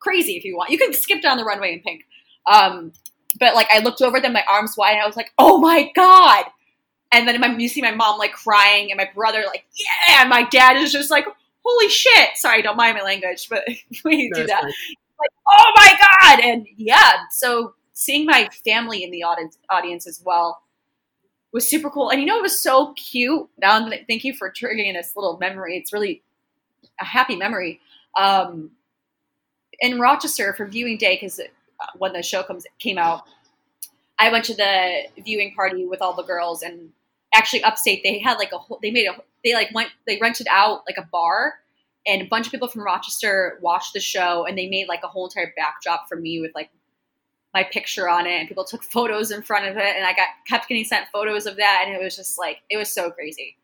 crazy 0.00 0.36
if 0.36 0.44
you 0.44 0.56
want. 0.56 0.70
You 0.70 0.78
can 0.78 0.92
skip 0.92 1.22
down 1.22 1.36
the 1.36 1.44
runway 1.44 1.72
in 1.74 1.80
pink." 1.80 2.02
Um, 2.52 2.92
but 3.38 3.54
like, 3.54 3.68
I 3.72 3.78
looked 3.78 4.02
over 4.02 4.16
at 4.16 4.22
them, 4.22 4.32
my 4.32 4.44
arms 4.50 4.74
wide, 4.76 4.92
and 4.92 5.02
I 5.02 5.06
was 5.06 5.16
like, 5.16 5.32
"Oh 5.38 5.58
my 5.58 5.90
god!" 5.94 6.46
And 7.12 7.28
then 7.28 7.40
my, 7.40 7.48
you 7.56 7.68
see 7.68 7.82
my 7.82 7.92
mom 7.94 8.18
like 8.18 8.32
crying, 8.32 8.90
and 8.90 8.96
my 8.98 9.08
brother 9.14 9.44
like, 9.46 9.64
"Yeah!" 10.08 10.20
And 10.22 10.30
my 10.30 10.44
dad 10.44 10.76
is 10.78 10.92
just 10.92 11.10
like, 11.10 11.26
"Holy 11.64 11.88
shit!" 11.88 12.30
Sorry, 12.36 12.62
don't 12.62 12.76
mind 12.76 12.96
my 12.96 13.02
language, 13.04 13.48
but 13.50 13.64
we 14.04 14.28
No, 14.28 14.40
do 14.40 14.46
that 14.46 14.62
fine. 14.62 14.72
like, 15.20 15.30
oh 15.48 15.72
my 15.76 15.92
god! 16.00 16.40
And 16.44 16.66
yeah, 16.76 17.12
so 17.30 17.74
seeing 17.92 18.24
my 18.26 18.48
family 18.64 19.04
in 19.04 19.10
the 19.10 19.22
audience 19.24 19.58
audience 19.68 20.06
as 20.06 20.22
well 20.24 20.62
was 21.52 21.68
super 21.68 21.90
cool. 21.90 22.08
And 22.10 22.20
you 22.20 22.26
know, 22.26 22.38
it 22.38 22.42
was 22.42 22.58
so 22.60 22.94
cute. 22.94 23.46
Now, 23.58 23.88
that- 23.90 24.06
thank 24.08 24.24
you 24.24 24.32
for 24.34 24.50
triggering 24.50 24.92
this 24.94 25.14
little 25.14 25.36
memory. 25.38 25.76
It's 25.76 25.92
really 25.92 26.22
a 27.00 27.04
happy 27.04 27.36
memory. 27.36 27.80
Um, 28.16 28.70
in 29.80 29.98
Rochester 30.00 30.52
for 30.54 30.66
viewing 30.66 30.96
day, 30.96 31.16
because 31.16 31.40
when 31.98 32.12
the 32.12 32.22
show 32.22 32.42
comes 32.42 32.64
came 32.78 32.96
out, 32.98 33.24
I 34.18 34.30
went 34.30 34.44
to 34.46 34.54
the 34.54 35.02
viewing 35.22 35.54
party 35.54 35.84
with 35.86 36.00
all 36.00 36.14
the 36.14 36.22
girls, 36.22 36.62
and 36.62 36.90
actually 37.34 37.62
upstate 37.64 38.02
they 38.02 38.18
had 38.18 38.38
like 38.38 38.52
a 38.52 38.58
whole. 38.58 38.78
They 38.82 38.90
made 38.90 39.06
a. 39.06 39.16
They 39.44 39.54
like 39.54 39.70
went. 39.74 39.90
They 40.06 40.18
rented 40.20 40.46
out 40.50 40.82
like 40.86 40.96
a 40.98 41.08
bar 41.10 41.54
and 42.06 42.22
a 42.22 42.26
bunch 42.26 42.46
of 42.46 42.52
people 42.52 42.68
from 42.68 42.82
Rochester 42.82 43.58
watched 43.62 43.92
the 43.94 44.00
show 44.00 44.44
and 44.46 44.58
they 44.58 44.68
made 44.68 44.88
like 44.88 45.02
a 45.04 45.08
whole 45.08 45.26
entire 45.26 45.52
backdrop 45.56 46.08
for 46.08 46.16
me 46.16 46.40
with 46.40 46.52
like 46.54 46.70
my 47.54 47.62
picture 47.62 48.08
on 48.08 48.26
it 48.26 48.40
and 48.40 48.48
people 48.48 48.64
took 48.64 48.82
photos 48.92 49.30
in 49.30 49.42
front 49.42 49.66
of 49.66 49.76
it 49.76 49.96
and 49.96 50.04
I 50.04 50.12
got 50.12 50.28
kept 50.48 50.68
getting 50.68 50.84
sent 50.84 51.06
photos 51.12 51.46
of 51.46 51.56
that 51.56 51.84
and 51.86 51.94
it 51.94 52.02
was 52.02 52.16
just 52.16 52.38
like 52.38 52.58
it 52.70 52.76
was 52.76 52.92
so 52.92 53.10
crazy. 53.10 53.56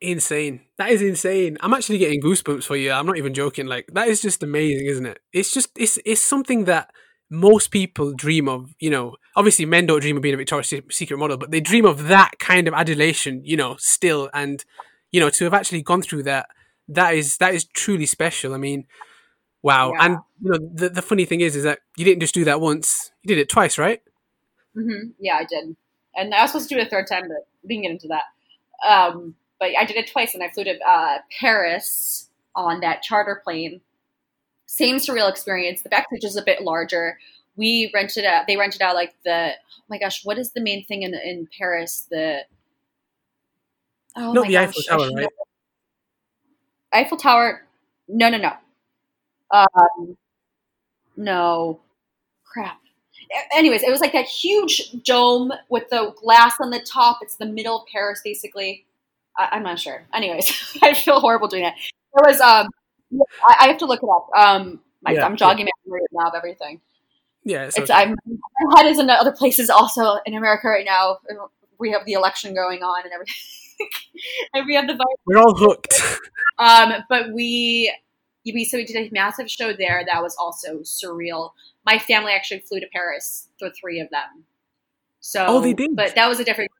Insane. 0.00 0.60
That 0.76 0.90
is 0.90 1.00
insane. 1.00 1.56
I'm 1.60 1.72
actually 1.72 1.98
getting 1.98 2.20
goosebumps 2.20 2.64
for 2.64 2.76
you. 2.76 2.92
I'm 2.92 3.06
not 3.06 3.16
even 3.16 3.32
joking. 3.32 3.66
Like 3.66 3.88
that 3.94 4.08
is 4.08 4.20
just 4.20 4.42
amazing, 4.42 4.86
isn't 4.86 5.06
it? 5.06 5.20
It's 5.32 5.52
just 5.52 5.70
it's 5.76 5.98
it's 6.04 6.20
something 6.20 6.64
that 6.66 6.90
most 7.30 7.70
people 7.70 8.12
dream 8.12 8.48
of. 8.48 8.74
You 8.78 8.90
know, 8.90 9.16
obviously 9.34 9.66
men 9.66 9.86
don't 9.86 10.00
dream 10.00 10.16
of 10.16 10.22
being 10.22 10.34
a 10.34 10.38
Victoria's 10.38 10.72
Secret 10.90 11.18
model, 11.18 11.36
but 11.36 11.50
they 11.50 11.60
dream 11.60 11.84
of 11.84 12.08
that 12.08 12.38
kind 12.38 12.68
of 12.68 12.74
adulation. 12.74 13.42
You 13.44 13.56
know, 13.56 13.76
still 13.78 14.30
and 14.34 14.64
you 15.10 15.20
know 15.20 15.30
to 15.30 15.44
have 15.44 15.54
actually 15.54 15.82
gone 15.82 16.02
through 16.02 16.24
that. 16.24 16.48
That 16.88 17.14
is 17.14 17.38
that 17.38 17.54
is 17.54 17.64
truly 17.64 18.06
special. 18.06 18.54
I 18.54 18.58
mean, 18.58 18.86
wow. 19.62 19.92
Yeah. 19.92 20.04
And 20.04 20.18
you 20.40 20.50
know 20.50 20.58
the 20.72 20.88
the 20.88 21.02
funny 21.02 21.24
thing 21.24 21.40
is 21.40 21.56
is 21.56 21.64
that 21.64 21.80
you 21.96 22.04
didn't 22.04 22.20
just 22.20 22.34
do 22.34 22.44
that 22.44 22.60
once. 22.60 23.10
You 23.22 23.28
did 23.28 23.38
it 23.38 23.48
twice, 23.48 23.78
right? 23.78 24.00
Mm-hmm. 24.76 25.10
Yeah, 25.18 25.36
I 25.36 25.44
did. 25.44 25.76
And 26.14 26.34
I 26.34 26.42
was 26.42 26.52
supposed 26.52 26.68
to 26.68 26.74
do 26.74 26.80
it 26.80 26.86
a 26.86 26.90
third 26.90 27.06
time, 27.06 27.28
but 27.28 27.46
we 27.62 27.68
didn't 27.68 27.82
get 27.82 27.90
into 27.92 28.08
that. 28.08 28.24
Um, 28.88 29.34
but 29.58 29.70
I 29.78 29.84
did 29.84 29.96
it 29.96 30.10
twice, 30.10 30.34
and 30.34 30.42
I 30.42 30.50
flew 30.50 30.64
to 30.64 30.78
uh, 30.86 31.18
Paris 31.40 32.30
on 32.54 32.80
that 32.80 33.02
charter 33.02 33.40
plane. 33.42 33.80
Same 34.66 34.96
surreal 34.96 35.30
experience. 35.30 35.82
The 35.82 35.88
backstage 35.88 36.24
is 36.24 36.36
a 36.36 36.42
bit 36.42 36.62
larger. 36.62 37.18
We 37.56 37.90
rented 37.94 38.24
out. 38.24 38.46
They 38.46 38.56
rented 38.56 38.82
out 38.82 38.94
like 38.94 39.14
the. 39.24 39.52
Oh 39.54 39.84
my 39.88 39.98
gosh, 39.98 40.24
what 40.24 40.38
is 40.38 40.52
the 40.52 40.60
main 40.60 40.84
thing 40.84 41.02
in 41.02 41.14
in 41.14 41.48
Paris? 41.56 42.06
The. 42.10 42.40
Oh 44.16 44.32
Not 44.32 44.42
my 44.42 44.48
the 44.48 44.52
gosh, 44.54 44.68
Eiffel 44.68 44.82
Tower, 44.82 45.10
right? 45.14 45.28
Eiffel 46.92 47.18
Tower. 47.18 47.62
No, 48.08 48.28
no, 48.28 48.38
no. 48.38 48.52
Um, 49.50 50.16
no. 51.16 51.80
Crap. 52.44 52.80
Anyways, 53.54 53.82
it 53.82 53.90
was 53.90 54.00
like 54.00 54.12
that 54.12 54.26
huge 54.26 54.92
dome 55.04 55.52
with 55.68 55.88
the 55.90 56.14
glass 56.22 56.54
on 56.60 56.70
the 56.70 56.80
top. 56.80 57.18
It's 57.22 57.36
the 57.36 57.46
middle 57.46 57.80
of 57.80 57.86
Paris, 57.92 58.20
basically. 58.24 58.86
I, 59.38 59.48
I'm 59.52 59.62
not 59.62 59.78
sure. 59.78 60.06
Anyways, 60.14 60.78
I 60.82 60.94
feel 60.94 61.20
horrible 61.20 61.48
doing 61.48 61.62
that. 61.64 61.74
There 62.14 62.30
was 62.30 62.40
um, 62.40 62.68
yeah, 63.10 63.22
I, 63.48 63.56
I 63.60 63.68
have 63.68 63.78
to 63.78 63.86
look 63.86 64.02
it 64.02 64.08
up. 64.08 64.28
Um, 64.36 64.80
my, 65.02 65.12
Yeah, 65.12 65.26
I'm 65.26 65.36
jogging 65.36 65.66
my 65.66 65.70
memory 65.86 66.00
now 66.12 66.28
of 66.28 66.34
everything. 66.34 66.80
Yeah. 67.44 67.64
It's 67.64 67.78
It's 67.78 67.90
okay. 67.90 68.02
I'm 68.02 68.16
my 68.26 68.82
head 68.82 68.86
is 68.90 68.98
in 68.98 69.08
other 69.08 69.32
places 69.32 69.70
also 69.70 70.16
in 70.26 70.34
America 70.34 70.68
right 70.68 70.84
now. 70.84 71.18
We 71.78 71.90
have 71.92 72.04
the 72.06 72.14
election 72.14 72.54
going 72.54 72.82
on 72.82 73.02
and 73.04 73.12
everything, 73.12 73.34
and 74.54 74.66
we 74.66 74.74
have 74.74 74.86
the 74.86 74.94
virus. 74.94 75.16
We're 75.26 75.38
all 75.38 75.54
hooked. 75.54 76.02
Um, 76.58 77.04
but 77.10 77.34
we, 77.34 77.94
we 78.46 78.64
so 78.64 78.78
we 78.78 78.86
did 78.86 78.96
a 78.96 79.10
massive 79.12 79.50
show 79.50 79.74
there 79.74 80.02
that 80.06 80.22
was 80.22 80.34
also 80.38 80.78
surreal. 80.78 81.50
My 81.84 81.98
family 81.98 82.32
actually 82.32 82.60
flew 82.60 82.80
to 82.80 82.86
Paris 82.94 83.48
for 83.58 83.68
three 83.78 84.00
of 84.00 84.08
them. 84.08 84.44
So, 85.20 85.44
Oh, 85.46 85.60
they 85.60 85.74
did? 85.74 85.94
but 85.94 86.14
that 86.14 86.28
was 86.30 86.40
a 86.40 86.44
different. 86.44 86.70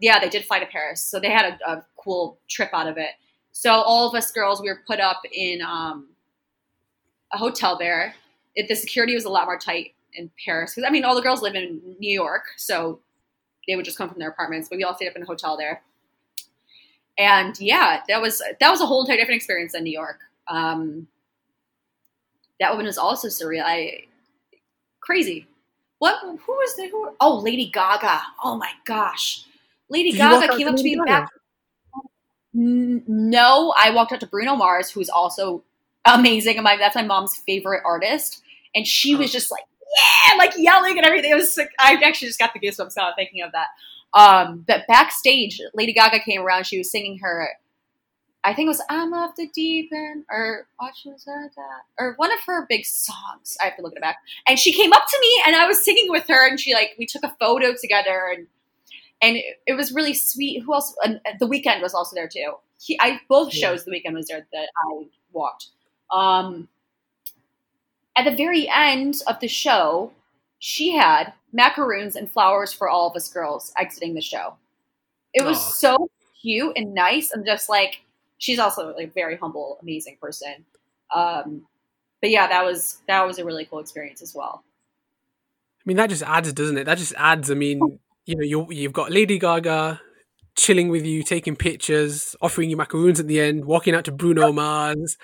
Yeah, 0.00 0.18
they 0.18 0.28
did 0.28 0.44
fly 0.46 0.58
to 0.58 0.66
Paris, 0.66 1.00
so 1.00 1.20
they 1.20 1.30
had 1.30 1.60
a, 1.64 1.70
a 1.70 1.86
cool 1.96 2.40
trip 2.48 2.70
out 2.72 2.88
of 2.88 2.96
it. 2.98 3.10
So 3.58 3.72
all 3.72 4.06
of 4.06 4.14
us 4.14 4.30
girls, 4.30 4.62
we 4.62 4.68
were 4.68 4.82
put 4.86 5.00
up 5.00 5.20
in 5.32 5.60
um, 5.62 6.06
a 7.32 7.36
hotel 7.36 7.76
there, 7.76 8.14
it, 8.54 8.68
the 8.68 8.76
security 8.76 9.16
was 9.16 9.24
a 9.24 9.28
lot 9.28 9.46
more 9.46 9.58
tight 9.58 9.94
in 10.14 10.30
Paris 10.44 10.76
because 10.76 10.86
I 10.86 10.92
mean 10.92 11.02
all 11.02 11.16
the 11.16 11.22
girls 11.22 11.42
live 11.42 11.56
in 11.56 11.80
New 11.98 12.12
York, 12.12 12.44
so 12.56 13.00
they 13.66 13.74
would 13.74 13.84
just 13.84 13.98
come 13.98 14.10
from 14.10 14.20
their 14.20 14.28
apartments, 14.28 14.68
but 14.68 14.76
we 14.76 14.84
all 14.84 14.94
stayed 14.94 15.08
up 15.08 15.16
in 15.16 15.24
a 15.24 15.26
hotel 15.26 15.56
there. 15.56 15.82
And 17.18 17.58
yeah, 17.58 18.02
that 18.06 18.22
was 18.22 18.40
that 18.60 18.70
was 18.70 18.80
a 18.80 18.86
whole 18.86 19.00
entire 19.00 19.16
different 19.16 19.38
experience 19.38 19.72
than 19.72 19.82
New 19.82 19.92
York. 19.92 20.20
Um, 20.46 21.08
that 22.60 22.76
one 22.76 22.84
was 22.84 22.96
also 22.96 23.26
surreal. 23.26 23.64
I 23.64 24.04
crazy. 25.00 25.48
What? 25.98 26.20
Who 26.22 26.52
was 26.52 26.76
the? 26.76 26.86
Who? 26.86 27.10
Oh, 27.18 27.38
Lady 27.38 27.70
Gaga. 27.70 28.20
Oh 28.44 28.56
my 28.56 28.70
gosh, 28.84 29.46
Lady 29.88 30.12
Did 30.12 30.18
Gaga 30.18 30.56
came 30.56 30.68
up 30.68 30.76
to 30.76 30.82
me 30.84 30.96
back. 31.04 31.28
N- 32.54 33.02
No, 33.06 33.74
I 33.76 33.90
walked 33.90 34.12
up 34.12 34.20
to 34.20 34.26
Bruno 34.26 34.56
Mars, 34.56 34.90
who's 34.90 35.08
also 35.08 35.64
amazing, 36.04 36.56
and 36.56 36.64
my 36.64 36.76
that's 36.76 36.94
my 36.94 37.02
mom's 37.02 37.36
favorite 37.36 37.82
artist, 37.84 38.42
and 38.74 38.86
she 38.86 39.14
was 39.14 39.30
just 39.32 39.50
like, 39.50 39.64
yeah, 40.30 40.38
like 40.38 40.52
yelling 40.56 40.98
and 40.98 41.06
everything. 41.06 41.30
It 41.30 41.36
was 41.36 41.56
like, 41.56 41.70
I 41.78 41.94
actually 42.04 42.28
just 42.28 42.38
got 42.38 42.52
the 42.54 42.60
goosebumps 42.60 42.94
now 42.96 43.12
thinking 43.16 43.42
of 43.42 43.52
that. 43.52 43.68
Um, 44.14 44.64
but 44.66 44.86
backstage, 44.88 45.60
Lady 45.74 45.92
Gaga 45.92 46.20
came 46.20 46.40
around. 46.42 46.66
She 46.66 46.78
was 46.78 46.90
singing 46.90 47.18
her, 47.18 47.50
I 48.44 48.54
think 48.54 48.66
it 48.66 48.70
was 48.70 48.82
"I'm 48.88 49.12
Off 49.12 49.36
the 49.36 49.48
Deep 49.48 49.90
End" 49.92 50.24
or 50.30 50.68
"What 50.78 50.94
Was 51.04 51.24
That?" 51.24 51.50
or 51.98 52.14
one 52.16 52.32
of 52.32 52.38
her 52.46 52.66
big 52.68 52.86
songs. 52.86 53.56
I 53.60 53.66
have 53.66 53.76
to 53.76 53.82
look 53.82 53.92
at 53.92 53.98
it 53.98 54.02
back. 54.02 54.18
And 54.46 54.58
she 54.58 54.72
came 54.72 54.92
up 54.92 55.06
to 55.08 55.18
me, 55.20 55.42
and 55.46 55.56
I 55.56 55.66
was 55.66 55.84
singing 55.84 56.06
with 56.08 56.26
her, 56.28 56.48
and 56.48 56.58
she 56.58 56.72
like 56.74 56.94
we 56.98 57.06
took 57.06 57.24
a 57.24 57.36
photo 57.40 57.74
together, 57.78 58.32
and 58.34 58.46
and 59.20 59.36
it, 59.36 59.44
it 59.66 59.72
was 59.74 59.92
really 59.92 60.14
sweet. 60.14 60.62
Who 60.62 60.74
else? 60.74 60.94
And 61.04 61.20
the 61.38 61.46
Weeknd 61.46 61.82
was 61.82 61.94
also 61.94 62.14
there 62.14 62.28
too. 62.28 62.52
He, 62.80 62.98
I 63.00 63.20
both 63.28 63.52
Yeah. 63.52 63.68
shows 63.68 63.84
the 63.84 63.90
Weeknd 63.90 64.14
was 64.14 64.26
there 64.28 64.46
that 64.52 64.68
I 64.90 65.06
walked. 65.32 65.68
Um, 66.12 66.68
at 68.16 68.24
the 68.24 68.34
very 68.36 68.68
end 68.68 69.22
of 69.26 69.40
the 69.40 69.48
show, 69.48 70.12
she 70.58 70.92
had 70.92 71.32
macaroons 71.52 72.16
and 72.16 72.30
flowers 72.30 72.72
for 72.72 72.88
all 72.88 73.08
of 73.08 73.16
us 73.16 73.28
girls 73.32 73.72
exiting 73.76 74.14
the 74.14 74.20
show. 74.20 74.54
It 75.34 75.44
was 75.44 75.58
Aw. 75.58 75.70
so 75.70 76.10
cute 76.40 76.72
and 76.76 76.94
nice, 76.94 77.30
and 77.32 77.44
just 77.44 77.68
like 77.68 78.02
she's 78.38 78.58
also 78.58 78.94
like 78.94 79.08
a 79.08 79.10
very 79.10 79.36
humble, 79.36 79.78
amazing 79.82 80.16
person. 80.20 80.64
Um, 81.14 81.66
but 82.20 82.30
yeah, 82.30 82.46
that 82.48 82.64
was 82.64 82.98
that 83.06 83.24
was 83.26 83.38
a 83.38 83.44
really 83.44 83.64
cool 83.66 83.78
experience 83.78 84.22
as 84.22 84.34
well. 84.34 84.64
I 85.78 85.82
mean, 85.84 85.96
that 85.96 86.10
just 86.10 86.22
adds, 86.22 86.52
doesn't 86.52 86.76
it? 86.78 86.84
That 86.84 86.98
just 86.98 87.14
adds. 87.16 87.50
I 87.50 87.54
mean, 87.54 88.00
you 88.28 88.36
know, 88.36 88.42
you 88.44 88.66
you've 88.70 88.92
got 88.92 89.10
Lady 89.10 89.38
Gaga 89.38 90.00
chilling 90.54 90.88
with 90.90 91.06
you, 91.06 91.22
taking 91.22 91.56
pictures, 91.56 92.36
offering 92.42 92.68
you 92.68 92.76
macaroons 92.76 93.18
at 93.18 93.26
the 93.26 93.40
end, 93.40 93.64
walking 93.64 93.94
out 93.94 94.04
to 94.04 94.12
Bruno 94.12 94.52
Mars. 94.52 95.16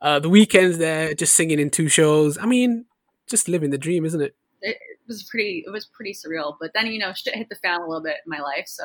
Uh, 0.00 0.20
the 0.20 0.28
Weeknd's 0.30 0.78
there, 0.78 1.14
just 1.14 1.34
singing 1.34 1.58
in 1.58 1.68
two 1.70 1.88
shows. 1.88 2.38
I 2.38 2.46
mean, 2.46 2.84
just 3.28 3.48
living 3.48 3.70
the 3.70 3.78
dream, 3.78 4.04
isn't 4.04 4.20
it? 4.20 4.36
It 4.62 4.76
was 5.08 5.24
pretty. 5.24 5.64
It 5.66 5.70
was 5.70 5.84
pretty 5.84 6.14
surreal. 6.14 6.54
But 6.60 6.70
then 6.74 6.86
you 6.86 6.98
know, 7.00 7.12
shit 7.12 7.34
hit 7.34 7.48
the 7.48 7.56
fan 7.56 7.80
a 7.80 7.86
little 7.86 8.02
bit 8.02 8.18
in 8.24 8.30
my 8.30 8.40
life. 8.40 8.66
So 8.68 8.84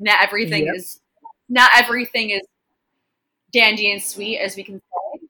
not 0.00 0.18
everything 0.22 0.66
Yep. 0.66 0.74
is 0.74 1.00
not 1.48 1.70
everything 1.74 2.30
is 2.30 2.42
dandy 3.52 3.92
and 3.92 4.02
sweet, 4.02 4.38
as 4.40 4.56
we 4.56 4.64
can 4.64 4.80
say. 4.80 5.20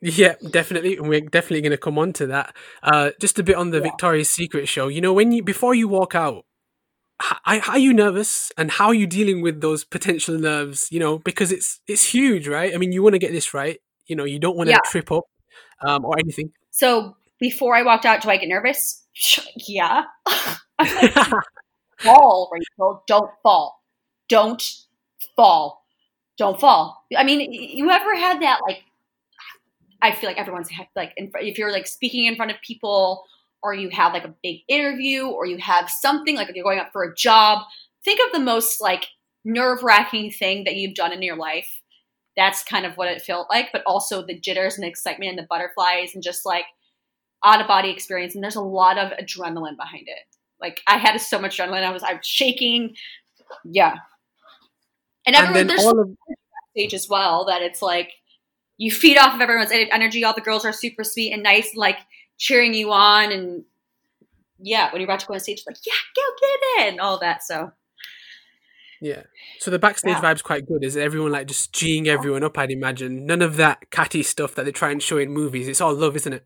Yeah, 0.00 0.36
definitely. 0.50 0.96
And 0.96 1.06
we're 1.08 1.20
definitely 1.20 1.60
going 1.60 1.72
to 1.72 1.76
come 1.76 1.98
on 1.98 2.14
to 2.14 2.26
that. 2.28 2.56
Uh, 2.82 3.10
just 3.20 3.38
a 3.38 3.42
bit 3.42 3.56
on 3.56 3.70
the 3.70 3.76
Yeah. 3.78 3.82
Victoria's 3.82 4.30
Secret 4.30 4.66
show. 4.68 4.88
You 4.88 5.02
know, 5.02 5.12
when 5.12 5.32
you 5.32 5.42
before 5.42 5.74
you 5.74 5.86
walk 5.86 6.14
out, 6.14 6.46
h- 7.22 7.68
are 7.68 7.78
you 7.78 7.92
nervous, 7.92 8.50
and 8.56 8.70
how 8.70 8.86
are 8.88 8.94
you 8.94 9.06
dealing 9.06 9.42
with 9.42 9.60
those 9.60 9.84
potential 9.84 10.38
nerves? 10.38 10.88
You 10.90 11.00
know, 11.00 11.18
because 11.18 11.52
it's 11.52 11.80
it's 11.86 12.04
huge, 12.14 12.48
right? 12.48 12.74
I 12.74 12.78
mean, 12.78 12.92
you 12.92 13.02
want 13.02 13.14
to 13.14 13.18
get 13.18 13.32
this 13.32 13.52
right. 13.54 13.78
You 14.06 14.16
know, 14.16 14.24
you 14.24 14.38
don't 14.38 14.56
want 14.56 14.68
to 14.68 14.72
Yeah. 14.72 14.80
trip 14.86 15.12
up 15.12 15.24
um, 15.86 16.04
or 16.04 16.18
anything. 16.18 16.52
So 16.70 17.16
before 17.38 17.74
I 17.76 17.82
walked 17.82 18.04
out, 18.06 18.22
do 18.22 18.30
I 18.30 18.36
get 18.36 18.48
nervous? 18.48 19.06
yeah. 19.68 20.04
Like, 20.80 21.12
fall, 22.00 22.50
Rachel. 22.50 23.04
Don't 23.06 23.30
fall. 23.42 23.82
Don't 24.30 24.62
fall. 25.36 25.84
Don't 26.38 26.58
fall. 26.58 27.04
I 27.14 27.22
mean, 27.22 27.52
you 27.52 27.90
ever 27.90 28.16
had 28.16 28.40
that 28.40 28.60
like? 28.66 28.78
I 30.00 30.12
feel 30.14 30.30
like 30.30 30.38
everyone's 30.38 30.70
had 30.70 30.86
like 30.96 31.12
in, 31.18 31.30
if 31.34 31.58
you're 31.58 31.70
like 31.70 31.86
speaking 31.86 32.24
in 32.24 32.36
front 32.36 32.50
of 32.50 32.56
people, 32.66 33.24
or 33.62 33.74
you 33.74 33.90
have 33.90 34.12
like 34.12 34.24
a 34.24 34.34
big 34.42 34.60
interview, 34.68 35.26
or 35.26 35.46
you 35.46 35.58
have 35.58 35.90
something 35.90 36.36
like 36.36 36.48
if 36.48 36.56
you're 36.56 36.64
going 36.64 36.78
up 36.78 36.92
for 36.92 37.04
a 37.04 37.14
job. 37.14 37.64
Think 38.04 38.20
of 38.26 38.32
the 38.32 38.44
most 38.44 38.80
like 38.80 39.06
nerve 39.44 39.82
wracking 39.82 40.30
thing 40.30 40.64
that 40.64 40.76
you've 40.76 40.94
done 40.94 41.12
in 41.12 41.22
your 41.22 41.36
life. 41.36 41.80
That's 42.36 42.62
kind 42.62 42.86
of 42.86 42.96
what 42.96 43.08
it 43.08 43.22
felt 43.22 43.48
like, 43.50 43.68
but 43.72 43.82
also 43.84 44.24
the 44.24 44.38
jitters 44.38 44.74
and 44.74 44.84
the 44.84 44.88
excitement 44.88 45.30
and 45.30 45.38
the 45.38 45.46
butterflies 45.48 46.14
and 46.14 46.22
just 46.22 46.46
like 46.46 46.64
out 47.44 47.60
of 47.60 47.66
body 47.66 47.90
experience. 47.90 48.34
And 48.34 48.42
there's 48.42 48.56
a 48.56 48.62
lot 48.62 48.98
of 48.98 49.12
adrenaline 49.18 49.76
behind 49.76 50.06
it. 50.06 50.36
Like 50.60 50.80
I 50.86 50.96
had 50.98 51.18
so 51.20 51.38
much 51.38 51.58
adrenaline. 51.58 51.84
I 51.84 51.92
was 51.92 52.02
I 52.02 52.14
was 52.14 52.26
shaking. 52.26 52.94
Yeah. 53.64 53.96
And 55.26 55.36
and 55.36 55.36
everyone 55.36 55.54
then 55.54 55.66
there's 55.66 55.84
all 55.84 56.00
of 56.00 56.10
stage 56.70 56.94
as 56.94 57.08
well 57.08 57.46
that 57.46 57.62
it's 57.62 57.82
like 57.82 58.12
you 58.78 58.90
feed 58.90 59.18
off 59.18 59.34
of 59.34 59.40
everyone's 59.40 59.72
energy. 59.72 60.24
All 60.24 60.34
the 60.34 60.40
girls 60.40 60.64
are 60.64 60.72
super 60.72 61.04
sweet 61.04 61.32
and 61.32 61.42
nice, 61.42 61.74
like 61.74 61.98
cheering 62.40 62.74
you 62.74 62.90
on. 62.90 63.30
And 63.30 63.64
yeah, 64.58 64.90
when 64.90 65.00
you're 65.00 65.06
about 65.08 65.20
to 65.20 65.26
go 65.26 65.34
on 65.34 65.40
stage, 65.40 65.62
like, 65.66 65.76
yeah, 65.86 65.92
go 66.16 66.22
get 66.40 66.86
it, 66.86 66.90
and 66.92 67.00
all 67.00 67.20
that. 67.20 67.44
So 67.44 67.70
yeah. 69.00 69.22
So 69.60 69.70
the 69.70 69.78
backstage 69.78 70.16
Yeah. 70.16 70.20
vibe's 70.20 70.42
quite 70.42 70.66
good. 70.66 70.82
Is 70.84 70.96
everyone 70.96 71.32
like 71.32 71.46
just 71.46 71.72
geeing 71.72 72.06
everyone 72.06 72.42
up? 72.42 72.58
I'd 72.58 72.70
imagine 72.70 73.24
none 73.24 73.40
of 73.42 73.56
that 73.56 73.90
catty 73.90 74.22
stuff 74.22 74.54
that 74.56 74.64
they 74.64 74.72
try 74.72 74.90
and 74.90 75.02
show 75.02 75.18
in 75.18 75.30
movies. 75.30 75.68
It's 75.68 75.80
all 75.80 75.94
love, 75.94 76.16
isn't 76.16 76.32
it? 76.32 76.44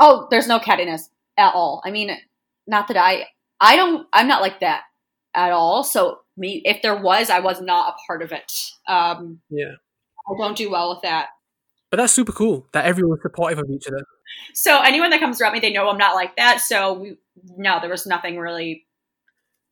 Oh, 0.00 0.28
there's 0.30 0.46
no 0.48 0.58
cattiness 0.58 1.08
at 1.36 1.54
all. 1.54 1.80
I 1.84 1.90
mean, 1.90 2.16
not 2.66 2.88
that 2.88 2.96
I, 2.96 3.26
I 3.60 3.74
don't, 3.76 4.06
I'm 4.12 4.28
not 4.28 4.42
like 4.42 4.60
that 4.60 4.82
at 5.34 5.50
all. 5.50 5.82
So 5.82 6.18
me, 6.36 6.62
if 6.64 6.82
there 6.82 6.96
was, 7.00 7.30
I 7.30 7.40
was 7.40 7.60
not 7.60 7.94
a 7.94 7.96
part 8.06 8.22
of 8.22 8.30
it. 8.30 8.52
Um, 8.86 9.40
Yeah. 9.50 9.72
I 10.28 10.34
don't 10.38 10.56
do 10.56 10.70
well 10.70 10.90
with 10.90 11.02
that. 11.02 11.28
But 11.90 11.96
that's 11.96 12.12
super 12.12 12.32
cool 12.32 12.66
that 12.74 12.84
everyone's 12.84 13.22
supportive 13.22 13.58
of 13.58 13.64
each 13.70 13.88
other. 13.88 14.04
So 14.54 14.80
anyone 14.82 15.10
that 15.10 15.20
comes 15.20 15.40
around 15.40 15.52
me, 15.52 15.60
they 15.60 15.72
know 15.72 15.88
I'm 15.88 15.98
not 15.98 16.14
like 16.14 16.36
that. 16.36 16.60
So 16.60 16.94
we, 16.94 17.16
no, 17.56 17.78
there 17.80 17.90
was 17.90 18.06
nothing 18.06 18.38
really, 18.38 18.86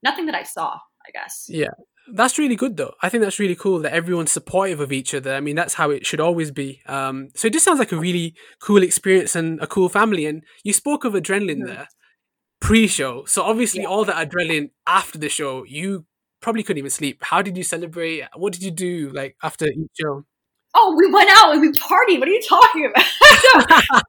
nothing 0.03 0.27
that 0.27 0.35
I 0.35 0.43
saw. 0.43 0.79
I 1.07 1.11
guess. 1.13 1.47
Yeah. 1.49 1.71
That's 2.13 2.37
really 2.39 2.57
good 2.57 2.77
though. 2.77 2.95
I 3.01 3.09
think 3.09 3.23
that's 3.23 3.39
really 3.39 3.55
cool 3.55 3.79
that 3.81 3.93
everyone's 3.93 4.33
supportive 4.33 4.81
of 4.81 4.93
each 4.93 5.15
other. 5.15 5.35
I 5.35 5.41
mean, 5.41 5.55
that's 5.55 5.75
how 5.75 5.91
it 5.91 6.05
should 6.05 6.21
always 6.21 6.51
be. 6.51 6.83
Um, 6.87 7.29
so 7.37 7.47
it 7.47 7.53
just 7.53 7.65
sounds 7.65 7.79
like 7.79 7.93
a 7.93 7.97
really 7.97 8.35
cool 8.61 8.83
experience 8.83 9.37
and 9.37 9.61
a 9.61 9.67
cool 9.69 9.89
family. 9.89 10.27
And 10.27 10.43
you 10.65 10.73
spoke 10.73 11.05
of 11.05 11.13
adrenaline 11.15 11.63
Mhm. 11.63 11.67
there 11.67 11.89
pre-show. 12.61 13.25
So 13.27 13.43
obviously 13.43 13.83
Yeah. 13.83 13.89
all 13.89 14.05
that 14.05 14.29
adrenaline 14.29 14.71
after 14.87 15.19
the 15.19 15.29
show, 15.29 15.65
you 15.65 16.07
probably 16.41 16.63
couldn't 16.63 16.79
even 16.79 16.91
sleep. 16.91 17.23
How 17.23 17.43
did 17.43 17.57
you 17.57 17.63
celebrate? 17.65 18.25
What 18.35 18.53
did 18.53 18.63
you 18.63 18.71
do 18.73 19.11
like 19.11 19.37
after 19.43 19.67
each 19.67 19.91
show? 20.01 20.25
Oh, 20.77 20.95
we 20.97 21.11
went 21.11 21.31
out 21.33 21.53
and 21.53 21.61
we 21.61 21.71
partied. 21.71 22.19
What 22.19 22.29
are 22.29 22.33
you 22.33 22.43
talking 22.43 22.87
about? 22.87 23.05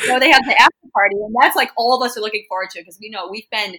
so 0.00 0.18
they 0.18 0.30
have 0.30 0.44
the 0.44 0.60
after 0.60 0.88
party, 0.92 1.16
and 1.16 1.34
that's 1.40 1.56
like 1.56 1.70
all 1.76 1.96
of 1.96 2.04
us 2.04 2.16
are 2.16 2.20
looking 2.20 2.44
forward 2.48 2.70
to 2.70 2.80
because 2.80 2.98
we 3.00 3.10
know 3.10 3.28
we've 3.30 3.48
been 3.50 3.76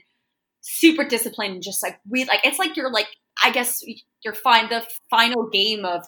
super 0.61 1.03
disciplined 1.03 1.55
and 1.55 1.63
just 1.63 1.83
like 1.83 1.99
we 2.09 2.23
like 2.25 2.39
it's 2.43 2.59
like 2.59 2.77
you're 2.77 2.91
like 2.91 3.07
I 3.43 3.51
guess 3.51 3.83
you're 4.23 4.33
fine 4.33 4.69
the 4.69 4.85
final 5.09 5.49
game 5.49 5.85
of 5.85 6.05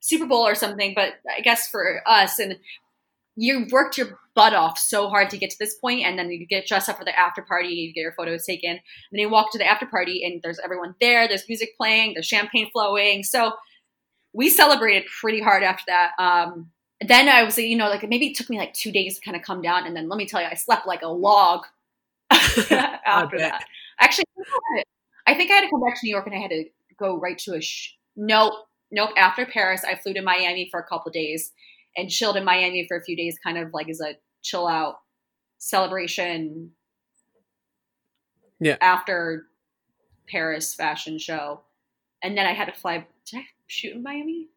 Super 0.00 0.26
Bowl 0.26 0.46
or 0.46 0.54
something, 0.54 0.92
but 0.94 1.14
I 1.36 1.40
guess 1.40 1.68
for 1.68 2.00
us 2.06 2.38
and 2.38 2.56
you 3.36 3.66
worked 3.70 3.98
your 3.98 4.18
butt 4.34 4.54
off 4.54 4.78
so 4.78 5.08
hard 5.08 5.30
to 5.30 5.38
get 5.38 5.50
to 5.50 5.56
this 5.58 5.74
point, 5.74 6.04
and 6.04 6.18
then 6.18 6.30
you 6.30 6.46
get 6.46 6.66
dressed 6.66 6.88
up 6.88 6.98
for 6.98 7.04
the 7.04 7.18
after 7.18 7.42
party, 7.42 7.68
you 7.68 7.92
get 7.92 8.00
your 8.00 8.12
photos 8.12 8.44
taken, 8.44 8.70
and 8.70 8.80
then 9.12 9.20
you 9.20 9.28
walk 9.28 9.52
to 9.52 9.58
the 9.58 9.66
after 9.66 9.86
party, 9.86 10.24
and 10.24 10.40
there's 10.42 10.58
everyone 10.64 10.94
there, 11.00 11.28
there's 11.28 11.48
music 11.48 11.70
playing, 11.76 12.14
there's 12.14 12.26
champagne 12.26 12.70
flowing, 12.72 13.22
so 13.22 13.52
we 14.36 14.50
celebrated 14.50 15.04
pretty 15.18 15.40
hard 15.40 15.62
after 15.62 15.84
that. 15.86 16.12
Um, 16.18 16.70
then 17.00 17.26
I 17.28 17.42
was, 17.42 17.56
you 17.56 17.76
know, 17.76 17.88
like 17.88 18.06
maybe 18.06 18.28
it 18.28 18.36
took 18.36 18.50
me 18.50 18.58
like 18.58 18.74
two 18.74 18.92
days 18.92 19.16
to 19.16 19.24
kind 19.24 19.34
of 19.36 19.42
come 19.42 19.62
down, 19.62 19.86
and 19.86 19.96
then 19.96 20.08
let 20.08 20.18
me 20.18 20.26
tell 20.26 20.42
you, 20.42 20.46
I 20.46 20.54
slept 20.54 20.86
like 20.86 21.02
a 21.02 21.08
log 21.08 21.64
after 22.30 23.38
that. 23.38 23.64
Actually, 23.98 24.24
I 25.26 25.34
think 25.34 25.50
I 25.50 25.54
had 25.54 25.62
to 25.62 25.70
come 25.70 25.80
back 25.80 25.98
to 25.98 26.00
New 26.04 26.10
York, 26.10 26.26
and 26.26 26.34
I 26.34 26.38
had 26.38 26.50
to 26.50 26.64
go 26.98 27.18
right 27.18 27.38
to 27.38 27.54
a 27.54 27.60
sh- 27.62 27.94
nope, 28.14 28.52
nope. 28.90 29.10
After 29.16 29.46
Paris, 29.46 29.84
I 29.84 29.94
flew 29.94 30.12
to 30.12 30.22
Miami 30.22 30.68
for 30.70 30.80
a 30.80 30.86
couple 30.86 31.10
days 31.12 31.52
and 31.96 32.10
chilled 32.10 32.36
in 32.36 32.44
Miami 32.44 32.86
for 32.86 32.98
a 32.98 33.02
few 33.02 33.16
days, 33.16 33.38
kind 33.42 33.56
of 33.56 33.72
like 33.72 33.88
as 33.88 34.02
a 34.02 34.16
chill 34.42 34.68
out 34.68 34.96
celebration. 35.58 36.72
Yeah. 38.60 38.76
After 38.82 39.46
Paris 40.28 40.74
fashion 40.74 41.18
show, 41.18 41.62
and 42.22 42.36
then 42.36 42.46
I 42.46 42.52
had 42.52 42.66
to 42.66 42.72
fly. 42.72 43.06
Did 43.30 43.40
I 43.40 43.46
shoot 43.66 43.94
in 43.94 44.02
Miami? 44.02 44.48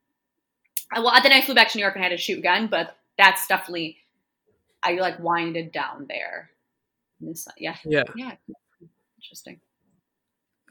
Well, 0.95 1.13
then 1.21 1.31
I 1.31 1.41
flew 1.41 1.55
back 1.55 1.69
to 1.69 1.77
New 1.77 1.83
York 1.83 1.95
and 1.95 2.03
I 2.03 2.09
had 2.09 2.15
to 2.15 2.21
shoot 2.21 2.39
again, 2.39 2.67
but 2.67 2.95
that's 3.17 3.47
definitely 3.47 3.97
I 4.81 4.93
like 4.93 5.19
winded 5.19 5.71
down 5.71 6.05
there. 6.09 6.49
This, 7.19 7.47
yeah, 7.57 7.75
Yeah. 7.85 8.03
yeah, 8.15 8.35
interesting. 9.21 9.59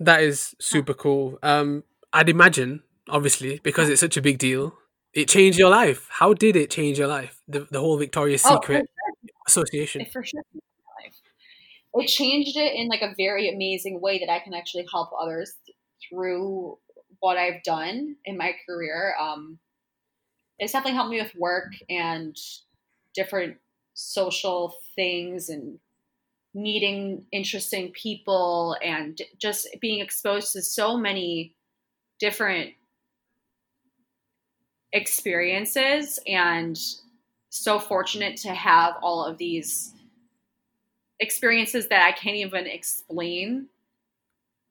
That 0.00 0.22
is 0.22 0.54
super 0.60 0.94
cool. 0.94 1.38
Um, 1.42 1.84
I'd 2.12 2.28
imagine, 2.28 2.82
obviously, 3.08 3.60
because 3.62 3.88
it's 3.88 4.00
such 4.00 4.16
a 4.16 4.22
big 4.22 4.38
deal, 4.38 4.74
it 5.12 5.28
changed 5.28 5.58
your 5.58 5.70
life. 5.70 6.06
How 6.10 6.32
did 6.32 6.56
it 6.56 6.70
change 6.70 6.98
your 6.98 7.08
life? 7.08 7.40
The, 7.48 7.66
the 7.70 7.80
whole 7.80 7.98
Victoria's 7.98 8.42
Oh, 8.46 8.54
Secret 8.54 8.88
association. 9.46 10.02
It 10.02 10.12
for 10.12 10.24
sure 10.24 10.42
changed 10.52 10.64
my 10.86 11.04
life. 11.04 11.14
It 11.94 12.06
changed 12.08 12.56
it 12.56 12.74
in 12.74 12.88
like 12.88 13.02
a 13.02 13.14
very 13.16 13.52
amazing 13.52 14.00
way 14.00 14.18
that 14.20 14.30
I 14.30 14.38
can 14.38 14.54
actually 14.54 14.86
help 14.90 15.10
others 15.20 15.54
through 16.08 16.78
what 17.20 17.36
I've 17.36 17.62
done 17.62 18.16
in 18.24 18.36
my 18.36 18.54
career. 18.66 19.14
Um, 19.20 19.58
it's 20.58 20.72
definitely 20.72 20.96
helped 20.96 21.10
me 21.10 21.22
with 21.22 21.34
work 21.36 21.72
and 21.88 22.36
different 23.14 23.56
social 23.94 24.74
things 24.94 25.48
and 25.48 25.78
meeting 26.54 27.24
interesting 27.32 27.90
people 27.92 28.76
and 28.82 29.20
just 29.38 29.68
being 29.80 30.00
exposed 30.00 30.52
to 30.52 30.62
so 30.62 30.96
many 30.96 31.54
different 32.18 32.72
experiences 34.92 36.18
and 36.26 36.78
so 37.50 37.78
fortunate 37.78 38.36
to 38.36 38.48
have 38.48 38.94
all 39.02 39.24
of 39.24 39.38
these 39.38 39.94
experiences 41.20 41.88
that 41.88 42.02
I 42.02 42.12
can't 42.12 42.36
even 42.36 42.66
explain 42.66 43.66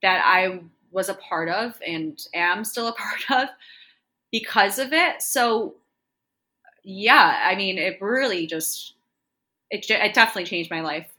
that 0.02 0.24
I 0.26 0.60
was 0.92 1.10
a 1.10 1.14
part 1.14 1.50
of 1.50 1.80
and 1.86 2.20
am 2.34 2.64
still 2.64 2.88
a 2.88 2.94
part 3.30 3.44
of 3.44 3.50
because 4.32 4.80
of 4.80 4.94
it. 4.94 5.22
So 5.22 5.76
yeah, 6.84 7.44
I 7.46 7.56
mean, 7.56 7.78
it 7.78 8.02
really 8.02 8.48
just 8.48 8.94
it, 9.70 9.90
it 9.90 10.14
definitely 10.14 10.46
changed 10.46 10.72
my 10.72 10.82
life. 10.82 11.12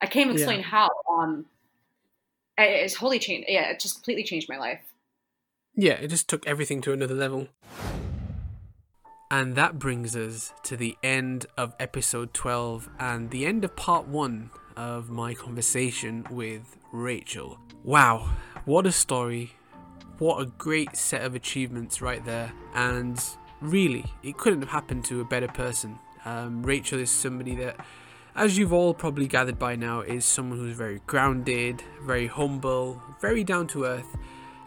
I 0.00 0.06
can't 0.06 0.30
explain 0.30 0.60
yeah. 0.60 0.66
how. 0.66 0.90
Um, 1.10 1.46
it's 2.56 2.94
wholly 2.94 3.18
changed. 3.18 3.48
Yeah, 3.48 3.70
it 3.70 3.80
just 3.80 3.96
completely 3.96 4.24
changed 4.24 4.48
my 4.48 4.58
life. 4.58 4.80
Yeah, 5.74 5.94
it 5.94 6.08
just 6.08 6.28
took 6.28 6.46
everything 6.46 6.80
to 6.82 6.92
another 6.92 7.14
level. 7.14 7.48
And 9.30 9.54
that 9.56 9.78
brings 9.78 10.16
us 10.16 10.52
to 10.64 10.76
the 10.76 10.96
end 11.02 11.46
of 11.56 11.74
episode 11.78 12.32
12 12.32 12.88
and 12.98 13.30
the 13.30 13.46
end 13.46 13.64
of 13.64 13.76
part 13.76 14.08
one 14.08 14.50
of 14.76 15.10
my 15.10 15.34
conversation 15.34 16.26
with 16.30 16.76
Rachel. 16.92 17.58
Wow, 17.84 18.30
what 18.68 18.84
a 18.84 18.92
story. 18.92 19.50
What 20.18 20.42
a 20.42 20.44
great 20.44 20.94
set 20.94 21.22
of 21.22 21.34
achievements 21.34 22.02
right 22.02 22.22
there. 22.22 22.52
And 22.74 23.18
really, 23.62 24.04
it 24.22 24.36
couldn't 24.36 24.60
have 24.60 24.68
happened 24.68 25.06
to 25.06 25.22
a 25.22 25.24
better 25.24 25.48
person. 25.48 25.98
Um, 26.26 26.62
Rachel 26.62 26.98
is 26.98 27.10
somebody 27.10 27.54
that, 27.56 27.76
as 28.36 28.58
you've 28.58 28.74
all 28.74 28.92
probably 28.92 29.26
gathered 29.26 29.58
by 29.58 29.74
now, 29.74 30.02
is 30.02 30.26
someone 30.26 30.58
who's 30.58 30.76
very 30.76 31.00
grounded, 31.06 31.82
very 32.02 32.26
humble, 32.26 33.02
very 33.22 33.42
down 33.42 33.68
to 33.68 33.84
earth, 33.84 34.18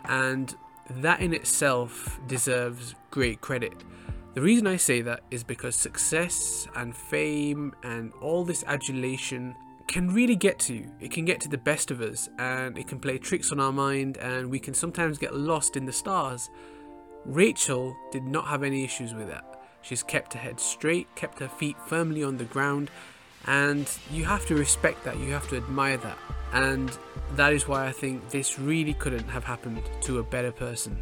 and 0.06 0.56
that 0.90 1.22
in 1.22 1.32
itself 1.32 2.20
deserves 2.26 2.96
great 3.12 3.40
credit. 3.40 3.84
The 4.34 4.42
reason 4.42 4.66
I 4.66 4.78
say 4.78 5.02
that 5.02 5.22
is 5.30 5.44
because 5.44 5.76
success 5.76 6.68
and 6.76 6.96
fame 6.96 7.76
and 7.84 8.14
all 8.20 8.46
this 8.46 8.64
adulation 8.66 9.56
can 9.88 10.14
really 10.14 10.36
get 10.36 10.60
to 10.60 10.74
you. 10.74 10.92
It 11.00 11.12
can 11.12 11.26
get 11.26 11.40
to 11.42 11.50
the 11.50 11.58
best 11.58 11.92
of 11.92 12.02
us 12.02 12.30
and 12.38 12.78
it 12.78 12.88
can 12.88 13.00
play 13.00 13.18
tricks 13.18 13.52
on 13.52 13.60
our 13.60 13.72
mind 13.72 14.18
and 14.18 14.50
we 14.50 14.60
can 14.60 14.74
sometimes 14.74 15.18
get 15.18 15.36
lost 15.36 15.78
in 15.78 15.86
the 15.86 15.94
stars. 15.94 16.50
Rachel 17.26 17.96
did 18.12 18.24
not 18.24 18.48
have 18.48 18.64
any 18.64 18.84
issues 18.84 19.14
with 19.14 19.28
that. 19.28 19.46
She's 19.82 20.04
kept 20.04 20.34
her 20.34 20.40
head 20.40 20.60
straight, 20.60 21.08
kept 21.16 21.40
her 21.40 21.48
feet 21.48 21.76
firmly 21.88 22.24
on 22.24 22.38
the 22.38 22.44
ground, 22.46 22.92
and 23.46 23.90
you 24.12 24.26
have 24.26 24.46
to 24.48 24.56
respect 24.56 25.04
that, 25.06 25.18
you 25.18 25.32
have 25.32 25.48
to 25.50 25.58
admire 25.58 25.98
that. 25.98 26.18
And 26.54 26.96
that 27.36 27.54
is 27.54 27.68
why 27.68 27.88
I 27.88 27.92
think 27.92 28.30
this 28.30 28.60
really 28.60 28.94
couldn't 28.94 29.28
have 29.30 29.44
happened 29.44 29.82
to 30.02 30.20
a 30.20 30.24
better 30.24 30.52
person. 30.52 31.02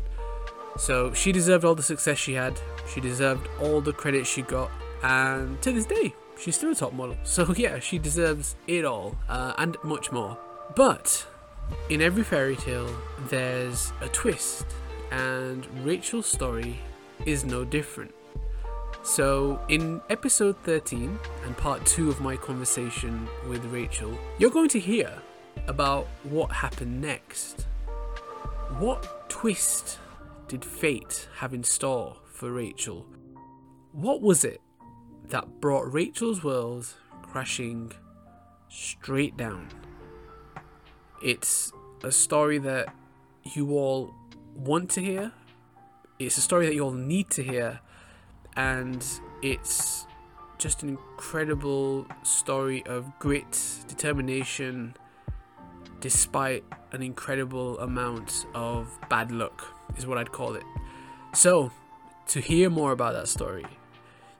So 0.77 1.13
she 1.13 1.31
deserved 1.31 1.65
all 1.65 1.75
the 1.75 1.83
success 1.83 2.17
she 2.17 2.33
had, 2.33 2.59
she 2.87 3.01
deserved 3.01 3.47
all 3.59 3.81
the 3.81 3.91
credit 3.91 4.25
she 4.25 4.43
got, 4.43 4.71
and 5.03 5.61
to 5.61 5.71
this 5.71 5.85
day, 5.85 6.13
she's 6.39 6.55
still 6.55 6.71
a 6.71 6.75
top 6.75 6.93
model. 6.93 7.17
So 7.23 7.53
yeah, 7.55 7.79
she 7.79 7.99
deserves 7.99 8.55
it 8.67 8.85
all, 8.85 9.15
uh, 9.27 9.53
and 9.57 9.77
much 9.83 10.11
more. 10.11 10.37
But 10.75 11.27
in 11.89 12.01
every 12.01 12.23
fairy 12.23 12.55
tale, 12.55 12.89
there's 13.29 13.91
a 14.01 14.07
twist, 14.09 14.65
and 15.11 15.67
Rachel's 15.85 16.25
story 16.25 16.79
is 17.25 17.43
no 17.43 17.65
different. 17.65 18.13
So, 19.01 19.59
in 19.69 20.01
episode 20.09 20.57
13 20.63 21.17
and 21.45 21.57
part 21.57 21.85
2 21.85 22.09
of 22.09 22.19
my 22.19 22.35
conversation 22.35 23.27
with 23.47 23.63
Rachel, 23.65 24.17
you're 24.37 24.49
going 24.49 24.69
to 24.69 24.79
hear 24.79 25.11
about 25.67 26.07
what 26.23 26.51
happened 26.51 27.01
next. 27.01 27.65
What 28.77 29.29
twist 29.29 29.99
did 30.47 30.65
fate 30.65 31.29
have 31.37 31.53
in 31.53 31.63
store 31.63 32.17
for 32.25 32.51
Rachel? 32.51 33.05
What 33.93 34.21
was 34.21 34.43
it 34.43 34.61
that 35.29 35.61
brought 35.61 35.91
Rachel's 35.91 36.43
world 36.43 36.87
crashing 37.21 37.91
straight 38.67 39.37
down? 39.37 39.67
It's 41.23 41.71
a 42.03 42.11
story 42.11 42.57
that 42.59 42.93
you 43.43 43.71
all 43.71 44.13
want 44.55 44.89
to 44.91 45.01
hear, 45.01 45.31
it's 46.19 46.37
a 46.37 46.41
story 46.41 46.65
that 46.65 46.75
you 46.75 46.83
all 46.83 46.91
need 46.91 47.29
to 47.31 47.43
hear, 47.43 47.79
and 48.55 49.05
it's 49.41 50.05
just 50.57 50.83
an 50.83 50.89
incredible 50.89 52.05
story 52.23 52.85
of 52.85 53.17
grit, 53.19 53.57
determination, 53.87 54.93
despite 56.01 56.63
an 56.91 57.01
incredible 57.01 57.79
amount 57.79 58.45
of 58.53 58.99
bad 59.09 59.31
luck, 59.31 59.65
is 59.97 60.05
what 60.05 60.17
I'd 60.17 60.31
call 60.31 60.55
it. 60.55 60.63
So, 61.33 61.71
to 62.27 62.41
hear 62.41 62.69
more 62.69 62.91
about 62.91 63.13
that 63.13 63.29
story, 63.29 63.65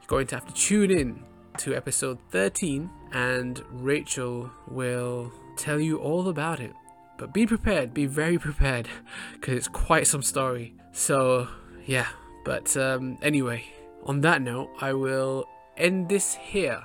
going 0.10 0.26
to 0.26 0.36
have 0.36 0.46
to 0.48 0.54
tune 0.54 0.90
in 0.90 1.24
to 1.60 1.76
episode 1.76 2.18
13, 2.32 2.90
and 3.14 3.62
Rachel 3.72 4.50
will 4.68 5.32
tell 5.56 5.80
you 5.80 6.00
all 6.00 6.28
about 6.28 6.60
it. 6.60 6.74
But 7.18 7.32
be 7.32 7.46
prepared, 7.46 7.94
be 7.94 8.08
very 8.08 8.40
prepared, 8.40 8.90
because 9.34 9.54
it's 9.54 9.68
quite 9.68 10.08
some 10.08 10.24
story. 10.24 10.74
So, 10.94 11.48
yeah, 11.86 12.08
but 12.44 12.76
um, 12.76 13.20
anyway, 13.22 13.64
on 14.04 14.22
that 14.22 14.42
note, 14.42 14.72
I 14.82 14.94
will 14.94 15.48
end 15.78 16.10
this 16.10 16.34
here. 16.34 16.82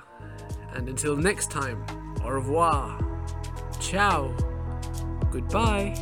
And 0.73 0.87
until 0.87 1.17
next 1.17 1.49
time, 1.49 1.83
au 2.23 2.29
revoir, 2.29 3.03
ciao. 3.79 4.35
Goodbye. 5.31 5.95